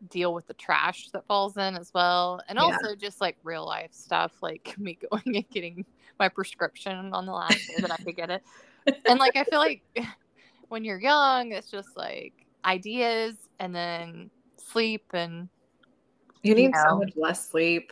deal 0.10 0.34
with 0.34 0.48
the 0.48 0.54
trash 0.56 1.10
that 1.12 1.26
falls 1.28 1.58
in 1.58 1.76
as 1.78 1.94
well, 1.94 2.42
and 2.50 2.58
Yeah. 2.58 2.64
also 2.64 2.96
just 2.96 3.22
like 3.22 3.38
real 3.44 3.66
life 3.66 3.94
stuff, 3.94 4.34
like 4.42 4.74
me 4.80 4.98
going 5.12 5.36
and 5.38 5.50
getting 5.50 5.86
my 6.20 6.28
prescription 6.28 7.14
on 7.14 7.28
the 7.28 7.32
last 7.32 7.68
day 7.68 7.76
that 7.82 7.92
I 7.92 7.98
could 7.98 8.16
get 8.16 8.32
it, 8.32 8.44
and 9.06 9.20
like 9.20 9.36
I 9.36 9.44
feel 9.44 9.60
like 9.60 9.84
when 10.70 10.84
you're 10.84 11.00
young, 11.00 11.52
it's 11.52 11.72
just 11.72 11.96
like 11.96 12.34
ideas 12.66 13.36
and 13.60 13.74
then 13.74 14.30
sleep 14.58 15.04
and 15.14 15.50
you 16.44 16.56
need 16.56 16.72
know. 16.74 16.84
so 16.88 16.98
much 16.98 17.14
less 17.16 17.50
sleep 17.50 17.92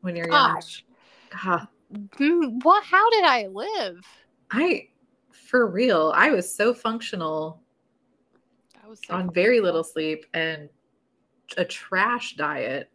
when 0.00 0.16
you're 0.16 0.28
young. 0.28 0.54
gosh, 0.54 0.84
God, 1.42 1.68
mm, 2.18 2.62
what? 2.62 2.84
How 2.84 3.08
did 3.10 3.24
I 3.24 3.48
live? 3.48 4.06
I 4.50 4.88
for 5.32 5.66
real, 5.66 6.12
I 6.14 6.30
was 6.30 6.54
so 6.54 6.72
functional 6.72 7.60
I 8.84 8.88
was 8.88 9.00
so 9.06 9.14
on 9.14 9.32
very 9.32 9.60
little 9.60 9.84
sleep 9.84 10.26
and 10.34 10.68
a 11.56 11.64
trash 11.64 12.36
diet. 12.36 12.90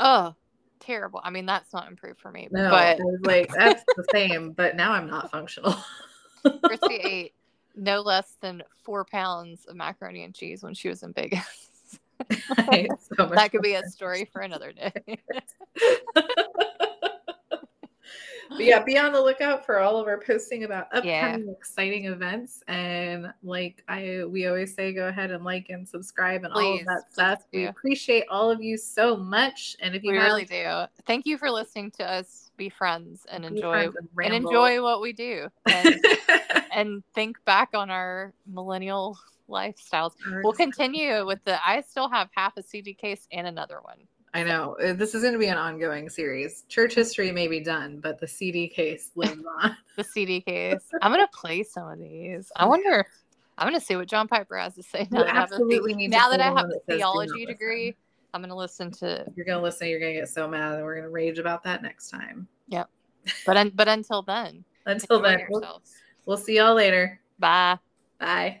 oh 0.00 0.34
terrible. 0.80 1.20
I 1.22 1.30
mean, 1.30 1.46
that's 1.46 1.72
not 1.72 1.88
improved 1.88 2.20
for 2.20 2.30
me, 2.30 2.48
No, 2.50 2.70
but 2.70 2.98
like 3.22 3.50
that's 3.54 3.84
the 3.96 4.04
same, 4.12 4.52
but 4.52 4.76
now 4.76 4.92
I'm 4.92 5.06
not 5.06 5.30
functional. 5.30 5.74
Christy 6.62 6.94
ate 7.02 7.34
no 7.74 8.00
less 8.00 8.36
than 8.40 8.62
four 8.82 9.04
pounds 9.04 9.64
of 9.66 9.76
macaroni 9.76 10.24
and 10.24 10.34
cheese 10.34 10.62
when 10.62 10.74
she 10.74 10.88
was 10.88 11.02
in 11.02 11.12
Vegas. 11.12 11.40
So 13.16 13.26
that 13.26 13.50
could 13.50 13.62
be 13.62 13.74
a 13.74 13.84
story 13.84 14.24
for 14.32 14.40
another 14.40 14.72
day. 14.72 14.92
yeah, 18.58 18.82
be 18.82 18.96
on 18.98 19.12
the 19.12 19.20
lookout 19.20 19.66
for 19.66 19.78
all 19.80 19.96
of 19.96 20.06
our 20.06 20.20
posting 20.20 20.64
about 20.64 20.86
Yeah. 21.04 21.26
upcoming 21.26 21.50
exciting 21.50 22.06
events. 22.06 22.62
And 22.68 23.32
like 23.42 23.82
I 23.88 24.24
we 24.26 24.46
always 24.46 24.74
say, 24.74 24.92
go 24.92 25.08
ahead 25.08 25.30
and 25.30 25.44
like 25.44 25.66
and 25.70 25.88
subscribe 25.88 26.44
and 26.44 26.52
all 26.52 26.78
of 26.78 26.84
that 26.86 27.12
stuff. 27.12 27.42
We 27.52 27.66
appreciate 27.66 28.24
all 28.30 28.50
of 28.50 28.62
you 28.62 28.76
so 28.76 29.16
much. 29.16 29.76
And 29.80 29.94
if 29.94 30.02
you 30.02 30.12
we 30.12 30.18
have 30.18 30.32
really 30.32 30.44
do. 30.44 30.84
Thank 31.06 31.26
you 31.26 31.36
for 31.38 31.50
listening 31.50 31.90
to 31.92 32.04
us 32.04 32.43
be 32.56 32.68
friends 32.68 33.26
and 33.30 33.42
be 33.42 33.48
enjoy 33.48 33.72
friends 33.72 33.96
and 33.96 34.08
ramble. 34.14 34.36
enjoy 34.36 34.82
what 34.82 35.00
we 35.00 35.12
do 35.12 35.48
and, 35.66 36.04
and 36.72 37.02
think 37.14 37.42
back 37.44 37.70
on 37.74 37.90
our 37.90 38.32
millennial 38.46 39.18
lifestyles. 39.48 40.12
We'll 40.42 40.52
continue 40.52 41.26
with 41.26 41.42
the 41.44 41.58
I 41.66 41.80
still 41.82 42.08
have 42.08 42.28
half 42.34 42.56
a 42.56 42.62
CD 42.62 42.94
case 42.94 43.26
and 43.32 43.46
another 43.46 43.80
one. 43.82 43.98
I 44.32 44.42
know 44.42 44.76
uh, 44.82 44.94
this 44.94 45.14
is 45.14 45.22
going 45.22 45.34
to 45.34 45.38
be 45.38 45.46
an 45.46 45.56
ongoing 45.58 46.08
series. 46.08 46.64
Church 46.68 46.94
history 46.94 47.30
may 47.30 47.46
be 47.46 47.60
done, 47.60 48.00
but 48.00 48.18
the 48.18 48.26
CD 48.26 48.66
case 48.66 49.10
lives 49.16 49.42
on. 49.62 49.76
The 49.96 50.04
CD 50.04 50.40
case. 50.40 50.80
I'm 51.02 51.12
gonna 51.12 51.28
play 51.32 51.62
some 51.62 51.88
of 51.88 52.00
these. 52.00 52.50
I 52.56 52.66
wonder 52.66 53.06
I'm 53.56 53.66
gonna 53.68 53.80
see 53.80 53.94
what 53.94 54.08
John 54.08 54.26
Piper 54.26 54.58
has 54.58 54.74
to 54.74 54.82
say 54.82 55.06
now 55.10 55.20
You 55.20 55.24
that 55.24 55.34
I 55.34 55.38
have 55.38 55.52
a, 55.52 55.58
to 55.58 56.08
now 56.08 56.30
that 56.30 56.40
I 56.40 56.46
have 56.46 56.68
a 56.68 56.80
theology 56.92 57.30
listen." 57.32 57.46
degree. 57.46 57.94
I'm 58.34 58.42
gonna 58.42 58.56
listen 58.56 58.90
to 58.90 59.24
you're 59.36 59.46
going 59.46 59.58
to 59.58 59.62
listen, 59.62 59.88
you're 59.88 60.00
going 60.00 60.12
to 60.12 60.20
get 60.20 60.28
so 60.28 60.48
mad, 60.48 60.74
and 60.74 60.84
we're 60.84 60.94
going 60.94 61.04
to 61.04 61.10
rage 61.10 61.38
about 61.38 61.62
that 61.62 61.82
next 61.82 62.10
time. 62.10 62.48
but 63.46 63.56
un, 63.56 63.70
but 63.74 63.88
until 63.88 64.22
then, 64.22 64.64
Until 64.86 65.20
then, 65.20 65.46
we'll, 65.48 65.82
we'll 66.26 66.36
see 66.36 66.56
y'all 66.56 66.74
later. 66.74 67.20
Bye. 67.38 67.78
Bye. 68.18 68.60